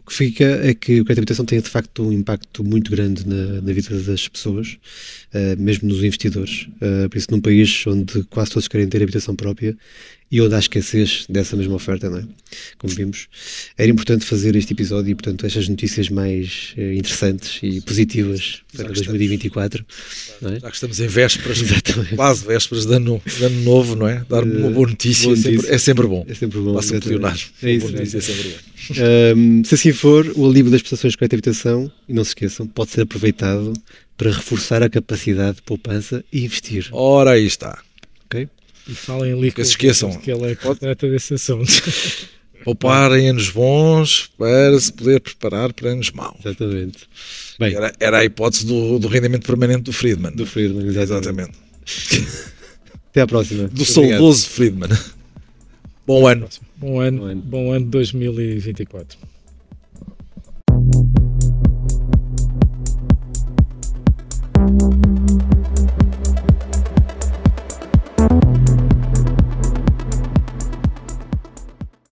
o 0.05 0.11
que 0.11 0.15
fica 0.15 0.45
é 0.45 0.75
que 0.75 1.01
o 1.01 1.05
crédito 1.05 1.15
de 1.15 1.21
habitação 1.21 1.45
tem 1.45 1.61
de 1.61 1.69
facto 1.69 2.03
um 2.03 2.13
impacto 2.13 2.65
muito 2.65 2.91
grande 2.91 3.27
na, 3.27 3.61
na 3.61 3.73
vida 3.73 4.03
das 4.03 4.27
pessoas, 4.27 4.79
uh, 5.33 5.61
mesmo 5.61 5.89
nos 5.89 5.99
investidores. 5.99 6.69
Uh, 6.77 7.09
por 7.09 7.17
isso, 7.17 7.29
num 7.31 7.41
país 7.41 7.87
onde 7.87 8.25
quase 8.25 8.51
todos 8.51 8.67
querem 8.67 8.89
ter 8.89 9.03
habitação 9.03 9.37
própria 9.37 9.77
e 10.33 10.41
onde 10.41 10.55
há 10.55 10.59
escassez 10.59 11.27
dessa 11.29 11.55
mesma 11.55 11.75
oferta, 11.75 12.09
não 12.09 12.17
é? 12.17 12.25
Como 12.79 12.95
vimos, 12.95 13.29
era 13.77 13.91
importante 13.91 14.25
fazer 14.25 14.57
este 14.57 14.73
episódio 14.73 15.11
e, 15.11 15.15
portanto, 15.15 15.45
estas 15.45 15.69
notícias 15.69 16.09
mais 16.09 16.73
uh, 16.79 16.95
interessantes 16.95 17.61
e 17.63 17.83
positivas 17.83 18.63
para 18.75 18.89
2024. 18.89 19.85
É? 20.43 20.59
Já 20.59 20.71
que 20.71 20.75
estamos 20.75 21.01
em 21.01 21.07
vésperas, 21.07 21.61
Exatamente. 21.61 22.17
quase 22.17 22.47
vésperas 22.47 22.87
de 22.87 22.95
ano, 22.95 23.21
de 23.27 23.45
ano 23.45 23.61
novo, 23.61 23.95
não 23.95 24.09
é? 24.09 24.25
Dar 24.27 24.43
uma 24.43 24.71
boa 24.71 24.89
notícia, 24.89 25.25
boa 25.25 25.37
notícia. 25.37 25.51
É, 25.51 25.61
sempre, 25.61 25.75
é, 25.75 25.79
sempre, 25.79 26.07
bom. 26.07 26.25
É 26.27 26.35
sempre 26.35 26.59
bom. 26.61 26.75
Passa 26.75 26.97
É 27.63 27.71
isso, 27.71 27.87
boa 27.87 27.99
notícia 27.99 28.19
é 28.19 28.21
sempre 28.21 28.49
bom. 28.49 28.57
Um, 29.37 29.63
se 29.63 29.77
assim 29.77 29.93
for, 29.93 30.27
o 30.35 30.45
alívio 30.45 30.73
das 30.73 30.83
prestações 30.83 31.13
de 31.13 31.17
crédito 31.17 31.35
habitação, 31.35 31.93
e 32.09 32.13
não 32.13 32.25
se 32.25 32.31
esqueçam, 32.31 32.67
pode 32.67 32.91
ser 32.91 33.03
aproveitado 33.03 33.73
para 34.17 34.33
reforçar 34.33 34.83
a 34.83 34.91
capacidade 34.91 35.59
de 35.59 35.63
poupança 35.63 36.25
e 36.33 36.45
investir. 36.45 36.89
Ora, 36.91 37.33
aí 37.33 37.47
está. 37.47 37.81
Ok? 38.27 38.49
E 38.89 38.95
falem 38.95 39.33
ali 39.33 39.53
que 39.53 39.61
esqueçam. 39.61 40.11
que 40.19 40.31
ele 40.31 40.53
é 40.53 40.55
que 40.55 40.75
trata 40.75 41.09
desse 41.09 41.35
assunto. 41.35 41.71
Pouparem 42.65 43.29
anos 43.29 43.51
bons 43.51 44.31
para 44.39 44.79
se 44.79 44.93
poder 44.93 45.21
preparar 45.21 45.73
para 45.73 45.91
anos 45.91 46.11
maus. 46.13 46.37
Exatamente. 46.45 47.09
Bem, 47.59 47.75
era, 47.75 47.93
era 47.99 48.19
a 48.19 48.25
hipótese 48.25 48.65
do, 48.65 49.01
do 49.01 49.09
rendimento 49.09 49.45
permanente 49.45 49.83
do 49.83 49.93
Friedman. 49.93 50.33
Do 50.33 50.47
Friedman, 50.47 50.87
exatamente. 50.87 51.53
exatamente. 51.85 52.43
Até 53.11 53.23
à 53.23 53.27
próxima. 53.27 53.69
Do 53.69 53.85
saudoso 53.85 54.49
Friedman. 54.49 54.91
Bom 56.07 56.27
ano. 56.27 56.49
Bom 56.77 57.01
ano. 57.01 57.19
Bom 57.19 57.27
ano. 57.27 57.43
Bom 57.43 57.73
ano 57.73 57.87
2024. 57.87 59.19